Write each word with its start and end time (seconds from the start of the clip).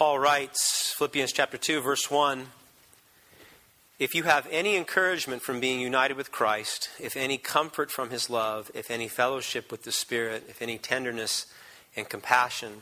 Paul 0.00 0.18
writes, 0.18 0.94
Philippians 0.96 1.30
chapter 1.30 1.58
2, 1.58 1.82
verse 1.82 2.10
1 2.10 2.46
If 3.98 4.14
you 4.14 4.22
have 4.22 4.48
any 4.50 4.74
encouragement 4.74 5.42
from 5.42 5.60
being 5.60 5.78
united 5.78 6.16
with 6.16 6.32
Christ, 6.32 6.88
if 6.98 7.18
any 7.18 7.36
comfort 7.36 7.90
from 7.90 8.08
his 8.08 8.30
love, 8.30 8.70
if 8.72 8.90
any 8.90 9.08
fellowship 9.08 9.70
with 9.70 9.82
the 9.82 9.92
Spirit, 9.92 10.46
if 10.48 10.62
any 10.62 10.78
tenderness 10.78 11.52
and 11.94 12.08
compassion, 12.08 12.80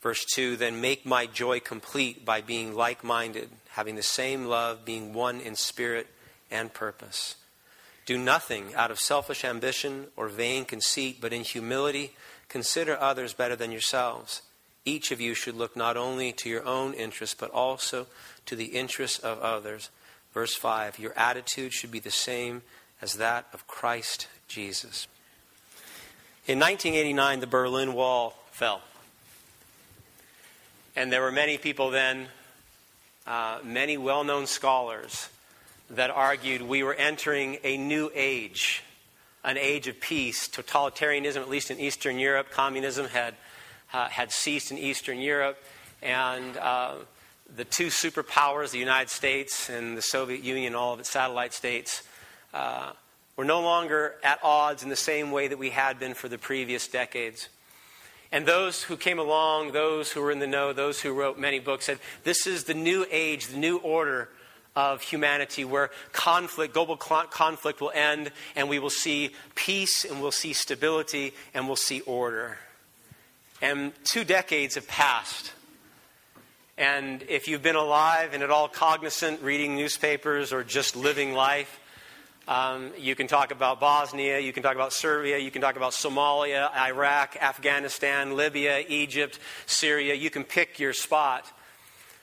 verse 0.00 0.24
2 0.32 0.56
then 0.56 0.80
make 0.80 1.04
my 1.04 1.26
joy 1.26 1.60
complete 1.60 2.24
by 2.24 2.40
being 2.40 2.74
like 2.74 3.04
minded, 3.04 3.50
having 3.72 3.96
the 3.96 4.02
same 4.02 4.46
love, 4.46 4.82
being 4.82 5.12
one 5.12 5.42
in 5.42 5.56
spirit 5.56 6.06
and 6.50 6.72
purpose. 6.72 7.36
Do 8.06 8.16
nothing 8.16 8.74
out 8.74 8.90
of 8.90 8.98
selfish 8.98 9.44
ambition 9.44 10.06
or 10.16 10.28
vain 10.28 10.64
conceit, 10.64 11.18
but 11.20 11.34
in 11.34 11.44
humility 11.44 12.12
consider 12.48 12.98
others 12.98 13.34
better 13.34 13.56
than 13.56 13.72
yourselves. 13.72 14.40
Each 14.90 15.12
of 15.12 15.20
you 15.20 15.34
should 15.34 15.54
look 15.54 15.76
not 15.76 15.96
only 15.96 16.32
to 16.32 16.48
your 16.48 16.66
own 16.66 16.94
interests, 16.94 17.36
but 17.38 17.52
also 17.52 18.08
to 18.46 18.56
the 18.56 18.64
interests 18.64 19.20
of 19.20 19.38
others. 19.38 19.88
Verse 20.34 20.56
5 20.56 20.98
Your 20.98 21.16
attitude 21.16 21.72
should 21.72 21.92
be 21.92 22.00
the 22.00 22.10
same 22.10 22.62
as 23.00 23.14
that 23.14 23.46
of 23.52 23.68
Christ 23.68 24.26
Jesus. 24.48 25.06
In 26.48 26.58
1989, 26.58 27.38
the 27.38 27.46
Berlin 27.46 27.94
Wall 27.94 28.34
fell. 28.50 28.82
And 30.96 31.12
there 31.12 31.22
were 31.22 31.30
many 31.30 31.56
people 31.56 31.90
then, 31.90 32.26
uh, 33.28 33.60
many 33.62 33.96
well 33.96 34.24
known 34.24 34.48
scholars, 34.48 35.28
that 35.90 36.10
argued 36.10 36.62
we 36.62 36.82
were 36.82 36.94
entering 36.94 37.58
a 37.62 37.76
new 37.76 38.10
age, 38.12 38.82
an 39.44 39.56
age 39.56 39.86
of 39.86 40.00
peace. 40.00 40.48
Totalitarianism, 40.48 41.36
at 41.36 41.48
least 41.48 41.70
in 41.70 41.78
Eastern 41.78 42.18
Europe, 42.18 42.50
communism 42.50 43.06
had 43.06 43.36
uh, 43.92 44.08
had 44.08 44.32
ceased 44.32 44.70
in 44.70 44.78
Eastern 44.78 45.20
Europe, 45.20 45.58
and 46.02 46.56
uh, 46.56 46.94
the 47.56 47.64
two 47.64 47.86
superpowers, 47.86 48.70
the 48.70 48.78
United 48.78 49.10
States 49.10 49.68
and 49.68 49.96
the 49.96 50.02
Soviet 50.02 50.42
Union, 50.42 50.74
all 50.74 50.94
of 50.94 51.00
its 51.00 51.10
satellite 51.10 51.52
states, 51.52 52.02
uh, 52.54 52.92
were 53.36 53.44
no 53.44 53.60
longer 53.60 54.14
at 54.22 54.38
odds 54.42 54.82
in 54.82 54.88
the 54.88 54.96
same 54.96 55.30
way 55.30 55.48
that 55.48 55.58
we 55.58 55.70
had 55.70 55.98
been 55.98 56.14
for 56.14 56.28
the 56.28 56.38
previous 56.38 56.86
decades. 56.88 57.48
And 58.32 58.46
those 58.46 58.84
who 58.84 58.96
came 58.96 59.18
along, 59.18 59.72
those 59.72 60.12
who 60.12 60.20
were 60.20 60.30
in 60.30 60.38
the 60.38 60.46
know, 60.46 60.72
those 60.72 61.00
who 61.00 61.12
wrote 61.12 61.38
many 61.38 61.58
books 61.58 61.86
said, 61.86 61.98
This 62.22 62.46
is 62.46 62.64
the 62.64 62.74
new 62.74 63.04
age, 63.10 63.48
the 63.48 63.58
new 63.58 63.78
order 63.78 64.28
of 64.76 65.02
humanity 65.02 65.64
where 65.64 65.90
conflict, 66.12 66.72
global 66.72 66.96
conflict 66.96 67.80
will 67.80 67.90
end, 67.92 68.30
and 68.54 68.68
we 68.68 68.78
will 68.78 68.90
see 68.90 69.30
peace, 69.56 70.04
and 70.04 70.20
we'll 70.20 70.30
see 70.30 70.52
stability, 70.52 71.34
and 71.54 71.66
we'll 71.66 71.76
see 71.76 72.00
order. 72.02 72.58
And 73.60 73.92
two 74.04 74.24
decades 74.24 74.76
have 74.76 74.88
passed. 74.88 75.52
And 76.78 77.22
if 77.28 77.46
you've 77.46 77.62
been 77.62 77.76
alive 77.76 78.32
and 78.32 78.42
at 78.42 78.50
all 78.50 78.68
cognizant, 78.68 79.42
reading 79.42 79.76
newspapers 79.76 80.52
or 80.52 80.64
just 80.64 80.96
living 80.96 81.34
life, 81.34 81.78
um, 82.48 82.90
you 82.98 83.14
can 83.14 83.26
talk 83.26 83.52
about 83.52 83.78
Bosnia, 83.78 84.40
you 84.40 84.52
can 84.52 84.62
talk 84.62 84.74
about 84.74 84.92
Serbia, 84.92 85.38
you 85.38 85.50
can 85.50 85.60
talk 85.60 85.76
about 85.76 85.92
Somalia, 85.92 86.74
Iraq, 86.74 87.36
Afghanistan, 87.40 88.34
Libya, 88.34 88.82
Egypt, 88.88 89.38
Syria. 89.66 90.14
You 90.14 90.30
can 90.30 90.42
pick 90.42 90.78
your 90.78 90.92
spot 90.94 91.46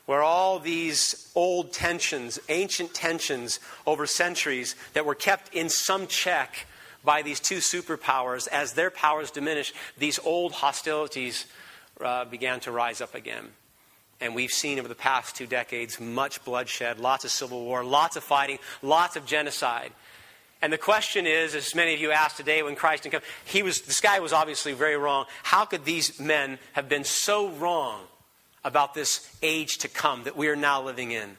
where 0.07 0.23
all 0.23 0.57
these 0.57 1.29
old 1.35 1.72
tensions, 1.72 2.39
ancient 2.49 2.94
tensions 2.94 3.59
over 3.85 4.07
centuries 4.07 4.75
that 4.94 5.05
were 5.05 5.16
kept 5.16 5.53
in 5.53 5.69
some 5.69 6.07
check 6.07 6.66
by 7.08 7.22
these 7.22 7.39
two 7.39 7.59
superpowers, 7.59 8.50
as 8.50 8.73
their 8.73 8.91
powers 8.91 9.31
diminished, 9.31 9.73
these 9.97 10.19
old 10.19 10.52
hostilities 10.52 11.45
uh, 12.02 12.25
began 12.25 12.59
to 12.59 12.69
rise 12.69 13.00
up 13.00 13.16
again. 13.16 13.45
And 14.19 14.36
we've 14.36 14.52
seen 14.52 14.77
over 14.77 14.89
the 14.89 14.94
past 14.94 15.33
two 15.33 15.47
decades 15.47 16.02
much 16.02 16.44
bloodshed, 16.44 17.00
lots 17.00 17.23
of 17.23 17.31
civil 17.31 17.63
war, 17.63 17.81
lots 17.85 18.17
of 18.17 18.25
fighting, 18.25 18.59
lots 18.81 19.16
of 19.16 19.25
genocide. 19.25 19.94
And 20.62 20.73
the 20.73 20.78
question 20.78 21.25
is, 21.25 21.56
as 21.56 21.73
many 21.73 21.94
of 21.94 22.01
you 22.01 22.12
asked 22.12 22.35
today 22.35 22.62
when 22.62 22.75
Christ 22.75 23.03
didn't 23.03 23.13
come, 23.13 23.29
he 23.45 23.63
was, 23.63 23.81
this 23.81 24.01
guy 24.01 24.19
was 24.19 24.34
obviously 24.34 24.74
very 24.74 24.97
wrong. 24.97 25.28
How 25.44 25.63
could 25.63 25.85
these 25.85 26.19
men 26.19 26.59
have 26.74 26.89
been 26.89 27.06
so 27.06 27.51
wrong 27.51 28.01
about 28.66 28.95
this 28.95 29.34
age 29.41 29.78
to 29.78 29.88
come 29.88 30.24
that 30.24 30.35
we 30.35 30.50
are 30.50 30.57
now 30.57 30.84
living 30.84 31.12
in? 31.12 31.38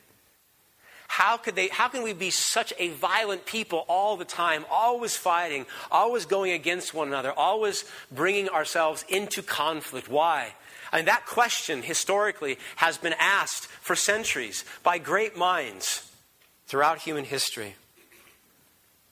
How, 1.08 1.36
could 1.36 1.56
they, 1.56 1.68
how 1.68 1.88
can 1.88 2.02
we 2.02 2.12
be 2.12 2.30
such 2.30 2.72
a 2.78 2.90
violent 2.90 3.44
people 3.44 3.84
all 3.88 4.16
the 4.16 4.24
time, 4.24 4.64
always 4.70 5.16
fighting, 5.16 5.66
always 5.90 6.26
going 6.26 6.52
against 6.52 6.94
one 6.94 7.08
another, 7.08 7.32
always 7.32 7.84
bringing 8.12 8.48
ourselves 8.48 9.04
into 9.08 9.42
conflict? 9.42 10.08
Why? 10.08 10.52
And 10.92 11.08
that 11.08 11.26
question, 11.26 11.82
historically, 11.82 12.58
has 12.76 12.98
been 12.98 13.14
asked 13.18 13.66
for 13.66 13.96
centuries 13.96 14.64
by 14.82 14.98
great 14.98 15.36
minds 15.36 16.10
throughout 16.66 17.00
human 17.00 17.24
history. 17.24 17.74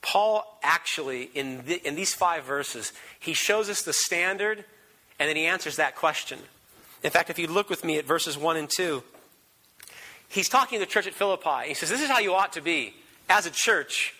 Paul 0.01 0.59
actually, 0.63 1.23
in, 1.33 1.65
the, 1.65 1.85
in 1.85 1.95
these 1.95 2.13
five 2.13 2.45
verses, 2.45 2.93
he 3.19 3.33
shows 3.33 3.69
us 3.69 3.81
the 3.81 3.91
standard 3.91 4.63
and 5.19 5.27
then 5.27 5.35
he 5.35 5.45
answers 5.45 5.75
that 5.75 5.95
question. 5.95 6.39
In 7.03 7.09
fact, 7.09 7.29
if 7.29 7.37
you 7.37 7.47
look 7.47 7.69
with 7.69 7.83
me 7.83 7.97
at 7.97 8.05
verses 8.05 8.37
1 8.37 8.55
and 8.55 8.69
2, 8.69 9.03
he's 10.29 10.49
talking 10.49 10.79
to 10.79 10.85
the 10.85 10.91
church 10.91 11.07
at 11.07 11.13
Philippi. 11.13 11.67
He 11.67 11.73
says, 11.73 11.89
This 11.89 12.01
is 12.01 12.09
how 12.09 12.19
you 12.19 12.33
ought 12.33 12.53
to 12.53 12.61
be 12.61 12.93
as 13.29 13.45
a 13.45 13.51
church, 13.51 14.15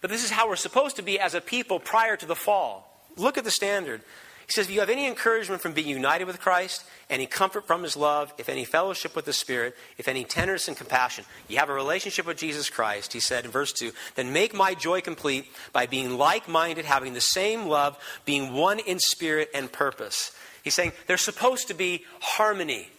but 0.00 0.10
this 0.10 0.24
is 0.24 0.30
how 0.30 0.48
we're 0.48 0.56
supposed 0.56 0.96
to 0.96 1.02
be 1.02 1.18
as 1.18 1.34
a 1.34 1.40
people 1.40 1.80
prior 1.80 2.16
to 2.16 2.26
the 2.26 2.36
fall. 2.36 2.88
Look 3.16 3.38
at 3.38 3.44
the 3.44 3.50
standard. 3.50 4.02
He 4.46 4.52
says, 4.52 4.66
If 4.66 4.74
you 4.74 4.80
have 4.80 4.90
any 4.90 5.06
encouragement 5.06 5.62
from 5.62 5.72
being 5.72 5.88
united 5.88 6.26
with 6.26 6.40
Christ, 6.40 6.84
any 7.08 7.26
comfort 7.26 7.66
from 7.66 7.82
his 7.82 7.96
love, 7.96 8.32
if 8.38 8.48
any 8.48 8.64
fellowship 8.64 9.14
with 9.14 9.24
the 9.24 9.32
Spirit, 9.32 9.76
if 9.98 10.08
any 10.08 10.24
tenderness 10.24 10.68
and 10.68 10.76
compassion, 10.76 11.24
you 11.48 11.58
have 11.58 11.68
a 11.68 11.74
relationship 11.74 12.26
with 12.26 12.36
Jesus 12.36 12.68
Christ, 12.68 13.12
he 13.12 13.20
said 13.20 13.44
in 13.44 13.50
verse 13.50 13.72
2, 13.72 13.92
then 14.14 14.32
make 14.32 14.54
my 14.54 14.74
joy 14.74 15.00
complete 15.00 15.46
by 15.72 15.86
being 15.86 16.18
like 16.18 16.48
minded, 16.48 16.84
having 16.84 17.14
the 17.14 17.20
same 17.20 17.66
love, 17.66 17.98
being 18.24 18.52
one 18.52 18.78
in 18.78 18.98
spirit 18.98 19.48
and 19.54 19.70
purpose. 19.70 20.32
He's 20.62 20.74
saying 20.74 20.92
there's 21.06 21.24
supposed 21.24 21.68
to 21.68 21.74
be 21.74 22.04
harmony, 22.20 22.90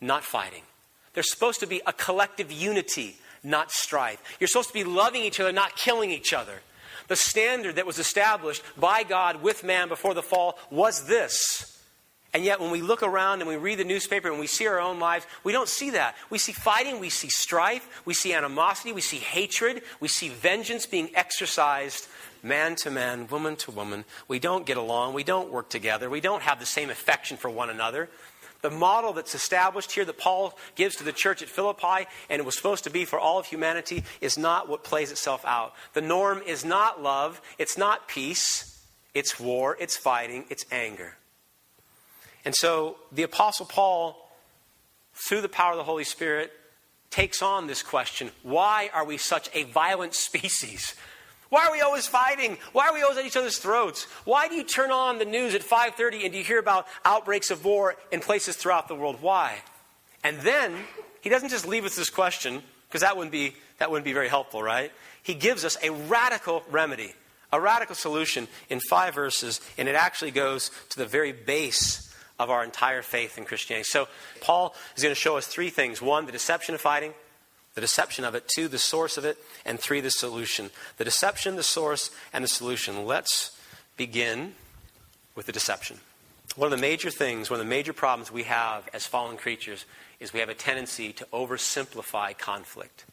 not 0.00 0.24
fighting. 0.24 0.62
There's 1.14 1.30
supposed 1.30 1.60
to 1.60 1.66
be 1.66 1.80
a 1.86 1.92
collective 1.92 2.52
unity, 2.52 3.18
not 3.42 3.72
strife. 3.72 4.22
You're 4.38 4.48
supposed 4.48 4.68
to 4.68 4.74
be 4.74 4.84
loving 4.84 5.22
each 5.22 5.40
other, 5.40 5.52
not 5.52 5.76
killing 5.76 6.10
each 6.10 6.32
other. 6.32 6.60
The 7.08 7.16
standard 7.16 7.76
that 7.76 7.86
was 7.86 7.98
established 7.98 8.62
by 8.76 9.02
God 9.02 9.42
with 9.42 9.64
man 9.64 9.88
before 9.88 10.14
the 10.14 10.22
fall 10.22 10.58
was 10.70 11.06
this. 11.06 11.74
And 12.34 12.44
yet, 12.44 12.60
when 12.60 12.70
we 12.70 12.82
look 12.82 13.02
around 13.02 13.40
and 13.40 13.48
we 13.48 13.56
read 13.56 13.78
the 13.78 13.84
newspaper 13.84 14.30
and 14.30 14.38
we 14.38 14.46
see 14.46 14.66
our 14.66 14.78
own 14.78 15.00
lives, 15.00 15.26
we 15.44 15.52
don't 15.52 15.68
see 15.68 15.90
that. 15.90 16.14
We 16.28 16.36
see 16.36 16.52
fighting, 16.52 17.00
we 17.00 17.08
see 17.08 17.30
strife, 17.30 18.02
we 18.04 18.12
see 18.12 18.34
animosity, 18.34 18.92
we 18.92 19.00
see 19.00 19.16
hatred, 19.16 19.82
we 19.98 20.08
see 20.08 20.28
vengeance 20.28 20.84
being 20.84 21.08
exercised 21.14 22.06
man 22.42 22.76
to 22.76 22.90
man, 22.90 23.26
woman 23.28 23.56
to 23.56 23.70
woman. 23.70 24.04
We 24.28 24.38
don't 24.38 24.66
get 24.66 24.76
along, 24.76 25.14
we 25.14 25.24
don't 25.24 25.50
work 25.50 25.70
together, 25.70 26.10
we 26.10 26.20
don't 26.20 26.42
have 26.42 26.60
the 26.60 26.66
same 26.66 26.90
affection 26.90 27.36
for 27.36 27.48
one 27.48 27.70
another. 27.70 28.08
The 28.60 28.70
model 28.70 29.12
that's 29.12 29.34
established 29.34 29.92
here 29.92 30.04
that 30.04 30.18
Paul 30.18 30.58
gives 30.74 30.96
to 30.96 31.04
the 31.04 31.12
church 31.12 31.42
at 31.42 31.48
Philippi, 31.48 32.08
and 32.28 32.40
it 32.40 32.44
was 32.44 32.56
supposed 32.56 32.84
to 32.84 32.90
be 32.90 33.04
for 33.04 33.18
all 33.18 33.38
of 33.38 33.46
humanity, 33.46 34.02
is 34.20 34.36
not 34.36 34.68
what 34.68 34.82
plays 34.82 35.12
itself 35.12 35.44
out. 35.44 35.74
The 35.94 36.00
norm 36.00 36.42
is 36.44 36.64
not 36.64 37.00
love, 37.00 37.40
it's 37.58 37.78
not 37.78 38.08
peace, 38.08 38.84
it's 39.14 39.38
war, 39.38 39.76
it's 39.80 39.96
fighting, 39.96 40.44
it's 40.50 40.64
anger. 40.72 41.16
And 42.44 42.54
so 42.54 42.96
the 43.12 43.22
Apostle 43.22 43.66
Paul, 43.66 44.30
through 45.14 45.42
the 45.42 45.48
power 45.48 45.72
of 45.72 45.78
the 45.78 45.84
Holy 45.84 46.04
Spirit, 46.04 46.52
takes 47.10 47.42
on 47.42 47.66
this 47.66 47.82
question 47.82 48.30
why 48.42 48.90
are 48.92 49.04
we 49.04 49.16
such 49.16 49.48
a 49.54 49.64
violent 49.64 50.14
species? 50.28 50.94
Why 51.50 51.66
are 51.66 51.72
we 51.72 51.80
always 51.80 52.06
fighting? 52.06 52.58
Why 52.72 52.88
are 52.88 52.94
we 52.94 53.02
always 53.02 53.18
at 53.18 53.24
each 53.24 53.36
other's 53.36 53.58
throats? 53.58 54.04
Why 54.24 54.48
do 54.48 54.54
you 54.54 54.64
turn 54.64 54.90
on 54.90 55.18
the 55.18 55.24
news 55.24 55.54
at 55.54 55.62
5:30 55.62 56.24
and 56.24 56.32
do 56.32 56.38
you 56.38 56.44
hear 56.44 56.58
about 56.58 56.86
outbreaks 57.04 57.50
of 57.50 57.64
war 57.64 57.96
in 58.12 58.20
places 58.20 58.56
throughout 58.56 58.88
the 58.88 58.94
world? 58.94 59.22
Why? 59.22 59.62
And 60.22 60.40
then 60.40 60.76
he 61.20 61.30
doesn't 61.30 61.48
just 61.48 61.66
leave 61.66 61.84
us 61.84 61.96
this 61.96 62.10
question 62.10 62.62
because 62.88 63.00
that 63.00 63.16
wouldn't 63.16 63.32
be 63.32 63.56
that 63.78 63.90
wouldn't 63.90 64.04
be 64.04 64.12
very 64.12 64.28
helpful, 64.28 64.62
right? 64.62 64.92
He 65.22 65.34
gives 65.34 65.64
us 65.64 65.76
a 65.82 65.90
radical 65.90 66.64
remedy, 66.70 67.14
a 67.52 67.60
radical 67.60 67.94
solution 67.94 68.48
in 68.68 68.80
5 68.80 69.14
verses, 69.14 69.60
and 69.78 69.88
it 69.88 69.94
actually 69.94 70.32
goes 70.32 70.70
to 70.90 70.98
the 70.98 71.06
very 71.06 71.32
base 71.32 72.12
of 72.38 72.50
our 72.50 72.64
entire 72.64 73.02
faith 73.02 73.38
in 73.38 73.44
Christianity. 73.44 73.84
So 73.88 74.08
Paul 74.40 74.74
is 74.96 75.02
going 75.02 75.14
to 75.14 75.20
show 75.20 75.36
us 75.36 75.46
three 75.46 75.70
things. 75.70 76.02
One, 76.02 76.26
the 76.26 76.32
deception 76.32 76.74
of 76.74 76.80
fighting 76.80 77.14
the 77.78 77.82
deception 77.82 78.24
of 78.24 78.34
it, 78.34 78.48
two, 78.52 78.66
the 78.66 78.76
source 78.76 79.16
of 79.16 79.24
it, 79.24 79.38
and 79.64 79.78
three, 79.78 80.00
the 80.00 80.10
solution. 80.10 80.70
The 80.96 81.04
deception, 81.04 81.54
the 81.54 81.62
source, 81.62 82.10
and 82.32 82.42
the 82.42 82.48
solution. 82.48 83.06
Let's 83.06 83.56
begin 83.96 84.54
with 85.36 85.46
the 85.46 85.52
deception. 85.52 85.98
One 86.56 86.72
of 86.72 86.76
the 86.76 86.82
major 86.82 87.08
things, 87.08 87.50
one 87.50 87.60
of 87.60 87.66
the 87.66 87.70
major 87.70 87.92
problems 87.92 88.32
we 88.32 88.42
have 88.42 88.88
as 88.92 89.06
fallen 89.06 89.36
creatures 89.36 89.84
is 90.18 90.32
we 90.32 90.40
have 90.40 90.48
a 90.48 90.54
tendency 90.54 91.12
to 91.12 91.24
oversimplify 91.26 92.36
conflict. 92.36 93.04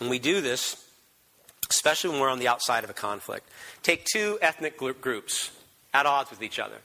And 0.00 0.10
we 0.10 0.18
do 0.18 0.40
this, 0.40 0.84
especially 1.70 2.10
when 2.10 2.18
we're 2.18 2.30
on 2.30 2.40
the 2.40 2.48
outside 2.48 2.82
of 2.82 2.90
a 2.90 2.94
conflict. 2.94 3.48
Take 3.84 4.06
two 4.12 4.40
ethnic 4.42 4.76
groups 4.76 5.52
at 5.94 6.04
odds 6.04 6.30
with 6.30 6.42
each 6.42 6.58
other. 6.58 6.78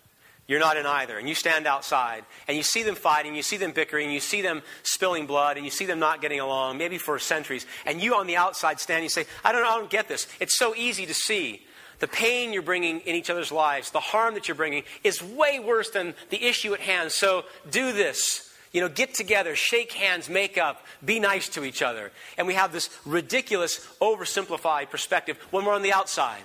You're 0.51 0.59
not 0.59 0.75
in 0.75 0.85
either. 0.85 1.17
And 1.17 1.29
you 1.29 1.35
stand 1.35 1.65
outside 1.65 2.25
and 2.47 2.57
you 2.57 2.63
see 2.63 2.83
them 2.83 2.95
fighting, 2.95 3.35
you 3.35 3.41
see 3.41 3.55
them 3.55 3.71
bickering, 3.71 4.11
you 4.11 4.19
see 4.19 4.41
them 4.41 4.61
spilling 4.83 5.25
blood, 5.25 5.55
and 5.55 5.65
you 5.65 5.71
see 5.71 5.85
them 5.85 5.97
not 5.97 6.21
getting 6.21 6.41
along, 6.41 6.77
maybe 6.77 6.97
for 6.97 7.17
centuries. 7.19 7.65
And 7.85 8.01
you 8.01 8.15
on 8.15 8.27
the 8.27 8.35
outside 8.35 8.81
stand 8.81 9.01
and 9.01 9.09
say, 9.09 9.25
I 9.45 9.53
don't, 9.53 9.65
I 9.65 9.77
don't 9.77 9.89
get 9.89 10.09
this. 10.09 10.27
It's 10.41 10.57
so 10.57 10.75
easy 10.75 11.05
to 11.05 11.13
see. 11.13 11.65
The 11.99 12.07
pain 12.09 12.51
you're 12.51 12.63
bringing 12.63 12.99
in 12.99 13.15
each 13.15 13.29
other's 13.29 13.51
lives, 13.51 13.91
the 13.91 14.01
harm 14.01 14.33
that 14.33 14.49
you're 14.49 14.55
bringing, 14.55 14.83
is 15.03 15.23
way 15.23 15.59
worse 15.59 15.89
than 15.91 16.15
the 16.31 16.43
issue 16.43 16.73
at 16.73 16.81
hand. 16.81 17.13
So 17.13 17.45
do 17.69 17.93
this. 17.93 18.51
You 18.73 18.81
know, 18.81 18.89
get 18.89 19.13
together, 19.13 19.55
shake 19.55 19.93
hands, 19.93 20.29
make 20.29 20.57
up, 20.57 20.85
be 21.05 21.19
nice 21.19 21.47
to 21.49 21.63
each 21.63 21.81
other. 21.81 22.11
And 22.37 22.45
we 22.45 22.55
have 22.55 22.73
this 22.73 22.89
ridiculous, 23.05 23.87
oversimplified 24.01 24.89
perspective 24.89 25.37
when 25.51 25.63
we're 25.63 25.73
on 25.73 25.81
the 25.81 25.93
outside. 25.93 26.41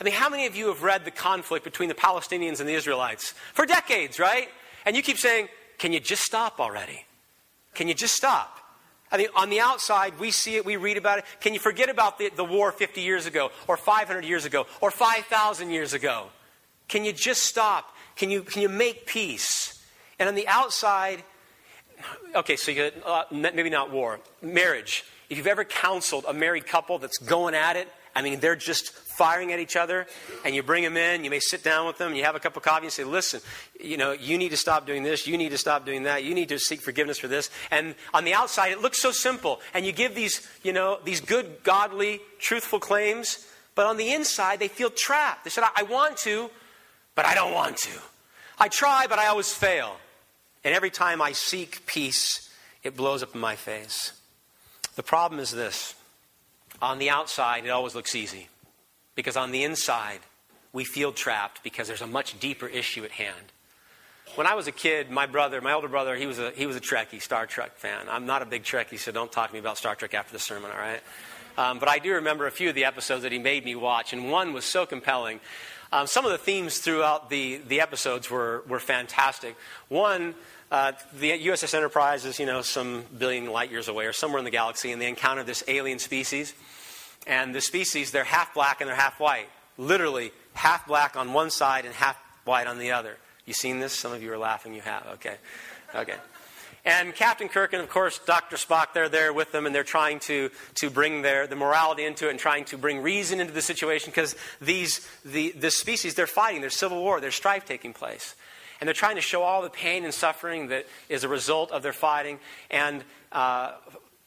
I 0.00 0.04
mean, 0.04 0.14
how 0.14 0.28
many 0.28 0.46
of 0.46 0.56
you 0.56 0.68
have 0.68 0.82
read 0.82 1.04
the 1.04 1.10
conflict 1.10 1.64
between 1.64 1.88
the 1.88 1.94
Palestinians 1.94 2.60
and 2.60 2.68
the 2.68 2.74
Israelites? 2.74 3.34
For 3.52 3.66
decades, 3.66 4.18
right? 4.18 4.48
And 4.84 4.96
you 4.96 5.02
keep 5.02 5.18
saying, 5.18 5.48
can 5.78 5.92
you 5.92 6.00
just 6.00 6.22
stop 6.22 6.60
already? 6.60 7.06
Can 7.74 7.88
you 7.88 7.94
just 7.94 8.14
stop? 8.14 8.58
I 9.10 9.16
mean, 9.16 9.28
on 9.36 9.50
the 9.50 9.60
outside, 9.60 10.18
we 10.18 10.30
see 10.30 10.56
it, 10.56 10.64
we 10.64 10.76
read 10.76 10.96
about 10.96 11.18
it. 11.18 11.24
Can 11.40 11.54
you 11.54 11.60
forget 11.60 11.88
about 11.88 12.18
the, 12.18 12.30
the 12.30 12.44
war 12.44 12.72
50 12.72 13.00
years 13.00 13.26
ago, 13.26 13.50
or 13.68 13.76
500 13.76 14.24
years 14.24 14.44
ago, 14.44 14.66
or 14.80 14.90
5,000 14.90 15.70
years 15.70 15.92
ago? 15.92 16.26
Can 16.88 17.04
you 17.04 17.12
just 17.12 17.42
stop? 17.42 17.94
Can 18.16 18.30
you, 18.30 18.42
can 18.42 18.62
you 18.62 18.68
make 18.68 19.06
peace? 19.06 19.84
And 20.18 20.28
on 20.28 20.34
the 20.34 20.48
outside, 20.48 21.22
okay, 22.34 22.56
so 22.56 22.70
you, 22.70 22.90
uh, 23.04 23.24
maybe 23.30 23.70
not 23.70 23.90
war, 23.90 24.20
marriage. 24.42 25.04
If 25.30 25.38
you've 25.38 25.46
ever 25.46 25.64
counseled 25.64 26.24
a 26.28 26.32
married 26.32 26.66
couple 26.66 26.98
that's 26.98 27.18
going 27.18 27.54
at 27.54 27.76
it, 27.76 27.88
I 28.14 28.22
mean, 28.22 28.40
they're 28.40 28.56
just 28.56 28.92
firing 29.16 29.52
at 29.52 29.60
each 29.60 29.76
other, 29.76 30.06
and 30.44 30.54
you 30.54 30.62
bring 30.62 30.82
them 30.82 30.96
in, 30.96 31.24
you 31.24 31.30
may 31.30 31.40
sit 31.40 31.62
down 31.62 31.86
with 31.86 31.98
them, 31.98 32.08
and 32.08 32.16
you 32.16 32.24
have 32.24 32.34
a 32.34 32.40
cup 32.40 32.56
of 32.56 32.62
coffee 32.62 32.86
and 32.86 32.92
say, 32.92 33.04
listen, 33.04 33.40
you 33.80 33.96
know, 33.96 34.12
you 34.12 34.36
need 34.36 34.50
to 34.50 34.56
stop 34.56 34.86
doing 34.86 35.02
this, 35.02 35.26
you 35.26 35.38
need 35.38 35.50
to 35.50 35.58
stop 35.58 35.86
doing 35.86 36.02
that, 36.04 36.24
you 36.24 36.34
need 36.34 36.48
to 36.48 36.58
seek 36.58 36.80
forgiveness 36.80 37.18
for 37.18 37.28
this. 37.28 37.50
And 37.70 37.94
on 38.12 38.24
the 38.24 38.34
outside, 38.34 38.72
it 38.72 38.80
looks 38.80 39.00
so 39.00 39.12
simple, 39.12 39.60
and 39.72 39.86
you 39.86 39.92
give 39.92 40.14
these, 40.14 40.46
you 40.62 40.72
know, 40.72 40.98
these 41.04 41.20
good, 41.20 41.62
godly, 41.62 42.20
truthful 42.38 42.80
claims, 42.80 43.46
but 43.74 43.86
on 43.86 43.96
the 43.96 44.12
inside, 44.12 44.60
they 44.60 44.68
feel 44.68 44.90
trapped. 44.90 45.44
They 45.44 45.50
said, 45.50 45.64
I 45.74 45.82
want 45.82 46.16
to, 46.18 46.50
but 47.14 47.24
I 47.24 47.34
don't 47.34 47.52
want 47.52 47.76
to. 47.78 48.00
I 48.58 48.68
try, 48.68 49.06
but 49.08 49.18
I 49.18 49.26
always 49.26 49.52
fail. 49.52 49.96
And 50.64 50.74
every 50.74 50.90
time 50.90 51.20
I 51.20 51.32
seek 51.32 51.84
peace, 51.86 52.48
it 52.82 52.96
blows 52.96 53.22
up 53.22 53.34
in 53.34 53.40
my 53.40 53.56
face. 53.56 54.12
The 54.96 55.02
problem 55.02 55.40
is 55.40 55.50
this 55.50 55.94
on 56.80 56.98
the 56.98 57.10
outside, 57.10 57.64
it 57.64 57.70
always 57.70 57.94
looks 57.94 58.14
easy. 58.14 58.48
Because 59.14 59.36
on 59.36 59.52
the 59.52 59.62
inside, 59.62 60.20
we 60.72 60.84
feel 60.84 61.12
trapped 61.12 61.62
because 61.62 61.88
there's 61.88 62.02
a 62.02 62.06
much 62.06 62.38
deeper 62.40 62.66
issue 62.66 63.04
at 63.04 63.12
hand. 63.12 63.52
When 64.34 64.46
I 64.46 64.54
was 64.54 64.66
a 64.66 64.72
kid, 64.72 65.10
my 65.10 65.26
brother, 65.26 65.60
my 65.60 65.72
older 65.72 65.88
brother, 65.88 66.16
he 66.16 66.26
was 66.26 66.38
a, 66.38 66.50
he 66.50 66.66
was 66.66 66.74
a 66.74 66.80
Trekkie, 66.80 67.22
Star 67.22 67.46
Trek 67.46 67.76
fan. 67.76 68.06
I'm 68.10 68.26
not 68.26 68.42
a 68.42 68.46
big 68.46 68.64
Trekkie, 68.64 68.98
so 68.98 69.12
don't 69.12 69.30
talk 69.30 69.48
to 69.48 69.52
me 69.52 69.60
about 69.60 69.78
Star 69.78 69.94
Trek 69.94 70.14
after 70.14 70.32
the 70.32 70.40
sermon, 70.40 70.72
all 70.72 70.78
right? 70.78 71.00
Um, 71.56 71.78
but 71.78 71.88
I 71.88 71.98
do 72.00 72.14
remember 72.14 72.48
a 72.48 72.50
few 72.50 72.70
of 72.70 72.74
the 72.74 72.84
episodes 72.84 73.22
that 73.22 73.30
he 73.30 73.38
made 73.38 73.64
me 73.64 73.76
watch, 73.76 74.12
and 74.12 74.30
one 74.30 74.52
was 74.52 74.64
so 74.64 74.86
compelling. 74.86 75.38
Um, 75.92 76.08
some 76.08 76.24
of 76.24 76.32
the 76.32 76.38
themes 76.38 76.78
throughout 76.78 77.30
the, 77.30 77.58
the 77.68 77.80
episodes 77.80 78.28
were, 78.28 78.64
were 78.66 78.80
fantastic. 78.80 79.54
One, 79.88 80.34
uh, 80.72 80.92
the 81.16 81.30
USS 81.30 81.72
Enterprise 81.72 82.24
is, 82.24 82.40
you 82.40 82.46
know, 82.46 82.62
some 82.62 83.04
billion 83.16 83.46
light 83.52 83.70
years 83.70 83.86
away 83.86 84.06
or 84.06 84.12
somewhere 84.12 84.40
in 84.40 84.44
the 84.44 84.50
galaxy, 84.50 84.90
and 84.90 85.00
they 85.00 85.08
encounter 85.08 85.44
this 85.44 85.62
alien 85.68 86.00
species. 86.00 86.52
And 87.26 87.54
the 87.54 87.60
species, 87.60 88.10
they're 88.10 88.24
half 88.24 88.54
black 88.54 88.80
and 88.80 88.88
they're 88.88 88.96
half 88.96 89.18
white. 89.18 89.48
Literally, 89.78 90.32
half 90.52 90.86
black 90.86 91.16
on 91.16 91.32
one 91.32 91.50
side 91.50 91.84
and 91.84 91.94
half 91.94 92.16
white 92.44 92.66
on 92.66 92.78
the 92.78 92.92
other. 92.92 93.16
You 93.46 93.54
seen 93.54 93.80
this? 93.80 93.92
Some 93.92 94.12
of 94.12 94.22
you 94.22 94.32
are 94.32 94.38
laughing. 94.38 94.74
You 94.74 94.82
have. 94.82 95.06
Okay. 95.14 95.36
Okay. 95.94 96.16
And 96.86 97.14
Captain 97.14 97.48
Kirk 97.48 97.72
and, 97.72 97.80
of 97.80 97.88
course, 97.88 98.18
Dr. 98.18 98.56
Spock, 98.56 98.92
they're 98.92 99.08
there 99.08 99.32
with 99.32 99.52
them, 99.52 99.64
and 99.64 99.74
they're 99.74 99.82
trying 99.84 100.18
to, 100.20 100.50
to 100.74 100.90
bring 100.90 101.22
their, 101.22 101.46
the 101.46 101.56
morality 101.56 102.04
into 102.04 102.26
it 102.28 102.32
and 102.32 102.38
trying 102.38 102.66
to 102.66 102.76
bring 102.76 103.00
reason 103.00 103.40
into 103.40 103.54
the 103.54 103.62
situation 103.62 104.10
because 104.10 104.36
these, 104.60 105.08
the, 105.24 105.52
this 105.52 105.78
species, 105.78 106.14
they're 106.14 106.26
fighting. 106.26 106.60
There's 106.60 106.76
civil 106.76 107.00
war. 107.00 107.20
There's 107.20 107.34
strife 107.34 107.64
taking 107.64 107.94
place. 107.94 108.34
And 108.80 108.88
they're 108.88 108.94
trying 108.94 109.16
to 109.16 109.22
show 109.22 109.42
all 109.42 109.62
the 109.62 109.70
pain 109.70 110.04
and 110.04 110.12
suffering 110.12 110.68
that 110.68 110.86
is 111.08 111.24
a 111.24 111.28
result 111.28 111.72
of 111.72 111.82
their 111.82 111.94
fighting. 111.94 112.38
And 112.70 113.02
uh, 113.32 113.72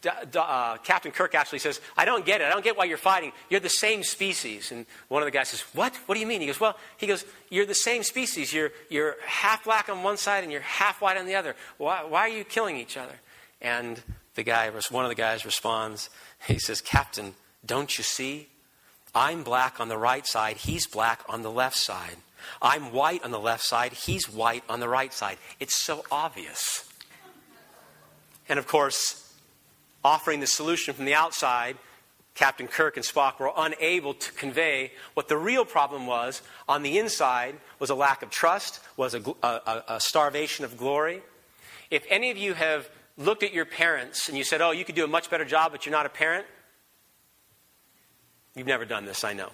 uh, 0.05 0.77
Captain 0.83 1.11
Kirk 1.11 1.33
actually 1.33 1.59
says, 1.59 1.81
I 1.95 2.05
don't 2.05 2.25
get 2.25 2.41
it. 2.41 2.45
I 2.45 2.49
don't 2.49 2.63
get 2.63 2.77
why 2.77 2.85
you're 2.85 2.97
fighting. 2.97 3.31
You're 3.49 3.59
the 3.59 3.69
same 3.69 4.03
species. 4.03 4.71
And 4.71 4.85
one 5.07 5.23
of 5.23 5.27
the 5.27 5.31
guys 5.31 5.49
says, 5.49 5.61
What? 5.73 5.95
What 6.05 6.15
do 6.15 6.21
you 6.21 6.27
mean? 6.27 6.41
He 6.41 6.47
goes, 6.47 6.59
Well, 6.59 6.77
he 6.97 7.07
goes, 7.07 7.25
You're 7.49 7.65
the 7.65 7.75
same 7.75 8.03
species. 8.03 8.53
You're, 8.53 8.71
you're 8.89 9.15
half 9.25 9.63
black 9.63 9.89
on 9.89 10.03
one 10.03 10.17
side 10.17 10.43
and 10.43 10.51
you're 10.51 10.61
half 10.61 11.01
white 11.01 11.17
on 11.17 11.25
the 11.25 11.35
other. 11.35 11.55
Why, 11.77 12.03
why 12.03 12.21
are 12.21 12.29
you 12.29 12.43
killing 12.43 12.77
each 12.77 12.97
other? 12.97 13.15
And 13.61 14.01
the 14.35 14.43
guy, 14.43 14.69
one 14.91 15.03
of 15.03 15.09
the 15.09 15.15
guys 15.15 15.45
responds, 15.45 16.09
He 16.45 16.59
says, 16.59 16.79
Captain, 16.79 17.33
don't 17.65 17.97
you 17.97 18.03
see? 18.03 18.49
I'm 19.15 19.43
black 19.43 19.79
on 19.79 19.87
the 19.87 19.97
right 19.97 20.27
side. 20.27 20.57
He's 20.57 20.85
black 20.85 21.21
on 21.27 21.41
the 21.41 21.51
left 21.51 21.77
side. 21.77 22.17
I'm 22.61 22.93
white 22.93 23.23
on 23.23 23.31
the 23.31 23.39
left 23.39 23.63
side. 23.63 23.93
He's 23.93 24.29
white 24.29 24.63
on 24.69 24.79
the 24.79 24.87
right 24.87 25.11
side. 25.11 25.37
It's 25.59 25.75
so 25.75 26.03
obvious. 26.11 26.87
And 28.47 28.59
of 28.59 28.67
course, 28.67 29.26
offering 30.07 30.39
the 30.39 30.47
solution 30.47 30.93
from 30.93 31.03
the 31.03 31.13
outside, 31.13 31.75
Captain 32.33 32.65
Kirk 32.65 32.95
and 32.95 33.05
Spock 33.05 33.39
were 33.39 33.51
unable 33.57 34.13
to 34.13 34.31
convey 34.31 34.93
what 35.15 35.27
the 35.27 35.35
real 35.35 35.65
problem 35.65 36.07
was 36.07 36.41
on 36.69 36.81
the 36.81 36.97
inside 36.97 37.55
was 37.77 37.89
a 37.89 37.95
lack 37.95 38.21
of 38.21 38.29
trust, 38.29 38.79
was 38.95 39.13
a, 39.13 39.21
a, 39.43 39.83
a, 39.89 39.99
starvation 39.99 40.63
of 40.63 40.77
glory. 40.77 41.21
If 41.91 42.05
any 42.09 42.31
of 42.31 42.37
you 42.37 42.53
have 42.53 42.89
looked 43.17 43.43
at 43.43 43.51
your 43.53 43.65
parents 43.65 44.29
and 44.29 44.37
you 44.37 44.45
said, 44.45 44.61
oh, 44.61 44.71
you 44.71 44.85
could 44.85 44.95
do 44.95 45.03
a 45.03 45.09
much 45.09 45.29
better 45.29 45.43
job, 45.43 45.73
but 45.73 45.85
you're 45.85 45.91
not 45.91 46.05
a 46.05 46.09
parent, 46.09 46.45
you've 48.55 48.67
never 48.67 48.85
done 48.85 49.03
this, 49.03 49.25
I 49.25 49.33
know. 49.33 49.51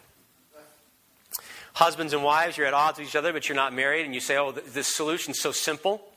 Husbands 1.74 2.14
and 2.14 2.24
wives, 2.24 2.58
you're 2.58 2.68
at 2.68 2.76
odds 2.76 3.00
with 3.00 3.08
each 3.08 3.16
other, 3.16 3.34
but 3.34 3.50
you're 3.50 3.56
not 3.56 3.74
married, 3.74 4.06
and 4.06 4.14
you 4.14 4.22
say, 4.22 4.38
oh, 4.38 4.52
this 4.52 4.88
solution's 4.88 5.40
so 5.40 5.52
simple. 5.52 6.13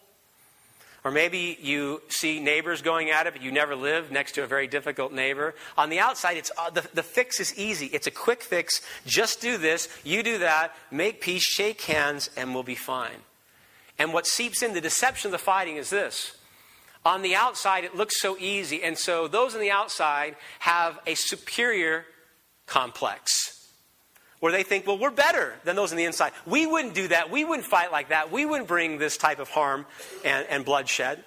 Or 1.07 1.13
maybe 1.13 1.57
you 1.63 2.03
see 2.09 2.41
neighbors 2.41 2.83
going 2.83 3.11
at 3.11 3.29
it, 3.29 3.33
but 3.33 3.41
you 3.41 3.53
never 3.53 3.77
live 3.77 4.11
next 4.11 4.33
to 4.33 4.43
a 4.43 4.47
very 4.49 4.67
difficult 4.67 5.13
neighbor. 5.13 5.55
On 5.79 5.89
the 5.89 6.01
outside, 6.01 6.37
it's, 6.37 6.51
uh, 6.59 6.69
the, 6.69 6.85
the 6.95 7.03
fix 7.05 7.39
is 7.39 7.57
easy. 7.57 7.87
It's 7.87 8.09
a 8.09 8.11
quick 8.11 8.43
fix. 8.43 8.81
Just 9.07 9.41
do 9.41 9.57
this, 9.57 9.89
you 10.03 10.25
do 10.25 10.39
that, 10.39 10.75
make 10.91 11.21
peace, 11.21 11.45
shake 11.45 11.81
hands, 11.83 12.29
and 12.37 12.53
we'll 12.53 12.65
be 12.65 12.75
fine. 12.75 13.19
And 14.01 14.13
what 14.13 14.27
seeps 14.27 14.65
in 14.65 14.75
the 14.75 14.81
deception 14.81 15.29
of 15.29 15.33
the 15.33 15.39
fighting 15.39 15.77
is 15.77 15.91
this. 15.91 16.39
On 17.05 17.23
the 17.23 17.37
outside, 17.37 17.85
it 17.85 17.95
looks 17.95 18.21
so 18.21 18.37
easy, 18.41 18.83
and 18.83 18.99
so 18.99 19.29
those 19.29 19.55
on 19.55 19.61
the 19.61 19.71
outside 19.71 20.35
have 20.59 20.99
a 21.07 21.15
superior 21.15 22.05
complex 22.67 23.56
where 24.41 24.53
they 24.53 24.63
think, 24.63 24.87
well, 24.87 24.99
we're 24.99 25.11
better 25.11 25.55
than 25.65 25.77
those 25.77 25.93
on 25.93 25.97
the 25.97 26.05
inside. 26.05 26.33
We 26.45 26.67
wouldn't 26.67 26.95
do 26.95 27.09
that. 27.09 27.31
We 27.31 27.45
wouldn't 27.45 27.67
fight 27.67 27.91
like 27.91 28.11
that. 28.11 28.31
We 28.31 28.45
wouldn't 28.45 28.69
bring 28.69 28.99
this 28.99 29.17
type 29.17 29.39
of 29.39 29.49
harm 29.49 29.87
and, 30.25 30.47
and 30.49 30.65
bloodshed. 30.65 31.25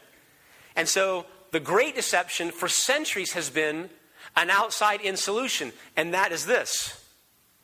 And 0.75 0.87
so 0.87 1.25
the 1.51 1.59
great 1.59 1.95
deception 1.95 2.51
for 2.51 2.67
centuries 2.67 3.33
has 3.33 3.49
been 3.49 3.89
an 4.35 4.49
outside 4.49 5.01
in 5.01 5.17
solution, 5.17 5.73
and 5.97 6.13
that 6.13 6.31
is 6.31 6.45
this 6.45 7.03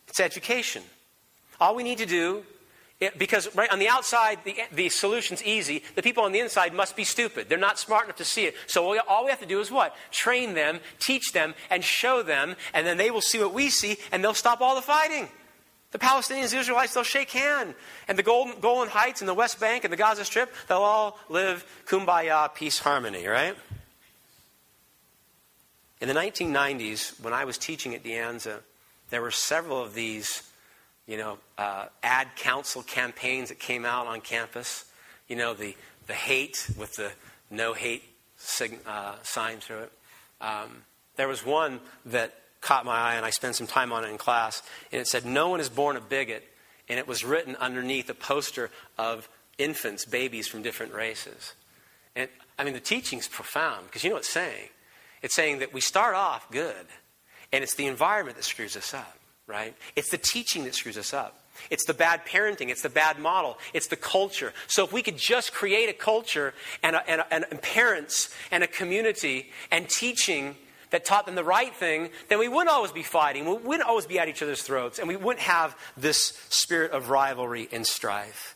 it's 0.08 0.20
education. 0.20 0.84
All 1.60 1.76
we 1.76 1.84
need 1.84 2.00
to 2.00 2.06
do, 2.06 2.44
it, 3.00 3.18
because 3.18 3.54
right 3.56 3.70
on 3.72 3.80
the 3.80 3.90
outside, 3.90 4.40
the, 4.46 4.56
the 4.72 4.90
solution's 4.90 5.44
easy. 5.44 5.84
The 5.96 6.02
people 6.02 6.24
on 6.24 6.32
the 6.32 6.40
inside 6.40 6.74
must 6.74 6.96
be 6.96 7.04
stupid. 7.04 7.50
They're 7.50 7.58
not 7.58 7.78
smart 7.78 8.06
enough 8.06 8.16
to 8.18 8.26
see 8.26 8.46
it. 8.46 8.56
So 8.68 8.90
we, 8.90 9.00
all 9.00 9.26
we 9.26 9.32
have 9.32 9.42
to 9.42 9.46
do 9.46 9.60
is 9.60 9.70
what? 9.70 9.96
Train 10.12 10.54
them, 10.54 10.80
teach 11.00 11.34
them, 11.34 11.56
and 11.70 11.84
show 11.84 12.24
them, 12.24 12.56
and 12.74 12.88
then 12.88 12.98
they 12.98 13.12
will 13.12 13.22
see 13.22 13.40
what 13.40 13.54
we 13.54 13.70
see, 13.70 13.98
and 14.12 14.24
they'll 14.24 14.34
stop 14.34 14.62
all 14.62 14.76
the 14.76 14.82
fighting. 14.82 15.28
The 15.92 16.00
Palestinians, 16.00 16.52
the 16.52 16.58
Israelites, 16.58 16.94
they'll 16.94 17.04
shake 17.04 17.32
hands. 17.32 17.74
And 18.08 18.18
the 18.18 18.24
Golden, 18.24 18.60
Golan 18.60 18.90
Heights 18.90 19.22
and 19.22 19.30
the 19.30 19.34
West 19.34 19.60
Bank 19.60 19.84
and 19.84 19.94
the 19.94 19.98
Gaza 19.98 20.26
Strip, 20.26 20.54
they'll 20.68 20.80
all 20.80 21.18
live 21.30 21.66
kumbaya, 21.88 22.54
peace, 22.54 22.80
harmony, 22.80 23.26
right? 23.28 23.56
In 26.02 26.08
the 26.08 26.14
1990s, 26.14 27.22
when 27.22 27.34
I 27.34 27.46
was 27.46 27.58
teaching 27.58 27.96
at 27.96 28.04
De 28.04 28.12
Anza, 28.12 28.60
there 29.10 29.22
were 29.22 29.32
several 29.32 29.82
of 29.82 29.94
these, 29.94 30.44
you 31.08 31.18
know, 31.18 31.38
uh, 31.58 31.86
ad 32.04 32.28
council 32.36 32.82
campaigns 32.84 33.50
that 33.50 33.60
came 33.60 33.86
out 33.86 34.08
on 34.08 34.22
campus. 34.22 34.86
You 35.28 35.36
know, 35.36 35.54
the, 35.54 35.76
the 36.08 36.14
hate 36.14 36.70
with 36.78 36.96
the 36.96 37.12
no 37.50 37.74
hate 37.74 38.04
sig- 38.38 38.80
uh, 38.88 39.16
sign 39.24 39.60
through 39.60 39.84
it. 39.84 39.92
Um, 40.42 40.84
there 41.16 41.28
was 41.28 41.46
one 41.46 41.80
that 42.06 42.34
caught 42.62 42.86
my 42.86 42.98
eye, 42.98 43.16
and 43.16 43.26
I 43.26 43.30
spent 43.30 43.56
some 43.56 43.68
time 43.68 43.92
on 43.94 44.04
it 44.04 44.10
in 44.10 44.18
class. 44.18 44.64
And 44.92 45.00
it 45.00 45.08
said, 45.08 45.26
No 45.26 45.50
one 45.50 45.60
is 45.60 45.70
born 45.70 45.96
a 45.96 46.02
bigot. 46.02 46.44
And 46.88 47.00
it 47.00 47.08
was 47.08 47.24
written 47.24 47.56
underneath 47.56 48.10
a 48.10 48.14
poster 48.14 48.70
of 48.98 49.28
infants, 49.58 50.06
babies 50.06 50.48
from 50.48 50.62
different 50.62 50.94
races. 50.94 51.54
And 52.16 52.30
I 52.58 52.64
mean, 52.64 52.74
the 52.74 52.80
teaching's 52.80 53.28
profound 53.28 53.88
because 53.88 54.04
you 54.04 54.10
know 54.10 54.16
what 54.16 54.22
it's 54.22 54.30
saying? 54.30 54.70
It's 55.22 55.36
saying 55.36 55.60
that 55.60 55.74
we 55.74 55.82
start 55.82 56.16
off 56.16 56.50
good, 56.52 56.86
and 57.52 57.64
it's 57.64 57.76
the 57.76 57.88
environment 57.88 58.38
that 58.38 58.44
screws 58.44 58.78
us 58.78 58.94
up. 58.94 59.18
Right? 59.48 59.76
It's 59.96 60.10
the 60.10 60.18
teaching 60.18 60.64
that 60.64 60.76
screws 60.76 60.98
us 60.98 61.14
up. 61.14 61.40
It's 61.70 61.86
the 61.86 61.94
bad 61.94 62.26
parenting. 62.26 62.70
It's 62.70 62.82
the 62.82 62.90
bad 62.90 63.20
model. 63.20 63.58
It's 63.74 63.88
the 63.88 63.96
culture. 63.96 64.54
So 64.68 64.84
if 64.84 64.92
we 64.92 65.02
could 65.02 65.18
just 65.18 65.54
create 65.54 65.90
a 65.90 65.94
culture 65.94 66.54
and, 66.84 66.96
a, 66.96 67.10
and, 67.10 67.22
a, 67.22 67.50
and 67.50 67.62
parents 67.62 68.34
and 68.52 68.64
a 68.64 68.68
community 68.68 69.52
and 69.72 69.88
teaching 69.88 70.56
that 70.92 71.06
taught 71.06 71.26
them 71.26 71.36
the 71.36 71.44
right 71.44 71.74
thing, 71.74 72.10
then 72.30 72.40
we 72.40 72.48
wouldn't 72.48 72.70
always 72.70 72.92
be 72.92 73.04
fighting. 73.04 73.46
We 73.46 73.54
wouldn't 73.54 73.88
always 73.88 74.06
be 74.06 74.20
at 74.20 74.28
each 74.28 74.42
other's 74.42 74.62
throats. 74.62 75.00
And 75.00 75.08
we 75.08 75.16
wouldn't 75.16 75.44
have 75.44 75.78
this 75.96 76.38
spirit 76.50 76.92
of 76.92 77.10
rivalry 77.10 77.70
and 77.72 77.86
strife. 77.86 78.56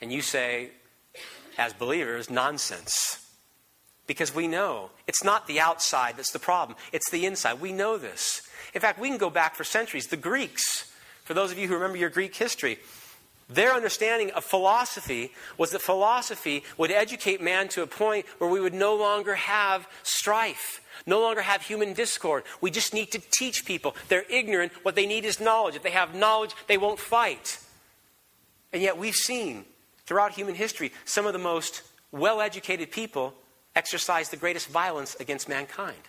And 0.00 0.12
you 0.12 0.22
say, 0.22 0.70
as 1.56 1.72
believers, 1.72 2.30
nonsense. 2.30 3.27
Because 4.08 4.34
we 4.34 4.48
know 4.48 4.90
it's 5.06 5.22
not 5.22 5.46
the 5.46 5.60
outside 5.60 6.16
that's 6.16 6.32
the 6.32 6.40
problem, 6.40 6.76
it's 6.92 7.10
the 7.10 7.26
inside. 7.26 7.60
We 7.60 7.70
know 7.70 7.96
this. 7.96 8.42
In 8.74 8.80
fact, 8.80 8.98
we 8.98 9.08
can 9.08 9.18
go 9.18 9.30
back 9.30 9.54
for 9.54 9.62
centuries. 9.62 10.08
The 10.08 10.16
Greeks, 10.16 10.92
for 11.24 11.34
those 11.34 11.52
of 11.52 11.58
you 11.58 11.68
who 11.68 11.74
remember 11.74 11.98
your 11.98 12.10
Greek 12.10 12.34
history, 12.34 12.78
their 13.48 13.72
understanding 13.72 14.30
of 14.32 14.44
philosophy 14.44 15.32
was 15.56 15.70
that 15.70 15.80
philosophy 15.80 16.64
would 16.76 16.90
educate 16.90 17.40
man 17.40 17.68
to 17.68 17.82
a 17.82 17.86
point 17.86 18.26
where 18.38 18.50
we 18.50 18.60
would 18.60 18.74
no 18.74 18.94
longer 18.94 19.34
have 19.36 19.88
strife, 20.02 20.82
no 21.06 21.20
longer 21.20 21.40
have 21.40 21.62
human 21.62 21.94
discord. 21.94 22.44
We 22.60 22.70
just 22.70 22.92
need 22.92 23.12
to 23.12 23.20
teach 23.30 23.64
people. 23.64 23.96
They're 24.08 24.26
ignorant. 24.28 24.72
What 24.82 24.96
they 24.96 25.06
need 25.06 25.24
is 25.24 25.40
knowledge. 25.40 25.76
If 25.76 25.82
they 25.82 25.90
have 25.90 26.14
knowledge, 26.14 26.54
they 26.66 26.76
won't 26.76 26.98
fight. 26.98 27.58
And 28.72 28.82
yet, 28.82 28.98
we've 28.98 29.14
seen 29.14 29.64
throughout 30.04 30.32
human 30.32 30.54
history 30.54 30.92
some 31.06 31.26
of 31.26 31.32
the 31.32 31.38
most 31.38 31.82
well 32.12 32.42
educated 32.42 32.90
people 32.90 33.34
exercise 33.78 34.28
the 34.28 34.36
greatest 34.36 34.68
violence 34.68 35.16
against 35.20 35.48
mankind. 35.48 36.04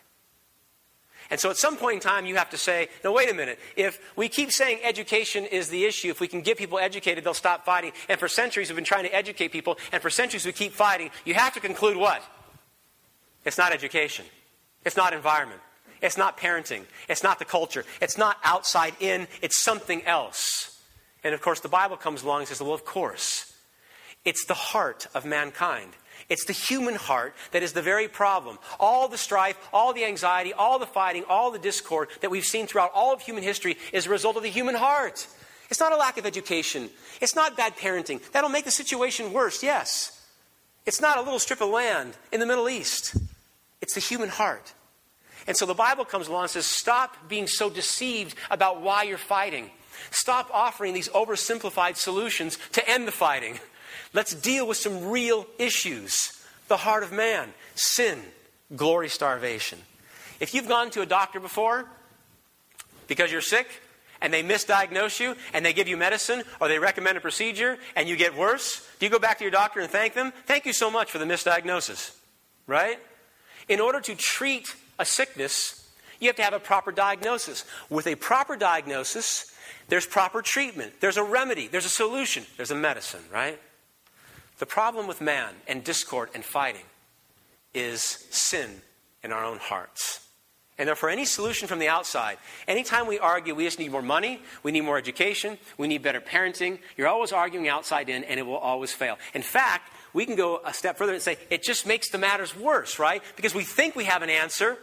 And 1.30 1.40
so 1.40 1.52
at 1.52 1.58
some 1.58 1.78
point 1.78 1.94
in 1.96 2.00
time, 2.02 2.26
you 2.26 2.36
have 2.38 2.50
to 2.50 2.58
say, 2.58 2.90
no, 3.04 3.12
wait 3.12 3.30
a 3.30 3.36
minute. 3.36 3.60
If 3.76 4.00
we 4.16 4.28
keep 4.30 4.52
saying 4.52 4.80
education 4.84 5.46
is 5.46 5.70
the 5.70 5.86
issue, 5.86 6.10
if 6.10 6.20
we 6.20 6.28
can 6.28 6.42
get 6.42 6.58
people 6.58 6.80
educated, 6.80 7.24
they'll 7.24 7.36
stop 7.36 7.66
fighting. 7.66 7.92
And 8.10 8.20
for 8.20 8.28
centuries, 8.28 8.70
we've 8.70 8.76
been 8.76 8.84
trying 8.84 9.04
to 9.04 9.16
educate 9.16 9.50
people, 9.50 9.78
and 9.92 10.02
for 10.02 10.10
centuries, 10.10 10.44
we 10.46 10.52
keep 10.52 10.74
fighting. 10.74 11.12
You 11.26 11.36
have 11.36 11.54
to 11.54 11.60
conclude 11.60 11.98
what? 11.98 12.24
It's 13.46 13.60
not 13.60 13.72
education, 13.72 14.26
it's 14.84 14.98
not 14.98 15.14
environment, 15.14 15.62
it's 16.02 16.18
not 16.18 16.38
parenting, 16.38 16.84
it's 17.08 17.24
not 17.24 17.38
the 17.38 17.46
culture, 17.46 17.86
it's 18.02 18.18
not 18.18 18.38
outside 18.44 18.96
in, 19.00 19.28
it's 19.42 19.62
something 19.64 20.04
else. 20.06 20.82
And 21.24 21.34
of 21.36 21.42
course, 21.42 21.60
the 21.60 21.70
Bible 21.70 21.98
comes 21.98 22.24
along 22.24 22.40
and 22.40 22.48
says, 22.48 22.62
well, 22.62 22.74
of 22.74 22.86
course. 22.86 23.54
It's 24.26 24.46
the 24.46 24.54
heart 24.54 25.08
of 25.14 25.26
mankind. 25.26 25.94
It's 26.30 26.46
the 26.46 26.54
human 26.54 26.94
heart 26.94 27.34
that 27.52 27.64
is 27.64 27.74
the 27.74 27.82
very 27.82 28.08
problem. 28.08 28.60
All 28.80 29.08
the 29.08 29.18
strife, 29.18 29.58
all 29.74 29.94
the 29.94 30.06
anxiety, 30.06 30.54
all 30.54 30.78
the 30.78 30.86
fighting, 30.86 31.24
all 31.28 31.50
the 31.50 31.60
discord 31.60 32.10
that 32.22 32.30
we've 32.30 32.46
seen 32.46 32.68
throughout 32.68 32.92
all 32.94 33.14
of 33.14 33.22
human 33.22 33.44
history 33.44 33.78
is 33.92 34.06
a 34.06 34.12
result 34.12 34.38
of 34.38 34.44
the 34.44 34.50
human 34.50 34.76
heart. 34.76 35.28
It's 35.70 35.80
not 35.80 35.92
a 35.92 35.98
lack 35.98 36.18
of 36.18 36.26
education. 36.26 36.90
It's 37.20 37.36
not 37.36 37.58
bad 37.58 37.76
parenting. 37.78 38.22
That'll 38.32 38.50
make 38.50 38.66
the 38.66 38.72
situation 38.72 39.34
worse, 39.34 39.64
yes. 39.64 40.16
It's 40.86 41.02
not 41.02 41.18
a 41.18 41.22
little 41.22 41.40
strip 41.40 41.62
of 41.62 41.70
land 41.70 42.14
in 42.32 42.40
the 42.40 42.46
Middle 42.46 42.70
East. 42.70 43.16
It's 43.82 43.96
the 43.96 44.00
human 44.00 44.30
heart. 44.30 44.74
And 45.48 45.58
so 45.58 45.66
the 45.66 45.74
Bible 45.74 46.06
comes 46.06 46.28
along 46.28 46.44
and 46.44 46.52
says, 46.52 46.66
stop 46.66 47.28
being 47.28 47.48
so 47.48 47.70
deceived 47.70 48.36
about 48.52 48.82
why 48.82 49.04
you're 49.04 49.18
fighting. 49.18 49.72
Stop 50.12 50.50
offering 50.54 50.94
these 50.94 51.10
oversimplified 51.10 51.96
solutions 51.96 52.58
to 52.74 52.88
end 52.88 53.08
the 53.08 53.12
fighting. 53.12 53.60
Let's 54.14 54.34
deal 54.34 54.68
with 54.68 54.78
some 54.78 55.10
real 55.10 55.46
issues 55.58 56.36
the 56.70 56.78
heart 56.78 57.04
of 57.04 57.12
man, 57.12 57.50
sin, 57.76 58.20
glory 58.76 59.10
starvation. 59.10 59.80
If 60.40 60.54
you've 60.54 60.68
gone 60.68 60.92
to 60.92 61.02
a 61.02 61.06
doctor 61.06 61.40
before 61.40 61.86
because 63.08 63.32
you're 63.32 63.42
sick 63.42 63.68
and 64.22 64.32
they 64.32 64.44
misdiagnose 64.44 65.20
you 65.20 65.36
and 65.54 65.66
they 65.66 65.74
give 65.74 65.88
you 65.88 65.98
medicine 65.98 66.44
or 66.62 66.68
they 66.68 66.80
recommend 66.80 67.18
a 67.18 67.22
procedure 67.22 67.78
and 67.96 68.08
you 68.08 68.16
get 68.16 68.38
worse, 68.38 68.88
do 69.00 69.06
you 69.06 69.12
go 69.12 69.20
back 69.20 69.40
to 69.40 69.44
your 69.44 69.52
doctor 69.52 69.80
and 69.80 69.90
thank 69.90 70.14
them? 70.14 70.32
Thank 70.46 70.66
you 70.66 70.74
so 70.74 70.90
much 70.90 71.12
for 71.12 71.18
the 71.18 71.26
misdiagnosis, 71.26 72.16
right? 72.68 73.00
In 73.68 73.80
order 73.80 74.00
to 74.02 74.16
treat 74.16 74.76
a 74.98 75.06
sickness, 75.06 75.92
you 76.20 76.28
have 76.28 76.36
to 76.38 76.44
have 76.44 76.54
a 76.54 76.60
proper 76.60 76.92
diagnosis. 76.92 77.66
With 77.90 78.08
a 78.08 78.16
proper 78.16 78.56
diagnosis, 78.56 79.54
there's 79.88 80.06
proper 80.06 80.42
treatment, 80.42 81.02
there's 81.02 81.18
a 81.18 81.24
remedy, 81.24 81.68
there's 81.68 81.86
a 81.86 81.90
solution, 81.90 82.46
there's 82.58 82.72
a 82.72 82.76
medicine, 82.76 83.24
right? 83.34 83.60
The 84.60 84.66
problem 84.66 85.08
with 85.08 85.22
man 85.22 85.56
and 85.68 85.84
discord 85.84 86.30
and 86.36 86.44
fighting 86.44 86.86
is 87.74 88.02
sin 88.30 88.82
in 89.24 89.32
our 89.32 89.44
own 89.44 89.58
hearts. 89.58 90.26
And 90.78 90.88
therefore, 90.88 91.10
any 91.10 91.26
solution 91.26 91.68
from 91.68 91.80
the 91.80 91.90
outside, 91.90 92.38
anytime 92.68 93.06
we 93.06 93.20
argue 93.20 93.54
we 93.54 93.66
just 93.66 93.80
need 93.80 93.92
more 93.92 94.02
money, 94.02 94.42
we 94.64 94.72
need 94.72 94.82
more 94.82 94.98
education, 94.98 95.58
we 95.78 95.88
need 95.88 96.02
better 96.02 96.22
parenting, 96.22 96.80
you're 96.96 97.08
always 97.08 97.34
arguing 97.34 97.68
outside 97.68 98.08
in, 98.08 98.24
and 98.24 98.40
it 98.40 98.44
will 98.46 98.58
always 98.58 98.94
fail. 98.94 99.18
In 99.34 99.42
fact, 99.42 99.92
we 100.14 100.26
can 100.26 100.36
go 100.36 100.62
a 100.66 100.74
step 100.74 100.98
further 100.98 101.14
and 101.14 101.22
say 101.22 101.38
it 101.50 101.64
just 101.64 101.86
makes 101.86 102.10
the 102.10 102.18
matters 102.18 102.56
worse, 102.56 102.98
right? 102.98 103.22
Because 103.36 103.54
we 103.54 103.64
think 103.64 103.96
we 103.96 104.06
have 104.06 104.22
an 104.22 104.30
answer, 104.30 104.78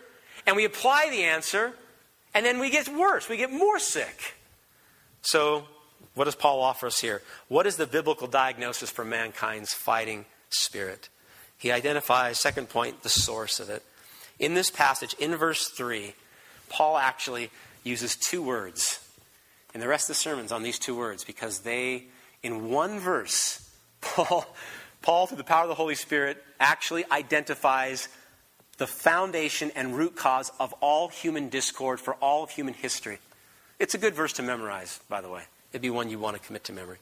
and 0.46 0.54
we 0.54 0.66
apply 0.66 1.08
the 1.10 1.24
answer, 1.24 1.72
and 2.34 2.44
then 2.44 2.58
we 2.58 2.70
get 2.70 2.88
worse. 2.88 3.28
We 3.28 3.38
get 3.38 3.50
more 3.50 3.78
sick. 3.78 4.34
So, 5.22 5.64
what 6.16 6.24
does 6.24 6.34
Paul 6.34 6.62
offer 6.62 6.86
us 6.86 7.00
here? 7.00 7.20
What 7.48 7.66
is 7.66 7.76
the 7.76 7.86
biblical 7.86 8.26
diagnosis 8.26 8.90
for 8.90 9.04
mankind's 9.04 9.74
fighting 9.74 10.24
spirit? 10.48 11.10
He 11.58 11.70
identifies, 11.70 12.40
second 12.40 12.70
point, 12.70 13.02
the 13.02 13.10
source 13.10 13.60
of 13.60 13.68
it. 13.68 13.82
In 14.38 14.54
this 14.54 14.70
passage, 14.70 15.14
in 15.18 15.36
verse 15.36 15.68
3, 15.68 16.14
Paul 16.70 16.96
actually 16.96 17.50
uses 17.84 18.16
two 18.16 18.42
words. 18.42 19.06
And 19.74 19.82
the 19.82 19.88
rest 19.88 20.08
of 20.08 20.16
the 20.16 20.20
sermon's 20.20 20.52
on 20.52 20.62
these 20.62 20.78
two 20.78 20.96
words 20.96 21.22
because 21.22 21.60
they, 21.60 22.04
in 22.42 22.70
one 22.70 22.98
verse, 22.98 23.70
Paul, 24.00 24.46
Paul, 25.02 25.26
through 25.26 25.36
the 25.36 25.44
power 25.44 25.64
of 25.64 25.68
the 25.68 25.74
Holy 25.74 25.96
Spirit, 25.96 26.42
actually 26.58 27.04
identifies 27.10 28.08
the 28.78 28.86
foundation 28.86 29.70
and 29.76 29.94
root 29.94 30.16
cause 30.16 30.50
of 30.58 30.72
all 30.80 31.08
human 31.08 31.50
discord 31.50 32.00
for 32.00 32.14
all 32.14 32.42
of 32.42 32.48
human 32.48 32.72
history. 32.72 33.18
It's 33.78 33.92
a 33.92 33.98
good 33.98 34.14
verse 34.14 34.32
to 34.34 34.42
memorize, 34.42 34.98
by 35.10 35.20
the 35.20 35.28
way 35.28 35.42
it'd 35.76 35.82
be 35.82 35.90
one 35.90 36.10
you 36.10 36.18
want 36.18 36.36
to 36.36 36.42
commit 36.42 36.64
to 36.64 36.72
memory. 36.72 36.96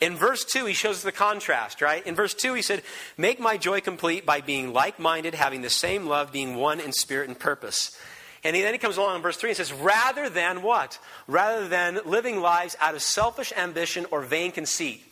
In 0.00 0.16
verse 0.16 0.44
2, 0.44 0.66
he 0.66 0.74
shows 0.74 1.02
the 1.02 1.12
contrast, 1.12 1.80
right? 1.80 2.06
In 2.06 2.14
verse 2.14 2.34
2, 2.34 2.54
he 2.54 2.62
said, 2.62 2.82
Make 3.16 3.40
my 3.40 3.56
joy 3.56 3.80
complete 3.80 4.24
by 4.24 4.40
being 4.40 4.72
like 4.72 4.98
minded, 4.98 5.34
having 5.34 5.62
the 5.62 5.70
same 5.70 6.06
love, 6.06 6.32
being 6.32 6.56
one 6.56 6.80
in 6.80 6.92
spirit 6.92 7.28
and 7.28 7.38
purpose. 7.38 7.96
And 8.42 8.56
then 8.56 8.72
he 8.72 8.78
comes 8.78 8.96
along 8.96 9.16
in 9.16 9.22
verse 9.22 9.36
3 9.36 9.50
and 9.50 9.56
says, 9.56 9.72
Rather 9.72 10.30
than 10.30 10.62
what? 10.62 10.98
Rather 11.26 11.68
than 11.68 12.00
living 12.06 12.40
lives 12.40 12.76
out 12.80 12.94
of 12.94 13.02
selfish 13.02 13.52
ambition 13.56 14.06
or 14.10 14.22
vain 14.22 14.52
conceit. 14.52 15.04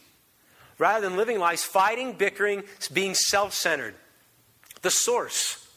Rather 0.78 1.06
than 1.06 1.18
living 1.18 1.38
lives 1.38 1.64
fighting, 1.64 2.12
bickering, 2.12 2.62
being 2.92 3.14
self 3.14 3.52
centered. 3.52 3.94
The 4.82 4.90
source. 4.90 5.67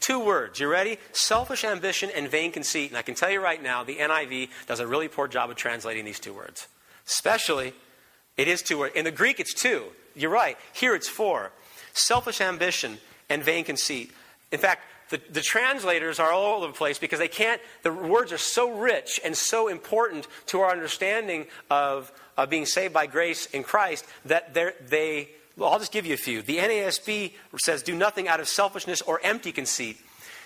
Two 0.00 0.20
words. 0.20 0.60
You 0.60 0.68
ready? 0.68 0.98
Selfish 1.12 1.64
ambition 1.64 2.10
and 2.14 2.28
vain 2.28 2.52
conceit. 2.52 2.90
And 2.90 2.98
I 2.98 3.02
can 3.02 3.14
tell 3.14 3.30
you 3.30 3.40
right 3.40 3.62
now, 3.62 3.84
the 3.84 3.96
NIV 3.96 4.48
does 4.66 4.80
a 4.80 4.86
really 4.86 5.08
poor 5.08 5.28
job 5.28 5.50
of 5.50 5.56
translating 5.56 6.04
these 6.04 6.20
two 6.20 6.32
words. 6.32 6.68
Especially, 7.06 7.72
it 8.36 8.48
is 8.48 8.62
two 8.62 8.78
words. 8.78 8.94
In 8.94 9.04
the 9.04 9.10
Greek, 9.10 9.40
it's 9.40 9.54
two. 9.54 9.84
You're 10.14 10.30
right. 10.30 10.56
Here, 10.72 10.94
it's 10.94 11.08
four. 11.08 11.50
Selfish 11.92 12.40
ambition 12.40 12.98
and 13.28 13.42
vain 13.42 13.64
conceit. 13.64 14.12
In 14.52 14.58
fact, 14.58 14.82
the, 15.10 15.20
the, 15.30 15.40
translators 15.40 16.20
are 16.20 16.30
all 16.30 16.58
over 16.58 16.66
the 16.66 16.72
place 16.72 16.98
because 16.98 17.18
they 17.18 17.28
can't, 17.28 17.60
the 17.82 17.92
words 17.92 18.30
are 18.30 18.38
so 18.38 18.70
rich 18.78 19.18
and 19.24 19.36
so 19.36 19.68
important 19.68 20.26
to 20.46 20.60
our 20.60 20.70
understanding 20.70 21.46
of, 21.70 22.12
of 22.36 22.50
being 22.50 22.66
saved 22.66 22.92
by 22.92 23.06
grace 23.06 23.46
in 23.46 23.62
Christ 23.62 24.04
that 24.26 24.52
they 24.54 25.28
well, 25.58 25.70
I'll 25.70 25.78
just 25.78 25.92
give 25.92 26.06
you 26.06 26.14
a 26.14 26.18
few. 26.18 26.40
The 26.40 26.58
NASB 26.58 27.32
says, 27.58 27.82
do 27.82 27.94
nothing 27.94 28.28
out 28.28 28.38
of 28.38 28.48
selfishness 28.48 29.02
or 29.02 29.20
empty 29.24 29.50
conceit. 29.50 29.98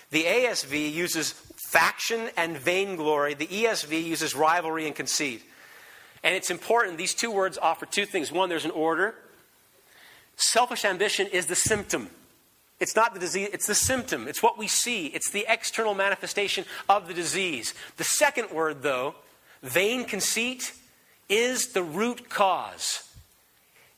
The 0.09 0.23
ASV 0.23 0.91
uses 0.91 1.31
faction 1.69 2.29
and 2.35 2.57
vainglory. 2.57 3.35
The 3.35 3.47
ESV 3.47 4.03
uses 4.03 4.35
rivalry 4.35 4.87
and 4.87 4.95
conceit. 4.95 5.43
And 6.23 6.35
it's 6.35 6.49
important, 6.49 6.97
these 6.97 7.13
two 7.13 7.31
words 7.31 7.57
offer 7.61 7.85
two 7.85 8.05
things. 8.05 8.31
One, 8.31 8.49
there's 8.49 8.65
an 8.65 8.71
order. 8.71 9.15
Selfish 10.35 10.83
ambition 10.83 11.27
is 11.27 11.45
the 11.45 11.55
symptom. 11.55 12.09
It's 12.79 12.95
not 12.95 13.13
the 13.13 13.19
disease, 13.19 13.49
it's 13.53 13.67
the 13.67 13.75
symptom. 13.75 14.27
It's 14.27 14.41
what 14.41 14.57
we 14.57 14.67
see. 14.67 15.07
It's 15.07 15.29
the 15.29 15.45
external 15.47 15.93
manifestation 15.93 16.65
of 16.89 17.07
the 17.07 17.13
disease. 17.13 17.73
The 17.97 18.03
second 18.03 18.49
word, 18.51 18.81
though, 18.81 19.15
vain 19.61 20.05
conceit, 20.05 20.73
is 21.29 21.73
the 21.73 21.83
root 21.83 22.29
cause. 22.29 23.12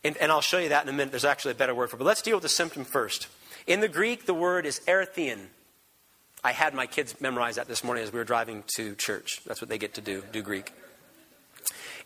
And, 0.06 0.16
and, 0.18 0.32
I'll 0.32 0.40
show 0.40 0.60
you 0.60 0.70
that 0.70 0.84
in 0.84 0.90
a 0.90 0.94
minute. 0.94 1.10
There's 1.10 1.26
actually 1.26 1.54
a 1.54 1.56
better 1.56 1.74
word 1.74 1.90
for 1.90 1.96
it. 1.96 2.00
But 2.00 2.06
let's 2.06 2.22
deal 2.22 2.36
with 2.36 2.44
the 2.44 2.50
symptom 2.50 2.86
first. 2.86 3.28
In 3.66 3.80
the 3.80 3.88
Greek, 3.88 4.28
the 4.28 4.36
word 4.36 4.68
is 4.68 4.80
erythein. 4.82 5.48
I 6.44 6.52
had 6.52 6.76
my 6.76 6.86
kids 6.86 7.20
memorize 7.20 7.56
that 7.56 7.68
this 7.68 7.84
morning 7.84 8.04
as 8.04 8.14
we 8.14 8.20
were 8.20 8.24
driving 8.24 8.64
to 8.76 8.94
church. 8.94 9.42
That's 9.48 9.62
what 9.62 9.70
they 9.70 9.80
get 9.80 9.96
to 9.96 10.02
do, 10.02 10.24
do 10.32 10.44
Greek. 10.44 10.72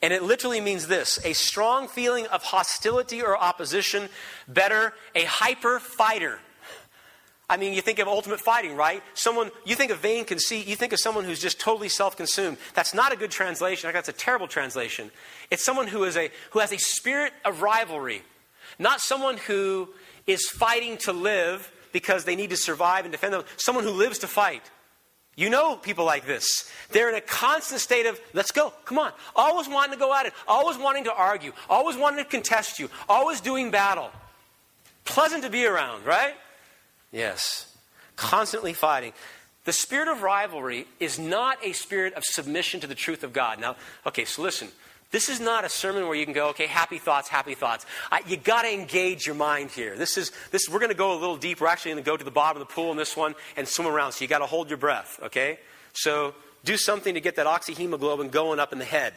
And 0.02 0.14
it 0.14 0.24
literally 0.24 0.62
means 0.62 0.88
this 0.88 1.20
a 1.26 1.34
strong 1.34 1.90
feeling 1.90 2.26
of 2.28 2.42
hostility 2.42 3.22
or 3.22 3.38
opposition, 3.38 4.08
better, 4.48 4.94
a 5.14 5.26
hyper 5.26 5.80
fighter. 5.80 6.40
I 7.50 7.58
mean, 7.58 7.74
you 7.74 7.82
think 7.82 7.98
of 7.98 8.08
ultimate 8.08 8.40
fighting, 8.40 8.76
right? 8.76 9.02
Someone, 9.16 9.50
you 9.66 9.76
think 9.76 9.92
of 9.92 9.98
vain 10.00 10.24
conceit, 10.24 10.68
you 10.68 10.76
think 10.76 10.94
of 10.94 11.00
someone 11.00 11.26
who's 11.26 11.42
just 11.42 11.60
totally 11.60 11.90
self 11.90 12.16
consumed. 12.16 12.58
That's 12.76 12.94
not 12.94 13.12
a 13.12 13.16
good 13.16 13.32
translation. 13.32 13.90
That's 13.92 14.10
a 14.10 14.14
terrible 14.14 14.48
translation. 14.48 15.10
It's 15.50 15.64
someone 15.64 15.88
who, 15.88 16.04
is 16.04 16.16
a, 16.16 16.30
who 16.52 16.60
has 16.60 16.72
a 16.72 16.78
spirit 16.78 17.34
of 17.44 17.64
rivalry, 17.64 18.22
not 18.78 19.02
someone 19.02 19.38
who 19.38 19.90
is 20.28 20.48
fighting 20.48 20.98
to 20.98 21.12
live 21.12 21.72
because 21.92 22.24
they 22.24 22.36
need 22.36 22.52
to 22.52 22.58
survive 22.58 23.06
and 23.06 23.12
defend 23.12 23.34
them, 23.34 23.44
someone 23.58 23.84
who 23.84 23.92
lives 23.92 24.20
to 24.20 24.28
fight. 24.28 24.62
You 25.36 25.50
know 25.50 25.76
people 25.76 26.06
like 26.06 26.28
this. 26.28 26.70
They're 26.92 27.10
in 27.10 27.16
a 27.16 27.22
constant 27.22 27.82
state 27.82 28.06
of, 28.06 28.20
let's 28.34 28.52
go, 28.52 28.74
come 28.86 29.00
on. 29.00 29.12
Always 29.36 29.68
wanting 29.68 29.94
to 29.94 29.98
go 29.98 30.14
at 30.14 30.28
it, 30.28 30.34
always 30.48 30.78
wanting 30.78 31.06
to 31.06 31.14
argue, 31.14 31.54
always 31.68 31.96
wanting 31.98 32.24
to 32.24 32.30
contest 32.30 32.78
you, 32.78 32.90
always 33.08 33.42
doing 33.42 33.72
battle. 33.72 34.12
Pleasant 35.06 35.44
to 35.44 35.50
be 35.50 35.66
around, 35.66 36.06
right? 36.06 36.36
Yes. 37.12 37.76
Constantly 38.16 38.74
fighting. 38.74 39.14
The 39.66 39.74
spirit 39.74 40.08
of 40.08 40.22
rivalry 40.22 40.88
is 41.00 41.20
not 41.20 41.64
a 41.64 41.74
spirit 41.74 42.14
of 42.14 42.24
submission 42.24 42.80
to 42.80 42.88
the 42.88 42.96
truth 42.96 43.24
of 43.24 43.34
God. 43.34 43.60
Now, 43.60 43.76
okay, 44.06 44.26
so 44.26 44.42
listen. 44.42 44.70
This 45.12 45.28
is 45.28 45.40
not 45.40 45.66
a 45.66 45.70
sermon 45.70 46.06
where 46.06 46.16
you 46.16 46.24
can 46.24 46.36
go, 46.36 46.50
okay, 46.50 46.68
happy 46.68 47.00
thoughts, 47.00 47.30
happy 47.30 47.56
thoughts. 47.56 47.86
I, 48.12 48.22
you 48.28 48.38
got 48.38 48.62
to 48.62 48.72
engage 48.72 49.26
your 49.26 49.36
mind 49.36 49.72
here. 49.72 49.98
This 49.98 50.18
is 50.18 50.32
this. 50.52 50.70
We're 50.70 50.80
going 50.80 50.92
to 50.92 50.98
go 50.98 51.14
a 51.14 51.20
little 51.20 51.36
deep. 51.36 51.62
We're 51.62 51.68
actually 51.68 51.94
going 51.94 52.04
to 52.04 52.10
go 52.10 52.16
to 52.16 52.24
the 52.24 52.30
bottom 52.30 52.62
of 52.62 52.68
the 52.68 52.72
pool 52.72 52.92
in 52.92 52.98
this 52.98 53.18
one 53.18 53.34
and 53.58 53.68
swim 53.68 53.88
around. 53.88 54.12
So 54.12 54.24
you 54.24 54.28
got 54.28 54.40
to 54.40 54.46
hold 54.46 54.70
your 54.70 54.78
breath. 54.78 55.20
Okay. 55.24 55.60
So 55.94 56.36
do 56.64 56.78
something 56.78 57.16
to 57.16 57.22
get 57.22 57.38
that 57.38 57.48
oxyhemoglobin 57.48 58.30
going 58.30 58.60
up 58.60 58.72
in 58.72 58.78
the 58.78 58.86
head. 58.86 59.14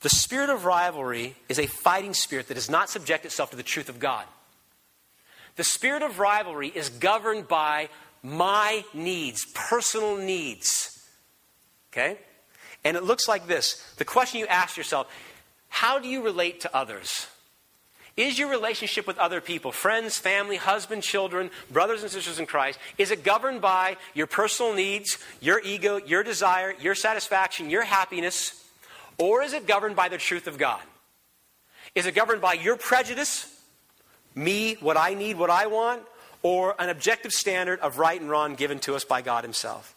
The 0.00 0.08
spirit 0.08 0.48
of 0.48 0.64
rivalry 0.64 1.36
is 1.50 1.58
a 1.58 1.66
fighting 1.66 2.14
spirit 2.14 2.48
that 2.48 2.54
does 2.54 2.70
not 2.70 2.88
subject 2.88 3.26
itself 3.26 3.50
to 3.50 3.56
the 3.56 3.62
truth 3.62 3.90
of 3.90 3.98
God. 3.98 4.24
The 5.56 5.64
spirit 5.64 6.02
of 6.02 6.18
rivalry 6.18 6.68
is 6.68 6.88
governed 6.88 7.48
by 7.48 7.88
my 8.22 8.84
needs, 8.94 9.46
personal 9.54 10.16
needs. 10.16 11.06
Okay? 11.92 12.18
And 12.84 12.96
it 12.96 13.02
looks 13.02 13.28
like 13.28 13.46
this 13.46 13.94
the 13.96 14.04
question 14.04 14.40
you 14.40 14.46
ask 14.46 14.76
yourself 14.76 15.08
how 15.68 15.98
do 15.98 16.08
you 16.08 16.22
relate 16.22 16.60
to 16.60 16.76
others? 16.76 17.26
Is 18.16 18.38
your 18.38 18.50
relationship 18.50 19.06
with 19.06 19.18
other 19.18 19.40
people, 19.40 19.72
friends, 19.72 20.18
family, 20.18 20.56
husband, 20.56 21.02
children, 21.02 21.50
brothers 21.70 22.02
and 22.02 22.10
sisters 22.10 22.38
in 22.38 22.44
Christ, 22.44 22.78
is 22.98 23.10
it 23.10 23.22
governed 23.22 23.60
by 23.60 23.96
your 24.14 24.26
personal 24.26 24.74
needs, 24.74 25.16
your 25.40 25.60
ego, 25.60 25.96
your 25.96 26.22
desire, 26.22 26.74
your 26.80 26.94
satisfaction, 26.94 27.70
your 27.70 27.84
happiness, 27.84 28.62
or 29.16 29.42
is 29.42 29.52
it 29.52 29.66
governed 29.66 29.96
by 29.96 30.08
the 30.08 30.18
truth 30.18 30.46
of 30.48 30.58
God? 30.58 30.82
Is 31.94 32.06
it 32.06 32.14
governed 32.14 32.42
by 32.42 32.54
your 32.54 32.76
prejudice, 32.76 33.49
me, 34.34 34.74
what 34.80 34.96
I 34.96 35.14
need, 35.14 35.38
what 35.38 35.50
I 35.50 35.66
want, 35.66 36.02
or 36.42 36.74
an 36.78 36.88
objective 36.88 37.32
standard 37.32 37.80
of 37.80 37.98
right 37.98 38.20
and 38.20 38.30
wrong 38.30 38.54
given 38.54 38.78
to 38.80 38.94
us 38.94 39.04
by 39.04 39.22
God 39.22 39.44
Himself. 39.44 39.94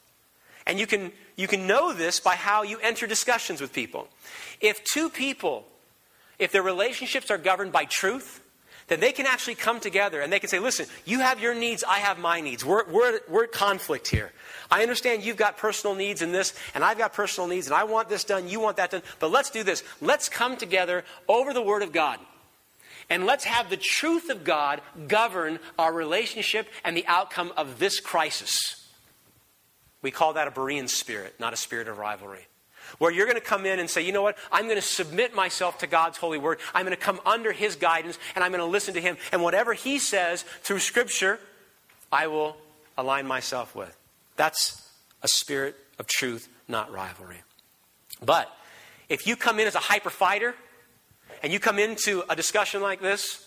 And 0.66 0.80
you 0.80 0.88
can, 0.88 1.12
you 1.36 1.48
can 1.48 1.68
know 1.68 1.94
this 1.94 2.20
by 2.20 2.36
how 2.36 2.63
you 2.63 2.80
enter 2.80 3.08
discussions 3.08 3.62
with 3.62 3.74
people. 3.74 4.08
If 4.62 4.84
two 4.84 5.10
people, 5.10 5.66
if 6.40 6.52
their 6.52 6.63
relationships 6.63 7.30
are 7.32 7.38
governed 7.38 7.72
by 7.72 7.86
truth, 7.86 8.42
then 8.88 9.00
they 9.00 9.12
can 9.12 9.25
actually 9.25 9.56
come 9.56 9.80
together 9.80 10.22
and 10.22 10.32
they 10.32 10.40
can 10.40 10.50
say, 10.50 10.60
listen, 10.60 10.86
you 11.06 11.20
have 11.20 11.40
your 11.40 11.56
needs, 11.56 11.84
I 11.84 12.00
have 12.00 12.20
my 12.20 12.42
needs. 12.42 12.66
We're, 12.66 12.90
we're, 12.90 13.20
we're 13.30 13.44
at 13.46 13.52
conflict 13.52 14.08
here. 14.08 14.32
I 14.70 14.82
understand 14.82 15.24
you've 15.24 15.38
got 15.38 15.58
personal 15.58 15.96
needs 15.96 16.22
in 16.22 16.32
this, 16.32 16.54
and 16.74 16.84
I've 16.84 16.98
got 16.98 17.13
personal 17.13 17.48
needs, 17.48 17.68
and 17.68 17.75
I 17.75 17.84
want 17.84 18.10
this 18.10 18.24
done, 18.24 18.48
you 18.48 18.60
want 18.60 18.78
that 18.78 18.92
done, 18.92 19.04
but 19.20 19.32
let's 19.32 19.50
do 19.50 19.63
this. 19.63 19.84
Let's 20.02 20.30
come 20.30 20.58
together 20.58 21.04
over 21.28 21.54
the 21.54 21.62
Word 21.62 21.84
of 21.84 21.92
God. 21.92 22.20
And 23.10 23.25
let's 23.25 23.43
have 23.43 23.69
the 23.69 23.77
truth 23.77 24.29
of 24.29 24.43
God 24.43 24.81
govern 25.07 25.60
our 25.77 25.93
relationship 25.93 26.67
and 26.83 26.95
the 26.95 27.05
outcome 27.07 27.51
of 27.57 27.79
this 27.79 28.00
crisis. 28.00 28.88
We 30.01 30.12
call 30.12 30.33
that 30.33 30.48
a 30.48 30.51
Berean 30.51 30.89
spirit, 30.89 31.39
not 31.39 31.53
a 31.53 31.57
spirit 31.57 31.88
of 31.88 31.98
rivalry. 31.98 32.48
Where 32.98 33.12
you're 33.12 33.25
going 33.25 33.39
to 33.39 33.41
come 33.41 33.65
in 33.65 33.79
and 33.79 33.89
say, 33.89 34.01
you 34.01 34.12
know 34.12 34.22
what? 34.22 34.38
I'm 34.51 34.65
going 34.65 34.75
to 34.75 34.81
submit 34.81 35.33
myself 35.33 35.79
to 35.79 35.88
God's 35.88 36.17
holy 36.17 36.38
word. 36.38 36.60
I'm 36.74 36.86
going 36.86 36.95
to 36.95 37.01
come 37.01 37.19
under 37.25 37.51
his 37.51 37.75
guidance 37.75 38.19
and 38.36 38.43
I'm 38.43 38.51
going 38.51 38.60
to 38.60 38.65
listen 38.65 38.93
to 38.95 39.01
him. 39.01 39.17
And 39.31 39.41
whatever 39.41 39.74
he 39.74 40.00
says 40.00 40.43
through 40.62 40.79
scripture, 40.79 41.39
I 42.12 42.27
will 42.27 42.57
align 42.98 43.25
myself 43.25 43.75
with. 43.75 43.96
That's 44.35 44.87
a 45.24 45.27
spirit 45.27 45.75
of 45.98 46.07
truth, 46.07 46.50
not 46.68 46.92
rivalry. 46.92 47.42
But 48.24 48.51
if 49.09 49.25
you 49.25 49.35
come 49.35 49.59
in 49.59 49.68
as 49.68 49.75
a 49.75 49.79
hyper 49.79 50.09
fighter, 50.09 50.53
and 51.44 51.53
you 51.53 51.60
come 51.60 51.77
into 51.77 52.24
a 52.29 52.36
discussion 52.36 52.82
like 52.82 53.01
this, 53.01 53.46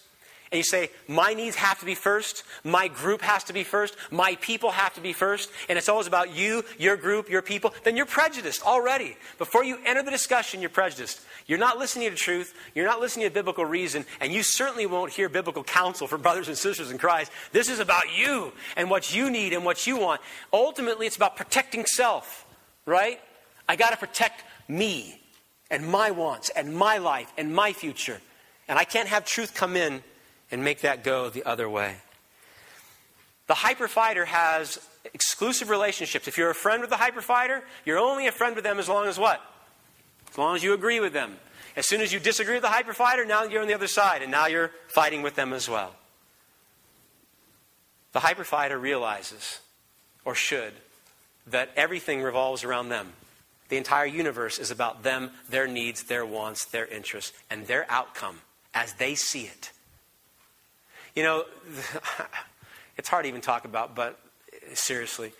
and 0.53 0.59
you 0.59 0.65
say, 0.65 0.91
My 1.09 1.35
needs 1.35 1.57
have 1.57 1.81
to 1.81 1.87
be 1.87 1.95
first, 1.95 2.45
my 2.63 2.89
group 2.89 3.23
has 3.23 3.45
to 3.45 3.53
be 3.53 3.65
first, 3.65 3.97
my 4.11 4.37
people 4.41 4.71
have 4.71 4.95
to 4.95 5.01
be 5.01 5.13
first, 5.13 5.51
and 5.69 5.77
it's 5.77 5.89
always 5.89 6.07
about 6.07 6.37
you, 6.37 6.65
your 6.79 6.97
group, 6.97 7.29
your 7.29 7.43
people, 7.43 7.75
then 7.83 7.97
you're 7.97 8.07
prejudiced 8.07 8.65
already. 8.65 9.17
Before 9.39 9.65
you 9.65 9.79
enter 9.85 10.03
the 10.03 10.11
discussion, 10.11 10.61
you're 10.61 10.71
prejudiced. 10.71 11.21
You're 11.47 11.59
not 11.59 11.79
listening 11.79 12.11
to 12.11 12.17
truth, 12.17 12.55
you're 12.75 12.87
not 12.87 13.01
listening 13.01 13.27
to 13.27 13.35
biblical 13.35 13.65
reason, 13.65 14.05
and 14.21 14.33
you 14.33 14.43
certainly 14.43 14.87
won't 14.87 15.13
hear 15.13 15.29
biblical 15.29 15.65
counsel 15.65 16.07
from 16.07 16.23
brothers 16.27 16.49
and 16.49 16.57
sisters 16.57 16.91
in 16.91 16.99
Christ. 16.99 17.33
This 17.53 17.69
is 17.69 17.81
about 17.81 18.17
you 18.17 18.53
and 18.77 18.91
what 18.91 19.15
you 19.15 19.31
need 19.31 19.53
and 19.53 19.65
what 19.65 19.87
you 19.87 19.97
want. 19.97 20.21
Ultimately, 20.53 21.07
it's 21.07 21.17
about 21.17 21.37
protecting 21.37 21.87
self, 21.87 22.47
right? 22.85 23.21
I 23.69 23.75
got 23.77 23.91
to 23.91 23.97
protect 23.97 24.45
me 24.69 25.21
and 25.71 25.87
my 25.87 26.11
wants 26.11 26.49
and 26.51 26.75
my 26.75 26.99
life 26.99 27.33
and 27.37 27.55
my 27.55 27.73
future. 27.73 28.21
And 28.69 28.79
I 28.79 28.85
can't 28.85 29.09
have 29.09 29.25
truth 29.25 29.55
come 29.55 29.77
in 29.77 30.03
and 30.51 30.63
make 30.63 30.81
that 30.81 31.05
go 31.05 31.29
the 31.31 31.45
other 31.45 31.69
way. 31.69 31.97
The 33.47 33.55
hyper 33.55 33.89
fighter 33.89 34.25
has 34.25 34.79
exclusive 35.15 35.71
relationships. 35.71 36.27
If 36.27 36.37
you're 36.37 36.51
a 36.51 36.55
friend 36.55 36.81
with 36.81 36.91
the 36.91 36.97
hyper 36.97 37.21
fighter, 37.21 37.63
you're 37.85 37.99
only 37.99 38.27
a 38.27 38.33
friend 38.33 38.55
with 38.55 38.65
them 38.65 38.79
as 38.79 38.89
long 38.89 39.07
as 39.07 39.19
what? 39.19 39.41
As 40.31 40.39
long 40.39 40.57
as 40.57 40.65
you 40.65 40.75
agree 40.75 41.01
with 41.01 41.13
them. 41.13 41.37
As 41.77 41.87
soon 41.87 42.01
as 42.01 42.13
you 42.13 42.19
disagree 42.19 42.55
with 42.55 42.63
the 42.63 42.69
hyper 42.69 42.95
fighter, 42.95 43.25
now 43.25 43.45
you're 43.45 43.61
on 43.61 43.69
the 43.69 43.75
other 43.75 43.87
side, 43.87 44.23
and 44.23 44.31
now 44.31 44.47
you're 44.47 44.73
fighting 44.89 45.23
with 45.23 45.35
them 45.37 45.53
as 45.53 45.69
well. 45.69 45.95
The 48.13 48.21
hyper 48.21 48.45
fighter 48.45 48.79
realizes, 48.79 49.61
or 50.25 50.35
should, 50.35 50.73
that 51.47 51.71
everything 51.77 52.23
revolves 52.23 52.65
around 52.65 52.89
them. 52.89 53.13
The 53.69 53.77
entire 53.77 54.07
universe 54.07 54.59
is 54.59 54.71
about 54.71 55.03
them, 55.03 55.31
their 55.49 55.67
needs, 55.67 56.05
their 56.05 56.25
wants, 56.25 56.67
their 56.67 56.87
interests, 56.87 57.33
and 57.51 57.67
their 57.67 57.87
outcome 57.91 58.41
as 58.75 58.93
they 58.95 59.15
see 59.15 59.45
it. 59.45 59.73
You 61.15 61.23
know, 61.23 61.45
it's 62.97 63.09
hard 63.09 63.25
to 63.25 63.29
even 63.29 63.41
talk 63.41 63.65
about, 63.65 63.95
but 63.95 64.19
seriously, 64.75 65.33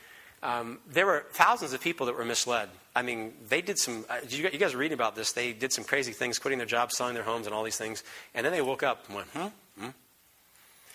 um, 0.43 0.79
there 0.91 1.07
were 1.07 1.27
thousands 1.33 1.73
of 1.73 1.81
people 1.81 2.07
that 2.07 2.17
were 2.17 2.25
misled. 2.25 2.69
I 2.95 3.03
mean, 3.03 3.35
they 3.49 3.61
did 3.61 3.79
some, 3.79 4.05
uh, 4.09 4.17
you, 4.29 4.49
guys 4.51 4.75
are 4.75 4.79
reading 4.79 4.95
about 4.95 5.15
this, 5.15 5.33
they 5.33 5.53
did 5.53 5.73
some 5.73 5.85
crazy 5.85 6.13
things, 6.13 6.39
quitting 6.39 6.59
their 6.59 6.67
jobs, 6.67 6.97
selling 6.97 7.15
their 7.15 7.25
homes, 7.25 7.47
and 7.47 7.55
all 7.55 7.63
these 7.63 7.77
things. 7.77 8.03
And 8.35 8.45
then 8.45 8.53
they 8.53 8.63
woke 8.63 8.83
up 8.83 9.05
and 9.07 9.17
went, 9.17 9.29
hmm? 9.29 9.47
hmm? 9.81 9.91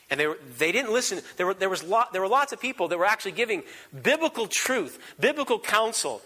And 0.09 0.19
they, 0.19 0.27
were, 0.27 0.37
they 0.57 0.71
didn't 0.71 0.91
listen. 0.91 1.21
There 1.37 1.45
were, 1.45 1.53
there, 1.53 1.69
was 1.69 1.83
lot, 1.83 2.11
there 2.11 2.21
were 2.21 2.27
lots 2.27 2.51
of 2.51 2.59
people 2.59 2.87
that 2.89 2.97
were 2.97 3.05
actually 3.05 3.31
giving 3.31 3.63
biblical 4.03 4.47
truth, 4.47 4.99
biblical 5.19 5.59
counsel 5.59 6.21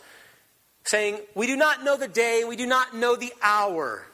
saying, 0.86 1.20
We 1.36 1.48
do 1.48 1.58
not 1.58 1.84
know 1.84 1.98
the 1.98 2.08
day, 2.08 2.44
we 2.48 2.56
do 2.56 2.66
not 2.66 2.96
know 2.96 3.16
the 3.16 3.34
hour. 3.42 4.08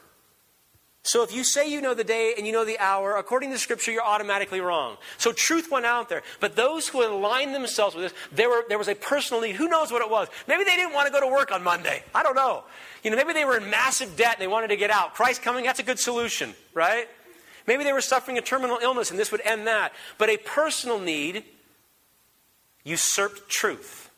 So 1.04 1.24
if 1.24 1.34
you 1.34 1.42
say 1.42 1.68
you 1.68 1.80
know 1.80 1.94
the 1.94 2.04
day 2.04 2.34
and 2.38 2.46
you 2.46 2.52
know 2.52 2.64
the 2.64 2.78
hour, 2.78 3.16
according 3.16 3.50
to 3.50 3.58
Scripture, 3.58 3.90
you're 3.90 4.04
automatically 4.04 4.60
wrong. 4.60 4.96
So 5.18 5.32
truth 5.32 5.68
went 5.68 5.84
out 5.84 6.08
there. 6.08 6.22
But 6.38 6.54
those 6.54 6.86
who 6.86 7.04
aligned 7.04 7.54
themselves 7.54 7.96
with 7.96 8.04
this, 8.04 8.14
there, 8.30 8.48
were, 8.48 8.64
there 8.68 8.78
was 8.78 8.86
a 8.86 8.94
personal 8.94 9.42
need. 9.42 9.56
Who 9.56 9.68
knows 9.68 9.90
what 9.90 10.00
it 10.00 10.08
was? 10.08 10.28
Maybe 10.46 10.62
they 10.62 10.76
didn't 10.76 10.94
want 10.94 11.08
to 11.08 11.12
go 11.12 11.20
to 11.20 11.26
work 11.26 11.50
on 11.50 11.64
Monday. 11.64 12.04
I 12.14 12.22
don't 12.22 12.36
know. 12.36 12.62
You 13.02 13.10
know, 13.10 13.16
maybe 13.16 13.32
they 13.32 13.44
were 13.44 13.56
in 13.56 13.68
massive 13.68 14.16
debt 14.16 14.34
and 14.34 14.42
they 14.42 14.46
wanted 14.46 14.68
to 14.68 14.76
get 14.76 14.90
out. 14.90 15.14
Christ 15.14 15.42
coming, 15.42 15.64
that's 15.64 15.80
a 15.80 15.84
good 15.84 15.98
solution, 15.98 16.54
right? 16.72 17.08
Maybe 17.66 17.82
they 17.82 17.92
were 17.92 18.00
suffering 18.00 18.38
a 18.38 18.42
terminal 18.42 18.78
illness 18.80 19.10
and 19.10 19.18
this 19.18 19.32
would 19.32 19.40
end 19.40 19.66
that. 19.66 19.92
But 20.18 20.30
a 20.30 20.36
personal 20.36 21.00
need 21.00 21.44
usurped 22.84 23.48
truth. 23.48 24.11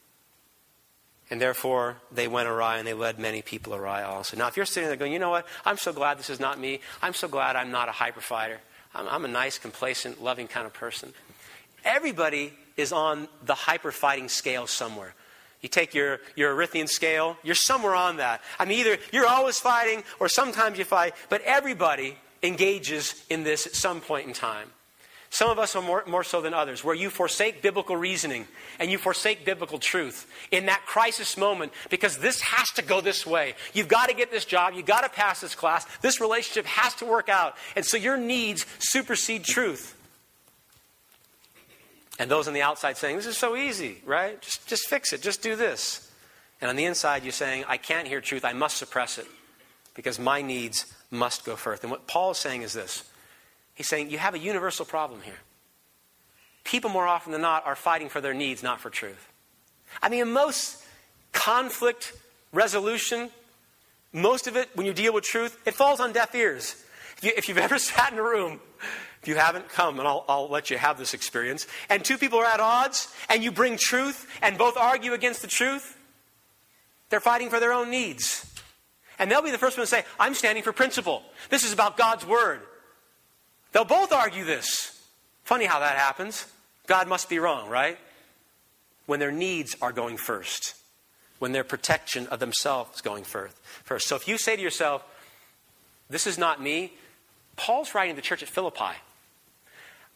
And 1.31 1.41
therefore, 1.41 1.97
they 2.13 2.29
went 2.29 2.49
awry 2.49 2.79
and 2.79 2.87
they 2.87 2.93
led 2.93 3.19
many 3.19 3.41
people 3.41 3.75
awry 3.75 4.03
also. 4.03 4.37
Now, 4.37 4.47
if 4.49 4.57
you're 4.57 4.67
sitting 4.67 4.89
there 4.89 4.97
going, 4.97 5.13
you 5.13 5.19
know 5.19 5.31
what? 5.31 5.47
I'm 5.65 5.79
so 5.79 5.93
glad 5.93 6.19
this 6.19 6.31
is 6.31 6.39
not 6.39 6.61
me. 6.61 6.81
I'm 7.01 7.15
so 7.15 7.29
glad 7.29 7.57
I'm 7.57 7.71
not 7.71 7.89
a 7.89 7.93
hyper 7.93 8.21
fighter. 8.21 8.61
I'm, 8.95 9.09
I'm 9.09 9.25
a 9.25 9.29
nice, 9.29 9.59
complacent, 9.59 10.23
loving 10.23 10.49
kind 10.49 10.67
of 10.67 10.75
person. 10.75 11.15
Everybody 11.85 12.53
is 12.77 12.93
on 12.93 13.29
the 13.45 13.55
hyper 13.55 13.91
fighting 13.91 14.29
scale 14.29 14.67
somewhere. 14.67 15.15
You 15.61 15.69
take 15.69 15.95
your, 15.95 16.21
your 16.37 16.55
Erythrian 16.55 16.89
scale, 16.89 17.39
you're 17.43 17.55
somewhere 17.55 17.95
on 17.95 18.19
that. 18.19 18.43
I 18.59 18.67
mean, 18.67 18.81
either 18.81 18.99
you're 19.13 19.27
always 19.27 19.59
fighting 19.59 20.05
or 20.21 20.29
sometimes 20.29 20.79
you 20.79 20.85
fight, 20.85 21.15
but 21.31 21.41
everybody 21.41 22.19
engages 22.43 23.25
in 23.31 23.45
this 23.45 23.67
at 23.67 23.75
some 23.75 24.03
point 24.03 24.27
in 24.27 24.35
time. 24.35 24.69
Some 25.35 25.51
of 25.51 25.59
us 25.59 25.75
are 25.75 25.83
more, 25.83 26.05
more 26.07 26.23
so 26.23 26.40
than 26.40 26.55
others, 26.55 26.85
where 26.85 26.94
you 26.94 27.11
forsake 27.11 27.61
biblical 27.61 27.97
reasoning 27.97 28.47
and 28.79 28.88
you 28.88 28.99
forsake 28.99 29.44
biblical 29.44 29.81
truth 29.81 30.31
in 30.53 30.66
that 30.66 30.87
crisis 30.87 31.37
moment 31.37 31.73
because 31.90 32.18
this 32.18 32.40
has 32.40 32.70
to 32.70 32.83
go 32.83 33.01
this 33.01 33.27
way. 33.27 33.57
You've 33.73 33.88
got 33.88 34.11
to 34.11 34.14
get 34.14 34.31
this 34.31 34.44
job. 34.44 34.75
You've 34.75 34.87
got 34.87 35.01
to 35.01 35.09
pass 35.09 35.40
this 35.40 35.57
class. 35.57 35.87
This 36.03 36.20
relationship 36.20 36.66
has 36.66 36.94
to 36.94 37.05
work 37.05 37.29
out. 37.29 37.57
And 37.75 37.85
so 37.85 37.97
your 37.97 38.16
needs 38.16 38.64
supersede 38.79 39.42
truth. 39.42 40.01
And 42.20 42.31
those 42.31 42.47
on 42.47 42.55
the 42.55 42.62
outside 42.62 42.97
saying, 42.97 43.16
This 43.16 43.27
is 43.27 43.37
so 43.37 43.57
easy, 43.57 44.03
right? 44.07 44.40
Just, 44.40 44.68
just 44.68 44.88
fix 44.88 45.12
it, 45.12 45.20
just 45.20 45.42
do 45.42 45.57
this. 45.57 46.12
And 46.61 46.70
on 46.70 46.77
the 46.77 46.85
inside, 46.85 47.25
you're 47.25 47.33
saying, 47.33 47.64
I 47.66 47.77
can't 47.77 48.07
hear 48.07 48.20
truth, 48.20 48.44
I 48.44 48.53
must 48.53 48.77
suppress 48.77 49.18
it 49.18 49.27
because 49.94 50.20
my 50.20 50.42
needs 50.42 50.94
must 51.11 51.44
go 51.44 51.57
first. 51.57 51.83
And 51.83 51.90
what 51.90 52.07
Paul 52.07 52.31
is 52.31 52.38
saying 52.38 52.62
is 52.62 52.73
this 52.73 53.03
He's 53.75 53.89
saying, 53.89 54.11
You 54.11 54.19
have 54.19 54.35
a 54.35 54.39
universal 54.39 54.85
problem 54.85 55.21
here. 55.23 55.39
People, 56.65 56.91
more 56.91 57.07
often 57.07 57.33
than 57.33 57.43
not, 57.43 57.67
are 57.67 57.77
fighting 57.77 58.09
for 58.09 58.21
their 58.21 58.35
needs, 58.35 58.63
not 58.63 58.81
for 58.81 58.89
truth. 58.89 59.29
I 60.03 60.09
mean, 60.09 60.23
in 60.23 60.33
most 60.33 60.83
conflict 61.33 62.15
resolution, 62.53 63.31
most 64.13 64.47
of 64.47 64.57
it, 64.57 64.71
when 64.75 64.87
you 64.87 64.95
deal 64.95 65.13
with 65.13 65.25
truth, 65.25 65.61
it 65.67 65.75
falls 65.75 66.01
on 66.01 66.13
deaf 66.13 66.35
ears. 66.35 66.83
If, 67.23 67.49
you, 67.49 67.55
have 67.55 67.65
ever 67.73 67.79
sat 67.79 68.13
in 68.13 68.19
a 68.19 68.23
room, 68.23 68.61
if 69.21 69.29
you 69.29 69.35
haven't, 69.37 69.69
come 69.69 69.99
and 69.99 70.09
I'll, 70.09 70.25
I'll 70.29 70.49
let 70.49 70.71
you 70.71 70.79
have 70.79 70.99
this 70.99 71.15
experience, 71.15 71.67
and 71.91 72.05
two 72.05 72.17
people 72.17 72.39
are 72.39 72.47
at 72.47 72.61
odds, 72.61 73.13
and 73.29 73.45
you 73.45 73.51
bring 73.53 73.77
truth, 73.77 74.27
and 74.41 74.57
both 74.57 74.77
argue 74.77 75.13
against 75.13 75.43
the 75.43 75.49
truth, 75.49 75.99
they're 77.11 77.21
fighting 77.21 77.51
for 77.51 77.61
their 77.61 77.73
own 77.73 77.91
needs. 77.91 78.51
And 79.19 79.31
they'll 79.31 79.43
be 79.43 79.51
the 79.51 79.59
first 79.59 79.77
one 79.77 79.85
to 79.85 79.91
say, 79.91 80.05
I'm 80.19 80.35
standing 80.35 80.65
for 80.65 80.73
principle. 80.73 81.23
This 81.51 81.65
is 81.65 81.73
about 81.73 81.97
God's 81.97 82.27
word. 82.27 82.61
They'll 83.75 83.85
both 83.85 84.11
argue 84.11 84.45
this. 84.45 85.07
Funny 85.45 85.67
how 85.67 85.81
that 85.81 85.99
happens. 85.99 86.47
God 86.87 87.09
must 87.09 87.29
be 87.29 87.39
wrong, 87.39 87.69
right? 87.69 87.99
When 89.05 89.21
their 89.21 89.33
needs 89.33 89.77
are 89.83 89.93
going 89.93 90.17
first 90.17 90.75
when 91.45 91.53
their 91.53 91.63
protection 91.63 92.27
of 92.29 92.41
themselves 92.41 92.97
is 92.97 93.01
going 93.03 93.23
first. 93.23 94.09
So 94.09 94.17
if 94.17 94.27
you 94.27 94.39
say 94.39 94.57
to 94.57 94.63
yourself, 94.63 95.05
"This 96.09 96.27
is 96.27 96.39
not 96.39 96.59
me," 96.59 96.97
Paul's 97.57 97.95
writing 97.95 98.17
the 98.17 98.23
church 98.23 98.43
at 98.43 98.49
Philippi. 98.49 98.97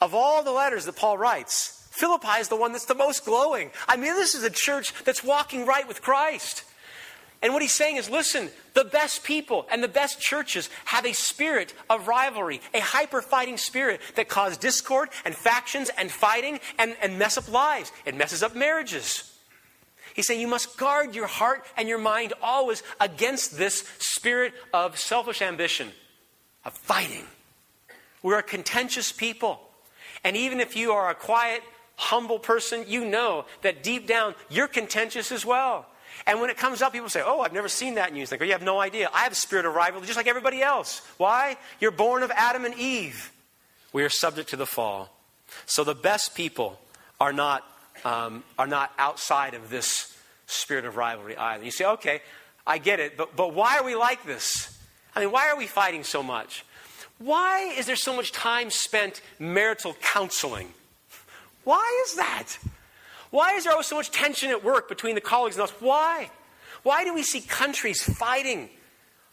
Of 0.01 0.15
all 0.15 0.43
the 0.43 0.53
letters 0.53 0.87
that 0.87 0.97
Paul 0.97 1.19
writes, 1.19 1.87
Philippi 1.91 2.41
is 2.41 2.49
the 2.49 2.57
one 2.57 2.73
that's 2.73 2.87
the 2.87 2.95
most 2.95 3.27
glowing. 3.27 3.73
I 3.87 3.97
mean, 3.97 4.15
this 4.15 4.35
is 4.35 4.43
a 4.43 4.51
church 4.51 4.95
that's 5.05 5.23
walking 5.23 5.67
right 5.67 5.87
with 5.87 6.01
Christ. 6.01 6.63
And 7.41 7.53
what 7.53 7.63
he's 7.63 7.73
saying 7.73 7.97
is 7.97 8.11
listen, 8.11 8.51
the 8.75 8.85
best 8.85 9.23
people 9.23 9.67
and 9.71 9.83
the 9.83 9.89
best 9.89 10.21
churches 10.21 10.69
have 10.87 11.07
a 11.07 11.13
spirit 11.13 11.73
of 11.89 12.09
rivalry, 12.09 12.61
a 12.75 12.81
hyper 12.81 13.23
fighting 13.23 13.57
spirit 13.57 14.01
that 14.17 14.29
causes 14.29 14.59
discord 14.59 15.09
and 15.25 15.35
factions 15.35 15.91
and 15.97 16.11
fighting 16.11 16.59
and, 16.79 16.97
and 17.01 17.19
mess 17.19 17.39
up 17.39 17.51
lives. 17.51 17.93
It 18.05 18.17
messes 18.17 18.43
up 18.43 18.57
marriages. 18.57 19.33
He's 20.15 20.27
saying 20.27 20.41
you 20.41 20.49
must 20.49 20.77
guard 20.77 21.15
your 21.15 21.29
heart 21.29 21.65
and 21.77 21.89
your 21.89 21.99
mind 21.99 22.33
always 22.43 22.83
against 23.01 23.57
this 23.57 23.89
spirit 24.01 24.53
of 24.75 24.99
selfish 24.99 25.41
ambition, 25.41 25.91
of 26.65 26.73
fighting. 26.73 27.25
We're 28.23 28.41
a 28.41 28.43
contentious 28.43 29.13
people. 29.13 29.61
And 30.25 30.37
even 30.37 30.59
if 30.59 30.77
you 30.77 30.91
are 30.91 31.09
a 31.09 31.15
quiet, 31.15 31.63
humble 31.95 32.41
person, 32.41 32.85
you 32.89 33.05
know 33.05 33.45
that 33.63 33.85
deep 33.85 34.09
down 34.09 34.35
you're 34.51 34.67
contentious 34.67 35.31
as 35.31 35.47
well. 35.47 35.87
And 36.27 36.41
when 36.41 36.51
it 36.51 36.57
comes 36.57 36.83
up, 36.83 36.93
people 36.93 37.09
say, 37.09 37.23
Oh, 37.25 37.41
I've 37.41 37.53
never 37.53 37.69
seen 37.69 37.95
that 37.95 38.11
in 38.11 38.17
you. 38.17 38.27
Oh, 38.31 38.45
you 38.45 38.53
have 38.53 38.63
no 38.63 38.81
idea. 38.81 39.11
I 39.13 39.21
have 39.21 39.33
a 39.33 39.37
spirit 39.37 39.67
of 39.67 39.75
rivalry 39.75 40.07
just 40.07 40.17
like 40.17 40.27
everybody 40.27 40.63
else. 40.63 41.03
Why? 41.17 41.57
You're 41.81 41.91
born 41.91 42.23
of 42.23 42.31
Adam 42.31 42.65
and 42.65 42.75
Eve. 42.75 43.33
We 43.93 44.03
are 44.05 44.11
subject 44.11 44.51
to 44.51 44.57
the 44.57 44.67
fall. 44.67 45.11
So 45.67 45.85
the 45.85 45.95
best 45.95 46.35
people 46.35 46.79
are 47.21 47.33
not 47.33 47.65
um, 48.05 48.45
are 48.59 48.67
not 48.67 48.93
outside 48.99 49.55
of 49.55 49.71
this 49.71 50.17
spirit 50.47 50.85
of 50.85 50.97
rivalry 50.97 51.37
either. 51.37 51.65
You 51.65 51.71
say, 51.71 51.85
okay, 51.85 52.23
I 52.67 52.79
get 52.79 53.01
it, 53.01 53.17
but, 53.17 53.35
but 53.37 53.55
why 53.55 53.79
are 53.79 53.85
we 53.85 53.95
like 53.95 54.25
this? 54.25 54.77
I 55.15 55.21
mean, 55.21 55.33
why 55.33 55.49
are 55.49 55.57
we 55.57 55.67
fighting 55.67 56.05
so 56.05 56.23
much? 56.23 56.65
Why 57.19 57.75
is 57.77 57.87
there 57.87 57.97
so 57.97 58.15
much 58.15 58.33
time 58.33 58.71
spent 58.71 59.21
marital 59.39 59.97
counseling? 60.01 60.69
Why 61.65 62.05
is 62.07 62.15
that? 62.17 62.59
Why 63.31 63.55
is 63.55 63.65
there 63.65 63.73
always 63.73 63.87
so 63.87 63.97
much 63.97 64.11
tension 64.11 64.51
at 64.51 64.65
work 64.65 64.89
between 64.89 65.15
the 65.15 65.21
colleagues 65.21 65.57
and 65.57 65.65
us? 65.65 65.71
Why? 65.81 66.31
Why 66.83 67.05
do 67.05 67.15
we 67.15 67.23
see 67.23 67.41
countries 67.41 68.03
fighting 68.03 68.71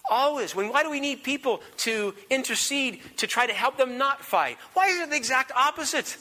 always? 0.10 0.55
When, 0.55 0.69
why 0.69 0.84
do 0.84 0.89
we 0.89 0.99
need 0.99 1.23
people 1.23 1.62
to 1.77 2.13
intercede 2.29 2.99
to 3.17 3.27
try 3.27 3.47
to 3.47 3.53
help 3.53 3.77
them 3.77 3.97
not 3.97 4.21
fight? 4.21 4.58
Why 4.73 4.88
is 4.88 4.99
it 4.99 5.10
the 5.10 5.15
exact 5.15 5.51
opposite? 5.55 6.17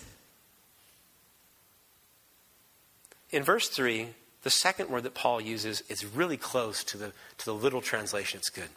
In 3.30 3.42
verse 3.42 3.68
3, 3.68 4.08
the 4.42 4.50
second 4.50 4.90
word 4.90 5.02
that 5.02 5.14
Paul 5.14 5.40
uses 5.40 5.82
is 5.88 6.04
really 6.04 6.36
close 6.36 6.84
to 6.84 6.98
the, 6.98 7.12
to 7.38 7.44
the 7.44 7.54
literal 7.54 7.82
translation. 7.82 8.38
It's 8.38 8.50
good. 8.50 8.68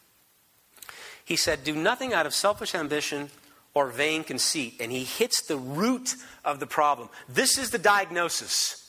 He 1.24 1.36
said, 1.36 1.64
Do 1.64 1.76
nothing 1.76 2.14
out 2.14 2.26
of 2.26 2.34
selfish 2.34 2.74
ambition 2.74 3.30
or 3.74 3.88
vain 3.88 4.24
conceit. 4.24 4.78
And 4.80 4.92
he 4.92 5.04
hits 5.04 5.46
the 5.46 5.58
root 5.58 6.16
of 6.44 6.60
the 6.60 6.66
problem. 6.66 7.10
This 7.30 7.58
is 7.58 7.70
the 7.70 7.78
diagnosis 7.78 8.87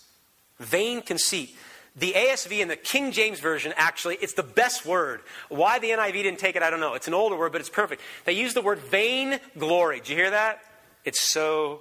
vain 0.59 1.03
conceit. 1.03 1.57
The 1.97 2.13
ASV 2.13 2.63
and 2.63 2.71
the 2.71 2.77
King 2.77 3.11
James 3.11 3.41
Version, 3.41 3.73
actually, 3.77 4.17
it's 4.17 4.35
the 4.35 4.45
best 4.45 4.87
word. 4.87 5.21
Why 5.49 5.81
the 5.81 5.91
NIV 5.91 6.13
didn't 6.13 6.39
take 6.39 6.55
it, 6.55 6.63
I 6.63 6.71
don't 6.71 6.81
know. 6.81 6.95
It's 6.95 7.09
an 7.09 7.15
older 7.15 7.37
word, 7.37 7.51
but 7.51 7.61
it's 7.61 7.71
perfect. 7.71 8.03
They 8.25 8.35
use 8.35 8.55
the 8.55 8.63
word 8.63 8.79
vain 8.79 9.41
glory. 9.59 9.99
Did 9.99 10.11
you 10.11 10.17
hear 10.17 10.31
that? 10.31 10.61
It's 11.05 11.21
so 11.21 11.81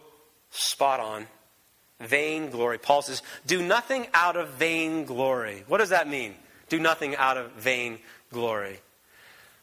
spot 0.49 0.99
on. 0.99 1.27
Vain 1.99 2.49
glory. 2.49 2.77
Paul 2.77 3.01
says, 3.01 3.21
do 3.45 3.61
nothing 3.61 4.07
out 4.13 4.37
of 4.37 4.49
vain 4.49 5.05
glory. 5.05 5.63
What 5.67 5.79
does 5.79 5.89
that 5.89 6.07
mean? 6.07 6.35
Do 6.69 6.79
nothing 6.79 7.15
out 7.15 7.37
of 7.37 7.51
vain 7.53 7.99
glory. 8.31 8.79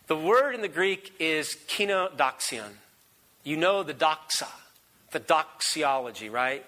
The 0.06 0.16
word 0.16 0.54
in 0.54 0.60
the 0.60 0.68
Greek 0.68 1.14
is 1.18 1.56
kenodoxion. 1.68 2.70
You 3.42 3.56
know 3.56 3.82
the 3.82 3.94
doxa, 3.94 4.48
the 5.12 5.18
doxology, 5.18 6.28
right? 6.28 6.64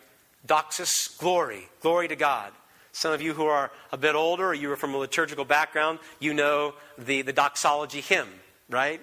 Doxus, 0.47 1.19
glory, 1.19 1.69
glory 1.81 2.09
to 2.09 2.17
God. 2.17 2.53
Some 2.93 3.13
of 3.13 3.21
you 3.21 3.35
who 3.35 3.45
are 3.45 3.71
a 3.93 3.99
bit 3.99 4.15
older 4.15 4.47
or 4.47 4.55
you 4.55 4.71
are 4.73 4.77
from 4.77 4.95
a 4.95 4.97
liturgical 4.97 5.45
background, 5.45 5.99
you 6.19 6.33
know 6.33 6.75
the, 6.97 7.23
the 7.23 7.33
doxology 7.33 8.01
hymn, 8.01 8.29
right? 8.71 9.03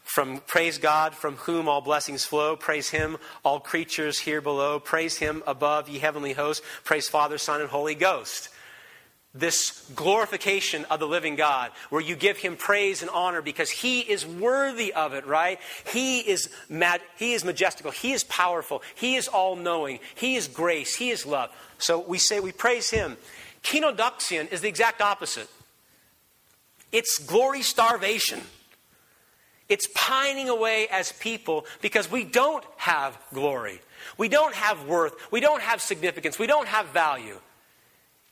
From 0.00 0.38
praise 0.46 0.78
God, 0.78 1.14
from 1.14 1.36
whom 1.36 1.68
all 1.68 1.80
blessings 1.80 2.24
flow. 2.24 2.56
Praise 2.56 2.90
Him, 2.90 3.18
all 3.44 3.60
creatures 3.60 4.20
here 4.20 4.40
below. 4.40 4.78
Praise 4.78 5.18
Him 5.18 5.42
above, 5.46 5.88
ye 5.88 5.98
heavenly 5.98 6.32
hosts. 6.32 6.64
Praise 6.84 7.08
Father, 7.08 7.38
Son, 7.38 7.60
and 7.60 7.68
Holy 7.68 7.94
Ghost. 7.94 8.48
This 9.38 9.88
glorification 9.94 10.84
of 10.86 11.00
the 11.00 11.06
living 11.06 11.36
God, 11.36 11.70
where 11.90 12.00
you 12.00 12.16
give 12.16 12.38
Him 12.38 12.56
praise 12.56 13.02
and 13.02 13.10
honor 13.10 13.42
because 13.42 13.70
He 13.70 14.00
is 14.00 14.24
worthy 14.24 14.92
of 14.92 15.12
it, 15.12 15.26
right? 15.26 15.58
He 15.92 16.20
is, 16.20 16.48
mad, 16.68 17.00
he 17.16 17.34
is 17.34 17.44
majestical. 17.44 17.90
He 17.90 18.12
is 18.12 18.24
powerful. 18.24 18.82
He 18.94 19.16
is 19.16 19.28
all 19.28 19.56
knowing. 19.56 19.98
He 20.14 20.36
is 20.36 20.48
grace. 20.48 20.94
He 20.96 21.10
is 21.10 21.26
love. 21.26 21.50
So 21.78 22.00
we 22.00 22.18
say 22.18 22.40
we 22.40 22.52
praise 22.52 22.90
Him. 22.90 23.16
Kenodoxion 23.62 24.50
is 24.52 24.60
the 24.60 24.68
exact 24.68 25.02
opposite. 25.02 25.48
It's 26.92 27.18
glory 27.18 27.62
starvation. 27.62 28.40
It's 29.68 29.88
pining 29.94 30.48
away 30.48 30.86
as 30.88 31.12
people 31.12 31.66
because 31.82 32.10
we 32.10 32.24
don't 32.24 32.64
have 32.76 33.18
glory. 33.34 33.80
We 34.16 34.28
don't 34.28 34.54
have 34.54 34.86
worth. 34.86 35.30
We 35.32 35.40
don't 35.40 35.60
have 35.60 35.80
significance. 35.80 36.38
We 36.38 36.46
don't 36.46 36.68
have 36.68 36.86
value. 36.86 37.40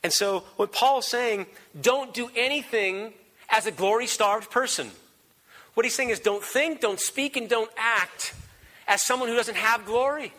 And 0.05 0.13
so, 0.13 0.43
what 0.57 0.71
Paul's 0.71 1.07
saying, 1.07 1.47
don't 1.81 2.13
do 2.13 2.29
anything 2.35 3.11
as 3.49 3.65
a 3.65 3.71
glory 3.71 4.05
starved 4.05 4.51
person. 4.51 4.91
What 5.73 5.83
he's 5.83 5.95
saying 5.95 6.11
is, 6.11 6.19
don't 6.19 6.43
think, 6.43 6.79
don't 6.79 6.99
speak, 6.99 7.35
and 7.35 7.49
don't 7.49 7.71
act 7.75 8.35
as 8.87 9.01
someone 9.01 9.29
who 9.29 9.35
doesn't 9.35 9.57
have 9.57 9.83
glory. 9.87 10.31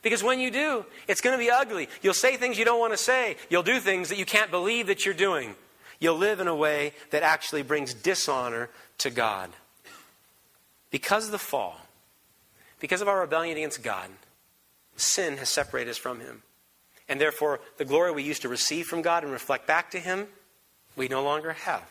Because 0.00 0.22
when 0.22 0.40
you 0.40 0.50
do, 0.50 0.86
it's 1.06 1.20
going 1.20 1.38
to 1.38 1.38
be 1.38 1.50
ugly. 1.50 1.90
You'll 2.00 2.14
say 2.14 2.38
things 2.38 2.58
you 2.58 2.64
don't 2.64 2.80
want 2.80 2.94
to 2.94 2.96
say, 2.96 3.36
you'll 3.50 3.62
do 3.62 3.78
things 3.78 4.08
that 4.08 4.16
you 4.16 4.24
can't 4.24 4.50
believe 4.50 4.86
that 4.86 5.04
you're 5.04 5.12
doing. 5.12 5.54
You'll 5.98 6.16
live 6.16 6.40
in 6.40 6.48
a 6.48 6.56
way 6.56 6.94
that 7.10 7.22
actually 7.22 7.60
brings 7.60 7.92
dishonor 7.92 8.70
to 8.96 9.10
God. 9.10 9.50
Because 10.90 11.26
of 11.26 11.32
the 11.32 11.38
fall, 11.38 11.76
because 12.78 13.02
of 13.02 13.08
our 13.08 13.20
rebellion 13.20 13.58
against 13.58 13.82
God, 13.82 14.08
sin 14.96 15.36
has 15.36 15.50
separated 15.50 15.90
us 15.90 15.98
from 15.98 16.20
Him. 16.20 16.40
And 17.10 17.20
therefore, 17.20 17.58
the 17.76 17.84
glory 17.84 18.12
we 18.12 18.22
used 18.22 18.42
to 18.42 18.48
receive 18.48 18.86
from 18.86 19.02
God 19.02 19.24
and 19.24 19.32
reflect 19.32 19.66
back 19.66 19.90
to 19.90 19.98
Him, 19.98 20.28
we 20.96 21.08
no 21.08 21.22
longer 21.24 21.52
have. 21.52 21.82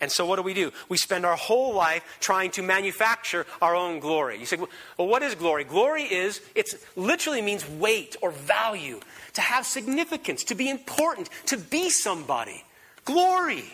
And 0.00 0.12
so, 0.12 0.24
what 0.24 0.36
do 0.36 0.42
we 0.42 0.54
do? 0.54 0.70
We 0.88 0.96
spend 0.96 1.26
our 1.26 1.34
whole 1.34 1.74
life 1.74 2.04
trying 2.20 2.52
to 2.52 2.62
manufacture 2.62 3.46
our 3.60 3.74
own 3.74 3.98
glory. 3.98 4.38
You 4.38 4.46
say, 4.46 4.56
well, 4.56 5.08
what 5.08 5.24
is 5.24 5.34
glory? 5.34 5.64
Glory 5.64 6.04
is, 6.04 6.40
it 6.54 6.68
literally 6.94 7.42
means 7.42 7.68
weight 7.68 8.14
or 8.22 8.30
value, 8.30 9.00
to 9.32 9.40
have 9.40 9.66
significance, 9.66 10.44
to 10.44 10.54
be 10.54 10.70
important, 10.70 11.28
to 11.46 11.56
be 11.56 11.90
somebody. 11.90 12.64
Glory. 13.04 13.64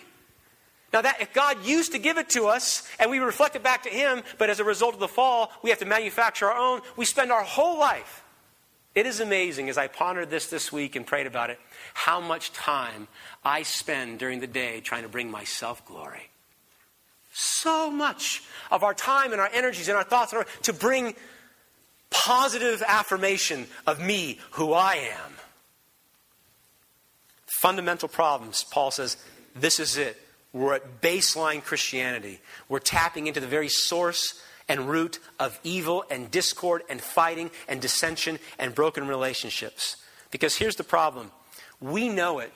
Now, 0.95 1.03
that 1.03 1.21
if 1.21 1.35
God 1.35 1.67
used 1.67 1.93
to 1.93 1.99
give 1.99 2.17
it 2.17 2.31
to 2.31 2.47
us 2.47 2.89
and 2.99 3.11
we 3.11 3.19
reflect 3.19 3.55
it 3.55 3.63
back 3.63 3.83
to 3.83 3.91
Him, 3.91 4.23
but 4.39 4.49
as 4.49 4.61
a 4.61 4.65
result 4.65 4.95
of 4.95 5.01
the 5.01 5.09
fall, 5.09 5.53
we 5.63 5.69
have 5.69 5.81
to 5.81 5.87
manufacture 5.87 6.47
our 6.47 6.57
own, 6.57 6.81
we 6.97 7.05
spend 7.05 7.31
our 7.31 7.43
whole 7.43 7.79
life. 7.79 8.24
It 8.95 9.07
is 9.07 9.19
amazing 9.21 9.69
as 9.69 9.77
I 9.77 9.89
pondered 9.89 10.31
this 10.31 10.47
this 10.47 10.71
week 10.73 10.95
and 10.95 11.07
prayed 11.07 11.27
about 11.27 11.51
it, 11.51 11.59
how 11.95 12.21
much 12.21 12.53
time 12.53 13.09
I 13.45 13.65
spend 13.65 14.21
during 14.21 14.41
the 14.41 14.47
day 14.47 14.81
trying 14.81 15.03
to 15.03 15.09
bring 15.09 15.31
myself 15.31 15.85
glory. 15.85 16.31
So 17.33 17.91
much 17.91 18.45
of 18.71 18.85
our 18.85 18.95
time 18.95 19.33
and 19.33 19.41
our 19.41 19.51
energies 19.53 19.89
and 19.89 19.97
our 19.97 20.05
thoughts 20.05 20.33
are 20.33 20.47
to 20.63 20.73
bring 20.73 21.15
positive 22.11 22.83
affirmation 22.87 23.67
of 23.87 24.01
me, 24.01 24.39
who 24.53 24.73
I 24.73 24.95
am. 24.95 25.33
Fundamental 27.61 28.09
problems, 28.09 28.65
Paul 28.71 28.93
says, 28.93 29.17
this 29.57 29.81
is 29.81 29.97
it. 29.97 30.17
We're 30.53 30.75
at 30.75 31.01
baseline 31.01 31.65
Christianity. 31.65 32.39
We're 32.69 32.79
tapping 32.79 33.27
into 33.27 33.41
the 33.41 33.49
very 33.49 33.69
source 33.69 34.41
and 34.69 34.89
root 34.89 35.19
of 35.39 35.59
evil 35.63 36.05
and 36.11 36.31
discord 36.31 36.83
and 36.89 37.01
fighting 37.01 37.51
and 37.69 37.81
dissension 37.81 38.39
and 38.59 38.75
broken 38.75 39.07
relationships. 39.07 39.97
Because 40.31 40.57
here's 40.57 40.77
the 40.77 40.85
problem 40.85 41.31
we 41.81 42.09
know 42.09 42.39
it. 42.39 42.53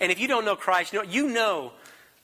And 0.00 0.10
if 0.10 0.18
you 0.18 0.28
don't 0.28 0.44
know 0.44 0.56
Christ, 0.56 0.92
you 0.92 1.02
know, 1.02 1.08
you 1.08 1.28
know 1.28 1.72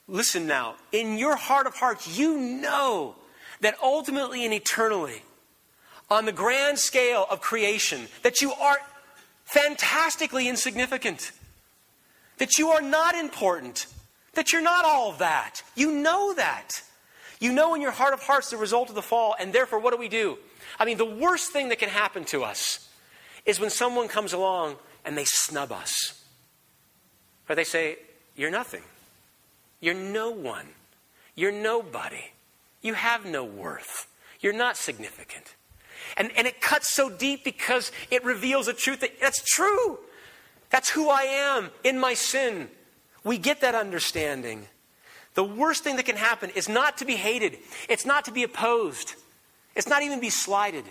listen 0.07 0.45
now, 0.45 0.75
in 0.91 1.17
your 1.17 1.35
heart 1.35 1.65
of 1.65 1.75
hearts, 1.75 2.17
you 2.17 2.37
know 2.37 3.15
that 3.61 3.75
ultimately 3.81 4.43
and 4.45 4.53
eternally, 4.53 5.23
on 6.09 6.25
the 6.25 6.31
grand 6.31 6.77
scale 6.77 7.25
of 7.29 7.39
creation, 7.41 8.07
that 8.23 8.41
you 8.41 8.51
are 8.53 8.77
fantastically 9.45 10.47
insignificant, 10.49 11.31
that 12.37 12.57
you 12.57 12.69
are 12.69 12.81
not 12.81 13.15
important, 13.15 13.87
that 14.33 14.51
you're 14.51 14.61
not 14.61 14.83
all 14.83 15.13
that. 15.13 15.61
You 15.75 15.91
know 15.91 16.33
that. 16.33 16.81
You 17.41 17.51
know 17.51 17.73
in 17.73 17.81
your 17.81 17.91
heart 17.91 18.13
of 18.13 18.21
hearts 18.21 18.51
the 18.51 18.57
result 18.57 18.89
of 18.89 18.95
the 18.95 19.01
fall, 19.01 19.35
and 19.37 19.51
therefore, 19.51 19.79
what 19.79 19.91
do 19.91 19.97
we 19.97 20.07
do? 20.07 20.37
I 20.79 20.85
mean, 20.85 20.97
the 20.97 21.05
worst 21.05 21.51
thing 21.51 21.69
that 21.69 21.79
can 21.79 21.89
happen 21.89 22.23
to 22.25 22.43
us 22.43 22.87
is 23.47 23.59
when 23.59 23.71
someone 23.71 24.07
comes 24.07 24.31
along 24.31 24.75
and 25.03 25.17
they 25.17 25.25
snub 25.25 25.71
us. 25.71 26.23
Or 27.49 27.55
they 27.55 27.63
say, 27.63 27.97
You're 28.35 28.51
nothing. 28.51 28.83
You're 29.79 29.95
no 29.95 30.29
one. 30.29 30.67
You're 31.35 31.51
nobody. 31.51 32.31
You 32.83 32.93
have 32.93 33.25
no 33.25 33.43
worth. 33.43 34.07
You're 34.39 34.53
not 34.53 34.77
significant. 34.77 35.55
And, 36.17 36.31
and 36.37 36.45
it 36.45 36.61
cuts 36.61 36.89
so 36.89 37.09
deep 37.09 37.43
because 37.43 37.91
it 38.11 38.23
reveals 38.23 38.67
a 38.67 38.73
truth 38.73 38.99
that 38.99 39.19
that's 39.19 39.43
true. 39.43 39.97
That's 40.69 40.89
who 40.89 41.09
I 41.09 41.23
am 41.23 41.71
in 41.83 41.99
my 41.99 42.13
sin. 42.13 42.69
We 43.23 43.39
get 43.39 43.61
that 43.61 43.73
understanding. 43.73 44.67
The 45.33 45.43
worst 45.43 45.83
thing 45.83 45.95
that 45.95 46.05
can 46.05 46.17
happen 46.17 46.49
is 46.55 46.67
not 46.67 46.97
to 46.97 47.05
be 47.05 47.15
hated, 47.15 47.57
it's 47.87 48.05
not 48.05 48.25
to 48.25 48.31
be 48.31 48.43
opposed, 48.43 49.15
it's 49.75 49.87
not 49.87 50.03
even 50.03 50.19
be 50.19 50.29
slighted. 50.29 50.85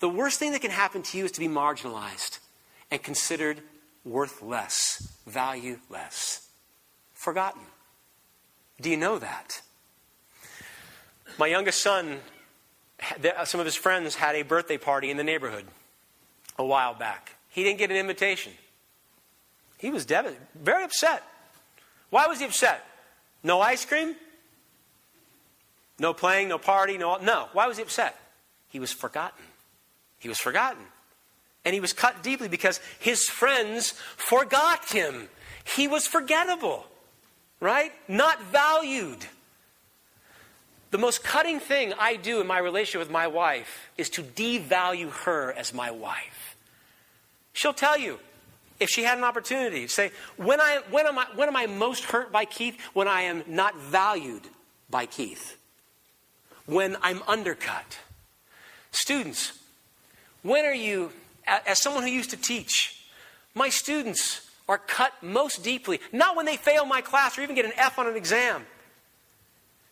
The 0.00 0.08
worst 0.08 0.38
thing 0.38 0.52
that 0.52 0.62
can 0.62 0.70
happen 0.70 1.02
to 1.02 1.18
you 1.18 1.26
is 1.26 1.32
to 1.32 1.40
be 1.40 1.48
marginalized 1.48 2.38
and 2.90 3.02
considered 3.02 3.60
worthless, 4.04 5.12
valueless, 5.26 6.48
forgotten. 7.12 7.62
Do 8.80 8.90
you 8.90 8.96
know 8.96 9.18
that? 9.18 9.60
My 11.38 11.46
youngest 11.46 11.80
son, 11.82 12.20
uh, 13.24 13.44
some 13.44 13.60
of 13.60 13.66
his 13.66 13.76
friends 13.76 14.14
had 14.14 14.34
a 14.34 14.42
birthday 14.42 14.78
party 14.78 15.10
in 15.10 15.16
the 15.16 15.24
neighborhood 15.24 15.66
a 16.58 16.64
while 16.64 16.94
back. 16.94 17.36
He 17.48 17.62
didn't 17.62 17.78
get 17.78 17.90
an 17.90 17.96
invitation. 17.96 18.52
He 19.78 19.90
was 19.90 20.04
very 20.04 20.84
upset. 20.84 21.22
Why 22.10 22.26
was 22.26 22.40
he 22.40 22.46
upset? 22.46 22.84
No 23.42 23.60
ice 23.60 23.84
cream? 23.84 24.16
No 25.98 26.14
playing, 26.14 26.48
no 26.48 26.58
party, 26.58 26.98
no. 26.98 27.16
No. 27.16 27.48
Why 27.52 27.66
was 27.66 27.76
he 27.76 27.82
upset? 27.82 28.16
He 28.68 28.80
was 28.80 28.92
forgotten. 28.92 29.44
He 30.18 30.28
was 30.28 30.38
forgotten. 30.38 30.82
And 31.64 31.74
he 31.74 31.80
was 31.80 31.92
cut 31.92 32.22
deeply 32.22 32.48
because 32.48 32.80
his 32.98 33.28
friends 33.28 33.92
forgot 34.16 34.90
him. 34.90 35.28
He 35.64 35.88
was 35.88 36.06
forgettable, 36.06 36.86
right? 37.60 37.92
Not 38.08 38.42
valued. 38.44 39.26
The 40.90 40.98
most 40.98 41.22
cutting 41.22 41.60
thing 41.60 41.92
I 41.98 42.16
do 42.16 42.40
in 42.40 42.46
my 42.46 42.58
relationship 42.58 43.00
with 43.00 43.12
my 43.12 43.26
wife 43.26 43.90
is 43.96 44.10
to 44.10 44.22
devalue 44.22 45.10
her 45.10 45.52
as 45.52 45.72
my 45.72 45.90
wife. 45.90 46.56
She'll 47.52 47.72
tell 47.72 47.98
you, 47.98 48.18
if 48.80 48.88
she 48.88 49.04
had 49.04 49.18
an 49.18 49.24
opportunity, 49.24 49.82
to 49.82 49.88
say, 49.88 50.10
when, 50.36 50.60
I, 50.60 50.80
when, 50.90 51.06
am 51.06 51.18
I, 51.18 51.26
when 51.36 51.48
am 51.48 51.56
I 51.56 51.66
most 51.66 52.04
hurt 52.04 52.32
by 52.32 52.46
Keith? 52.46 52.80
When 52.94 53.06
I 53.06 53.22
am 53.22 53.44
not 53.46 53.78
valued 53.78 54.42
by 54.88 55.06
Keith. 55.06 55.56
When 56.66 56.96
I'm 57.02 57.22
undercut. 57.28 57.98
Students, 58.90 59.52
when 60.42 60.64
are 60.64 60.74
you, 60.74 61.12
as 61.46 61.80
someone 61.80 62.02
who 62.02 62.08
used 62.08 62.30
to 62.30 62.36
teach, 62.36 63.04
my 63.54 63.68
students 63.68 64.48
are 64.68 64.78
cut 64.78 65.12
most 65.22 65.62
deeply, 65.62 66.00
not 66.12 66.36
when 66.36 66.46
they 66.46 66.56
fail 66.56 66.86
my 66.86 67.00
class 67.00 67.36
or 67.36 67.42
even 67.42 67.54
get 67.54 67.64
an 67.64 67.72
F 67.76 67.98
on 67.98 68.06
an 68.06 68.16
exam. 68.16 68.64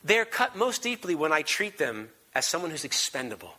They're 0.05 0.24
cut 0.24 0.57
most 0.57 0.83
deeply 0.83 1.14
when 1.14 1.33
I 1.33 1.42
treat 1.42 1.79
them 1.79 2.09
as 2.35 2.46
someone 2.46 2.70
who's 2.70 2.85
expendable, 2.85 3.55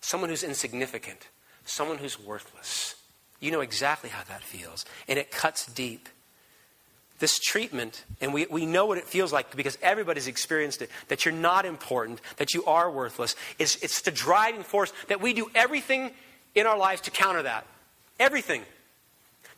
someone 0.00 0.30
who's 0.30 0.44
insignificant, 0.44 1.28
someone 1.64 1.98
who's 1.98 2.18
worthless. 2.18 2.94
You 3.40 3.50
know 3.50 3.60
exactly 3.60 4.10
how 4.10 4.22
that 4.28 4.42
feels, 4.42 4.84
and 5.08 5.18
it 5.18 5.30
cuts 5.30 5.66
deep. 5.66 6.08
This 7.18 7.38
treatment, 7.38 8.04
and 8.20 8.32
we, 8.32 8.46
we 8.46 8.64
know 8.64 8.86
what 8.86 8.96
it 8.96 9.04
feels 9.04 9.32
like 9.32 9.54
because 9.54 9.76
everybody's 9.82 10.26
experienced 10.26 10.80
it, 10.80 10.90
that 11.08 11.24
you're 11.24 11.34
not 11.34 11.66
important, 11.66 12.20
that 12.36 12.54
you 12.54 12.64
are 12.64 12.90
worthless. 12.90 13.36
It's, 13.58 13.76
it's 13.76 14.02
the 14.02 14.10
driving 14.10 14.62
force 14.62 14.92
that 15.08 15.20
we 15.20 15.34
do 15.34 15.50
everything 15.54 16.12
in 16.54 16.66
our 16.66 16.78
lives 16.78 17.02
to 17.02 17.10
counter 17.10 17.42
that. 17.42 17.66
Everything. 18.18 18.62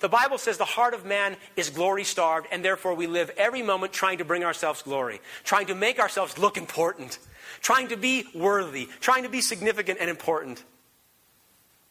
The 0.01 0.09
Bible 0.09 0.39
says 0.39 0.59
the 0.59 0.65
heart 0.65 0.95
of 0.95 1.05
man 1.05 1.37
is 1.55 1.71
glory 1.71 2.03
starved, 2.03 2.49
and 2.51 2.65
therefore 2.65 2.95
we 2.95 3.07
live 3.07 3.31
every 3.37 3.63
moment 3.63 3.93
trying 3.93 4.19
to 4.19 4.25
bring 4.25 4.43
ourselves 4.43 4.83
glory, 4.83 5.21
trying 5.45 5.67
to 5.67 5.77
make 5.77 6.01
ourselves 6.01 6.39
look 6.39 6.57
important, 6.57 7.21
trying 7.61 7.87
to 7.89 7.97
be 7.97 8.25
worthy, 8.35 8.89
trying 8.99 9.23
to 9.23 9.29
be 9.29 9.41
significant 9.41 10.01
and 10.01 10.11
important. 10.11 10.65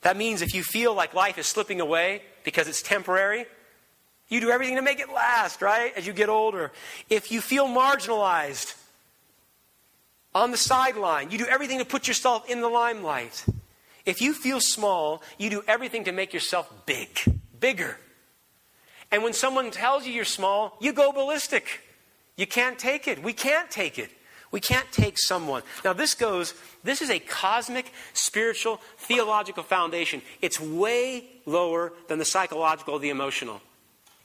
That 0.02 0.18
means 0.18 0.42
if 0.42 0.54
you 0.54 0.64
feel 0.64 0.94
like 0.94 1.14
life 1.14 1.38
is 1.38 1.48
slipping 1.48 1.80
away 1.82 2.22
because 2.44 2.68
it's 2.68 2.82
temporary, 2.82 3.46
you 4.30 4.40
do 4.40 4.50
everything 4.50 4.78
to 4.78 4.82
make 4.82 5.00
it 5.00 5.12
last, 5.14 5.62
right? 5.62 5.94
As 5.96 6.08
you 6.08 6.14
get 6.14 6.30
older. 6.30 6.72
If 7.10 7.32
you 7.32 7.42
feel 7.42 7.68
marginalized, 7.68 8.76
on 10.34 10.52
the 10.52 10.58
sideline, 10.58 11.30
you 11.32 11.38
do 11.38 11.46
everything 11.46 11.80
to 11.80 11.86
put 11.86 12.08
yourself 12.08 12.50
in 12.50 12.62
the 12.62 12.70
limelight. 12.70 13.46
If 14.06 14.22
you 14.22 14.34
feel 14.34 14.62
small, 14.62 15.22
you 15.38 15.50
do 15.50 15.64
everything 15.68 16.06
to 16.06 16.12
make 16.12 16.34
yourself 16.34 16.72
big, 16.86 17.10
bigger. 17.60 17.98
And 19.12 19.24
when 19.24 19.34
someone 19.34 19.72
tells 19.72 20.08
you 20.08 20.14
you're 20.14 20.26
small, 20.26 20.78
you 20.80 20.94
go 20.94 21.12
ballistic. 21.12 21.82
You 22.38 22.48
can't 22.48 22.80
take 22.80 23.08
it. 23.08 23.22
We 23.22 23.34
can't 23.34 23.70
take 23.70 24.00
it. 24.00 24.10
We 24.52 24.60
can't 24.60 24.92
take 24.92 25.18
someone. 25.18 25.64
Now, 25.84 25.94
this 25.94 26.14
goes, 26.14 26.54
this 26.84 27.02
is 27.02 27.10
a 27.10 27.20
cosmic, 27.20 27.92
spiritual, 28.14 28.82
theological 28.98 29.64
foundation. 29.64 30.22
It's 30.42 30.60
way 30.60 31.26
lower 31.46 31.94
than 32.10 32.20
the 32.20 32.26
psychological 32.26 33.00
the 33.00 33.10
emotional. 33.10 33.62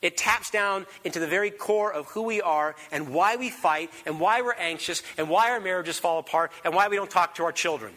It 0.02 0.16
taps 0.16 0.50
down 0.50 0.86
into 1.04 1.20
the 1.20 1.26
very 1.26 1.50
core 1.50 1.92
of 1.92 2.06
who 2.08 2.22
we 2.22 2.42
are 2.42 2.74
and 2.90 3.10
why 3.10 3.36
we 3.36 3.50
fight 3.50 3.90
and 4.04 4.20
why 4.20 4.42
we're 4.42 4.54
anxious 4.54 5.02
and 5.16 5.30
why 5.30 5.50
our 5.50 5.60
marriages 5.60 5.98
fall 5.98 6.18
apart 6.18 6.52
and 6.64 6.74
why 6.74 6.88
we 6.88 6.96
don't 6.96 7.10
talk 7.10 7.36
to 7.36 7.44
our 7.44 7.52
children. 7.52 7.92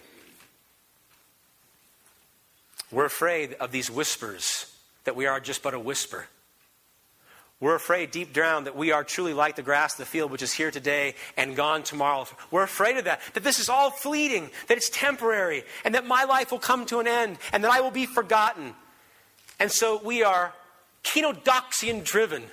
We're 2.91 3.05
afraid 3.05 3.55
of 3.55 3.71
these 3.71 3.91
whispers 3.91 4.73
that 5.03 5.15
we 5.15 5.25
are 5.25 5.39
just 5.39 5.61
but 5.61 5.73
a 5.73 5.79
whisper. 5.79 6.27
We're 7.61 7.75
afraid 7.75 8.11
deep 8.11 8.31
down 8.31 8.63
that 8.65 8.77
we 8.77 8.93
are 8.93 9.03
truly 9.03 9.33
like 9.33 9.57
the 9.57 9.61
grass 9.61 9.93
of 9.93 9.97
the 9.97 10.05
field, 10.05 10.31
which 10.31 10.41
is 10.41 10.53
here 10.53 10.71
today 10.71 11.15
and 11.35 11.57
gone 11.57 11.83
tomorrow. 11.83 12.25
We're 12.51 12.63
afraid 12.63 12.97
of 12.97 13.03
that, 13.03 13.19
that 13.33 13.43
this 13.43 13.59
is 13.59 13.67
all 13.67 13.91
fleeting, 13.91 14.49
that 14.67 14.77
it's 14.77 14.89
temporary, 14.89 15.63
and 15.83 15.93
that 15.93 16.05
my 16.05 16.23
life 16.23 16.51
will 16.51 16.59
come 16.59 16.85
to 16.85 16.99
an 16.99 17.07
end, 17.07 17.37
and 17.51 17.63
that 17.65 17.71
I 17.71 17.81
will 17.81 17.91
be 17.91 18.05
forgotten. 18.05 18.75
And 19.59 19.69
so 19.69 19.99
we 20.01 20.23
are 20.23 20.53
kenodoxian 21.03 22.05
driven, 22.05 22.43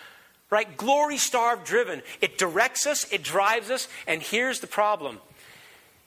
right? 0.50 0.76
Glory 0.76 1.16
starved 1.16 1.64
driven. 1.64 2.02
It 2.20 2.36
directs 2.36 2.88
us, 2.88 3.10
it 3.12 3.22
drives 3.22 3.70
us, 3.70 3.86
and 4.08 4.20
here's 4.20 4.58
the 4.58 4.66
problem. 4.66 5.20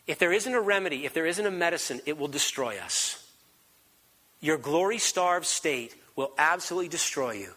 If 0.06 0.20
there 0.20 0.34
isn't 0.34 0.54
a 0.54 0.60
remedy, 0.60 1.06
if 1.06 1.14
there 1.14 1.28
isn't 1.28 1.46
a 1.46 1.52
medicine, 1.52 2.02
it 2.06 2.18
will 2.18 2.28
destroy 2.28 2.78
us. 2.78 3.26
Your 4.42 4.58
glory 4.58 4.98
starved 4.98 5.46
state 5.46 5.96
will 6.18 6.34
absolutely 6.38 6.90
destroy 6.90 7.34
you 7.34 7.54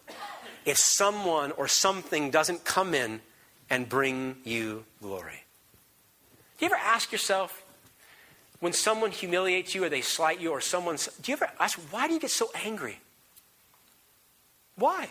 if 0.64 0.76
someone 0.76 1.52
or 1.52 1.68
something 1.68 2.30
doesn't 2.30 2.64
come 2.64 2.94
in 2.94 3.20
and 3.70 3.88
bring 3.88 4.36
you 4.44 4.84
glory. 5.00 5.44
Do 6.58 6.66
you 6.66 6.72
ever 6.72 6.80
ask 6.80 7.10
yourself, 7.10 7.64
when 8.60 8.72
someone 8.72 9.10
humiliates 9.10 9.74
you 9.74 9.82
or 9.82 9.88
they 9.88 10.02
slight 10.02 10.40
you 10.40 10.50
or 10.52 10.60
someone, 10.60 10.96
do 11.22 11.32
you 11.32 11.36
ever 11.36 11.48
ask, 11.58 11.78
why 11.90 12.06
do 12.06 12.14
you 12.14 12.20
get 12.20 12.30
so 12.30 12.50
angry? 12.64 12.98
Why? 14.76 15.10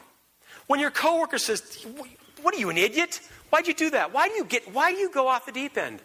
When 0.67 0.79
your 0.79 0.91
coworker 0.91 1.37
says, 1.37 1.85
what 2.41 2.55
are 2.55 2.57
you, 2.57 2.69
an 2.69 2.77
idiot? 2.77 3.19
Why'd 3.49 3.67
you 3.67 3.73
do 3.73 3.89
that? 3.89 4.13
Why 4.13 4.29
do 4.29 4.35
you 4.35 4.45
get, 4.45 4.73
why 4.73 4.93
do 4.93 4.97
you 4.99 5.11
go 5.11 5.27
off 5.27 5.45
the 5.45 5.51
deep 5.51 5.77
end? 5.77 5.99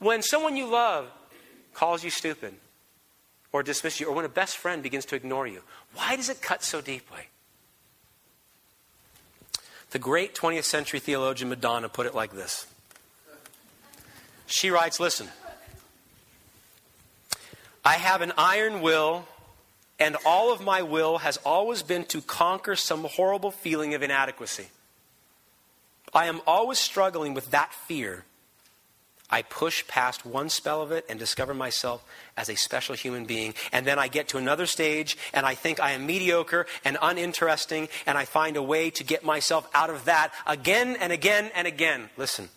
When 0.00 0.22
someone 0.22 0.56
you 0.56 0.66
love 0.66 1.08
calls 1.72 2.02
you 2.02 2.10
stupid 2.10 2.54
or 3.52 3.62
dismisses 3.62 4.00
you, 4.00 4.08
or 4.08 4.14
when 4.14 4.24
a 4.24 4.28
best 4.28 4.56
friend 4.56 4.82
begins 4.82 5.04
to 5.06 5.14
ignore 5.14 5.46
you, 5.46 5.62
why 5.94 6.16
does 6.16 6.28
it 6.28 6.42
cut 6.42 6.64
so 6.64 6.80
deeply? 6.80 7.28
The 9.94 10.00
great 10.00 10.34
20th 10.34 10.64
century 10.64 10.98
theologian 10.98 11.48
Madonna 11.48 11.88
put 11.88 12.06
it 12.06 12.16
like 12.16 12.32
this 12.32 12.66
She 14.44 14.70
writes, 14.70 14.98
Listen, 14.98 15.28
I 17.84 17.92
have 17.92 18.20
an 18.20 18.32
iron 18.36 18.80
will, 18.80 19.28
and 20.00 20.16
all 20.26 20.52
of 20.52 20.60
my 20.60 20.82
will 20.82 21.18
has 21.18 21.36
always 21.44 21.84
been 21.84 22.04
to 22.06 22.20
conquer 22.20 22.74
some 22.74 23.04
horrible 23.04 23.52
feeling 23.52 23.94
of 23.94 24.02
inadequacy. 24.02 24.66
I 26.12 26.26
am 26.26 26.40
always 26.44 26.80
struggling 26.80 27.32
with 27.32 27.52
that 27.52 27.72
fear. 27.72 28.24
I 29.34 29.42
push 29.42 29.84
past 29.88 30.24
one 30.24 30.48
spell 30.48 30.80
of 30.80 30.92
it 30.92 31.04
and 31.08 31.18
discover 31.18 31.54
myself 31.54 32.04
as 32.36 32.48
a 32.48 32.54
special 32.54 32.94
human 32.94 33.24
being. 33.24 33.54
And 33.72 33.84
then 33.84 33.98
I 33.98 34.06
get 34.06 34.28
to 34.28 34.38
another 34.38 34.64
stage 34.64 35.18
and 35.32 35.44
I 35.44 35.56
think 35.56 35.80
I 35.80 35.90
am 35.90 36.06
mediocre 36.06 36.66
and 36.84 36.96
uninteresting, 37.02 37.88
and 38.06 38.16
I 38.16 38.26
find 38.26 38.56
a 38.56 38.62
way 38.62 38.90
to 38.90 39.02
get 39.02 39.24
myself 39.24 39.68
out 39.74 39.90
of 39.90 40.04
that 40.04 40.32
again 40.46 40.96
and 41.00 41.12
again 41.12 41.50
and 41.56 41.66
again. 41.66 42.10
Listen, 42.16 42.48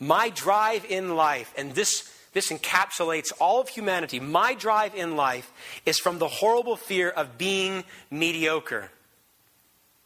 my 0.00 0.30
drive 0.30 0.86
in 0.88 1.14
life, 1.14 1.52
and 1.58 1.72
this, 1.74 2.10
this 2.32 2.50
encapsulates 2.50 3.30
all 3.38 3.60
of 3.60 3.68
humanity, 3.68 4.18
my 4.18 4.54
drive 4.54 4.94
in 4.94 5.16
life 5.16 5.52
is 5.84 5.98
from 5.98 6.18
the 6.18 6.28
horrible 6.28 6.76
fear 6.76 7.10
of 7.10 7.36
being 7.36 7.84
mediocre. 8.10 8.90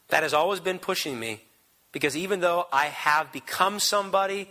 That 0.09 0.23
has 0.23 0.33
always 0.33 0.59
been 0.59 0.79
pushing 0.79 1.17
me 1.17 1.43
because 1.93 2.17
even 2.17 2.41
though 2.41 2.67
I 2.73 2.87
have 2.87 3.31
become 3.31 3.79
somebody, 3.79 4.49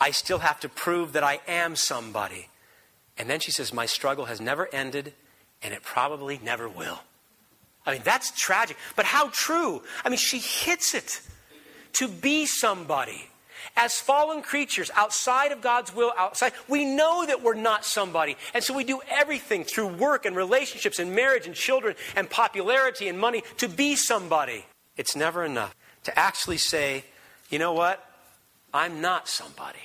I 0.00 0.12
still 0.12 0.38
have 0.38 0.60
to 0.60 0.68
prove 0.68 1.12
that 1.12 1.22
I 1.22 1.40
am 1.46 1.76
somebody. 1.76 2.48
And 3.18 3.28
then 3.28 3.40
she 3.40 3.50
says, 3.50 3.72
My 3.72 3.86
struggle 3.86 4.24
has 4.24 4.40
never 4.40 4.68
ended, 4.72 5.12
and 5.62 5.74
it 5.74 5.82
probably 5.82 6.40
never 6.42 6.68
will. 6.68 7.00
I 7.84 7.92
mean, 7.92 8.02
that's 8.04 8.30
tragic. 8.30 8.76
But 8.96 9.04
how 9.04 9.28
true? 9.28 9.82
I 10.04 10.08
mean, 10.08 10.18
she 10.18 10.38
hits 10.38 10.94
it. 10.94 11.20
To 11.94 12.08
be 12.08 12.46
somebody. 12.46 13.28
As 13.76 13.98
fallen 13.98 14.42
creatures 14.42 14.90
outside 14.94 15.52
of 15.52 15.60
God's 15.60 15.94
will, 15.94 16.12
outside, 16.16 16.52
we 16.68 16.84
know 16.84 17.26
that 17.26 17.42
we're 17.42 17.54
not 17.54 17.84
somebody. 17.84 18.36
And 18.54 18.64
so 18.64 18.74
we 18.74 18.84
do 18.84 19.00
everything 19.10 19.64
through 19.64 19.88
work 19.88 20.24
and 20.24 20.34
relationships 20.34 20.98
and 20.98 21.14
marriage 21.14 21.46
and 21.46 21.54
children 21.54 21.96
and 22.16 22.28
popularity 22.30 23.08
and 23.08 23.18
money 23.18 23.42
to 23.58 23.68
be 23.68 23.96
somebody. 23.96 24.64
It's 24.96 25.16
never 25.16 25.44
enough 25.44 25.74
to 26.04 26.18
actually 26.18 26.58
say, 26.58 27.04
you 27.50 27.58
know 27.58 27.72
what? 27.72 28.04
I'm 28.72 29.00
not 29.00 29.28
somebody. 29.28 29.78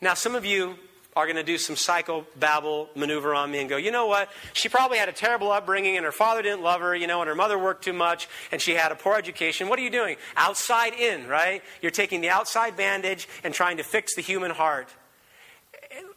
Now, 0.00 0.14
some 0.14 0.34
of 0.34 0.44
you 0.44 0.76
are 1.16 1.26
going 1.26 1.36
to 1.36 1.42
do 1.42 1.58
some 1.58 1.74
psychobabble 1.74 2.94
maneuver 2.94 3.34
on 3.34 3.50
me 3.50 3.58
and 3.58 3.68
go, 3.68 3.76
you 3.76 3.90
know 3.90 4.06
what? 4.06 4.30
She 4.52 4.68
probably 4.68 4.98
had 4.98 5.08
a 5.08 5.12
terrible 5.12 5.50
upbringing 5.50 5.96
and 5.96 6.04
her 6.04 6.12
father 6.12 6.40
didn't 6.40 6.62
love 6.62 6.80
her, 6.80 6.94
you 6.94 7.06
know, 7.06 7.20
and 7.20 7.28
her 7.28 7.34
mother 7.34 7.58
worked 7.58 7.84
too 7.84 7.92
much 7.92 8.28
and 8.52 8.60
she 8.62 8.72
had 8.72 8.92
a 8.92 8.94
poor 8.94 9.16
education. 9.16 9.68
What 9.68 9.78
are 9.78 9.82
you 9.82 9.90
doing? 9.90 10.16
Outside 10.36 10.94
in, 10.94 11.26
right? 11.26 11.62
You're 11.82 11.90
taking 11.90 12.20
the 12.20 12.30
outside 12.30 12.76
bandage 12.76 13.28
and 13.42 13.52
trying 13.52 13.78
to 13.78 13.82
fix 13.82 14.14
the 14.14 14.22
human 14.22 14.52
heart. 14.52 14.88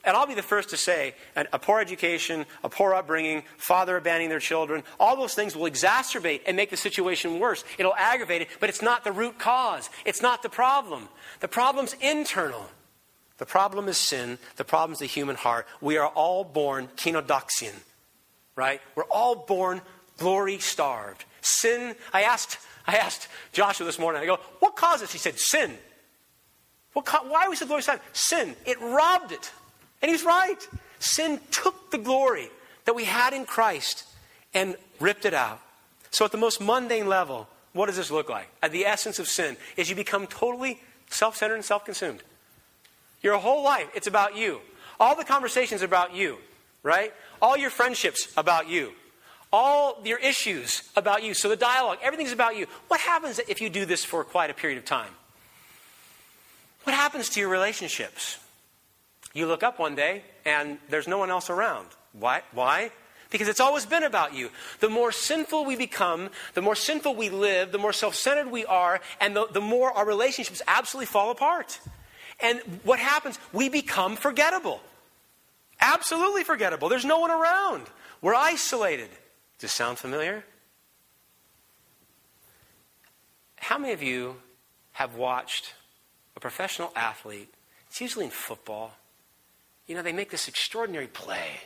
And 0.05 0.17
I'll 0.17 0.27
be 0.27 0.33
the 0.33 0.41
first 0.41 0.69
to 0.69 0.77
say 0.77 1.15
a 1.35 1.57
poor 1.57 1.79
education, 1.79 2.45
a 2.63 2.69
poor 2.69 2.93
upbringing, 2.93 3.43
father 3.57 3.95
abandoning 3.95 4.29
their 4.29 4.39
children, 4.39 4.83
all 4.99 5.15
those 5.15 5.33
things 5.33 5.55
will 5.55 5.69
exacerbate 5.69 6.41
and 6.45 6.57
make 6.57 6.69
the 6.69 6.77
situation 6.77 7.39
worse. 7.39 7.63
It'll 7.77 7.95
aggravate 7.95 8.41
it, 8.41 8.49
but 8.59 8.69
it's 8.69 8.81
not 8.81 9.03
the 9.03 9.11
root 9.11 9.39
cause. 9.39 9.89
It's 10.05 10.21
not 10.21 10.43
the 10.43 10.49
problem. 10.49 11.07
The 11.39 11.47
problem's 11.47 11.95
internal. 12.01 12.69
The 13.37 13.45
problem 13.45 13.87
is 13.87 13.97
sin. 13.97 14.37
The 14.57 14.65
problem 14.65 14.93
is 14.93 14.99
the 14.99 15.05
human 15.05 15.37
heart. 15.37 15.67
We 15.81 15.97
are 15.97 16.07
all 16.07 16.43
born 16.43 16.89
kenodoxian, 16.97 17.73
right? 18.55 18.81
We're 18.95 19.03
all 19.05 19.35
born 19.35 19.81
glory 20.17 20.59
starved. 20.59 21.23
Sin, 21.41 21.95
I 22.11 22.23
asked, 22.23 22.57
I 22.85 22.97
asked 22.97 23.29
Joshua 23.53 23.85
this 23.85 23.99
morning, 23.99 24.21
I 24.21 24.25
go, 24.25 24.39
what 24.59 24.75
causes? 24.75 25.11
He 25.11 25.17
said, 25.17 25.39
sin. 25.39 25.77
What, 26.91 27.07
why 27.27 27.47
was 27.47 27.59
the 27.59 27.65
glory 27.65 27.81
starved? 27.81 28.03
Sin. 28.11 28.55
It 28.65 28.79
robbed 28.81 29.31
it. 29.31 29.51
And 30.03 30.11
he's 30.11 30.23
right. 30.23 30.57
Sin 30.99 31.39
took 31.49 31.89
the 31.89 31.97
glory 31.97 32.49
that 32.85 32.93
we 32.93 33.05
had 33.05 33.33
in 33.33 33.45
Christ 33.45 34.03
and 34.53 34.75
ripped 34.99 35.25
it 35.25 35.33
out. 35.33 35.61
So, 36.11 36.25
at 36.25 36.31
the 36.31 36.37
most 36.37 36.61
mundane 36.61 37.07
level, 37.07 37.47
what 37.71 37.87
does 37.87 37.95
this 37.95 38.11
look 38.11 38.29
like? 38.29 38.49
At 38.61 38.71
the 38.71 38.85
essence 38.85 39.17
of 39.17 39.27
sin 39.27 39.57
is 39.77 39.89
you 39.89 39.95
become 39.95 40.27
totally 40.27 40.81
self 41.09 41.37
centered 41.37 41.55
and 41.55 41.65
self 41.65 41.85
consumed. 41.85 42.21
Your 43.21 43.37
whole 43.37 43.63
life, 43.63 43.87
it's 43.95 44.05
about 44.05 44.35
you. 44.35 44.59
All 44.99 45.15
the 45.15 45.23
conversations 45.23 45.81
about 45.81 46.13
you, 46.13 46.37
right? 46.83 47.13
All 47.41 47.57
your 47.57 47.69
friendships 47.69 48.31
about 48.35 48.67
you. 48.67 48.91
All 49.51 50.01
your 50.03 50.19
issues 50.19 50.83
about 50.95 51.23
you. 51.23 51.33
So 51.33 51.47
the 51.47 51.55
dialogue, 51.55 51.99
everything's 52.03 52.31
about 52.31 52.57
you. 52.57 52.67
What 52.89 52.99
happens 52.99 53.39
if 53.47 53.61
you 53.61 53.69
do 53.69 53.85
this 53.85 54.03
for 54.03 54.23
quite 54.23 54.49
a 54.49 54.53
period 54.53 54.77
of 54.77 54.85
time? 54.85 55.11
What 56.83 56.95
happens 56.95 57.29
to 57.29 57.39
your 57.39 57.49
relationships? 57.49 58.39
You 59.33 59.47
look 59.47 59.63
up 59.63 59.79
one 59.79 59.95
day 59.95 60.23
and 60.45 60.77
there's 60.89 61.07
no 61.07 61.17
one 61.17 61.31
else 61.31 61.49
around. 61.49 61.87
Why? 62.13 62.43
Why? 62.51 62.91
Because 63.31 63.47
it's 63.47 63.59
always 63.59 63.87
been 63.87 64.03
about 64.03 64.35
you. 64.35 64.51
The 64.79 64.89
more 64.89 65.11
sinful 65.11 65.65
we 65.65 65.75
become, 65.75 66.29
the 66.53 66.61
more 66.61 66.75
sinful 66.75 67.15
we 67.15 67.31
live, 67.31 67.71
the 67.71 67.79
more 67.79 67.91
self 67.91 68.13
centered 68.13 68.51
we 68.51 68.63
are, 68.65 69.01
and 69.19 69.35
the, 69.35 69.47
the 69.51 69.61
more 69.61 69.91
our 69.91 70.05
relationships 70.05 70.61
absolutely 70.67 71.07
fall 71.07 71.31
apart. 71.31 71.79
And 72.39 72.59
what 72.83 72.99
happens? 72.99 73.39
We 73.51 73.69
become 73.69 74.17
forgettable. 74.17 74.81
Absolutely 75.81 76.43
forgettable. 76.43 76.89
There's 76.89 77.05
no 77.05 77.19
one 77.19 77.31
around. 77.31 77.87
We're 78.21 78.35
isolated. 78.35 79.09
Does 79.09 79.61
this 79.61 79.73
sound 79.73 79.97
familiar? 79.97 80.43
How 83.55 83.79
many 83.79 83.93
of 83.93 84.03
you 84.03 84.35
have 84.93 85.15
watched 85.15 85.73
a 86.35 86.39
professional 86.39 86.91
athlete? 86.95 87.51
It's 87.87 87.99
usually 87.99 88.25
in 88.25 88.31
football 88.31 88.93
you 89.87 89.95
know, 89.95 90.01
they 90.01 90.13
make 90.13 90.29
this 90.29 90.47
extraordinary 90.47 91.07
play. 91.07 91.61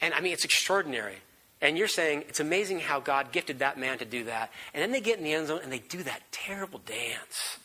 And 0.00 0.14
I 0.14 0.20
mean, 0.20 0.32
it's 0.32 0.44
extraordinary. 0.44 1.16
And 1.60 1.76
you're 1.76 1.88
saying 1.88 2.24
it's 2.28 2.40
amazing 2.40 2.80
how 2.80 3.00
God 3.00 3.32
gifted 3.32 3.58
that 3.58 3.78
man 3.78 3.98
to 3.98 4.04
do 4.04 4.24
that. 4.24 4.50
And 4.72 4.82
then 4.82 4.92
they 4.92 5.00
get 5.00 5.18
in 5.18 5.24
the 5.24 5.34
end 5.34 5.48
zone 5.48 5.60
and 5.62 5.70
they 5.70 5.80
do 5.80 6.02
that 6.02 6.22
terrible 6.32 6.80
dance. 6.86 7.58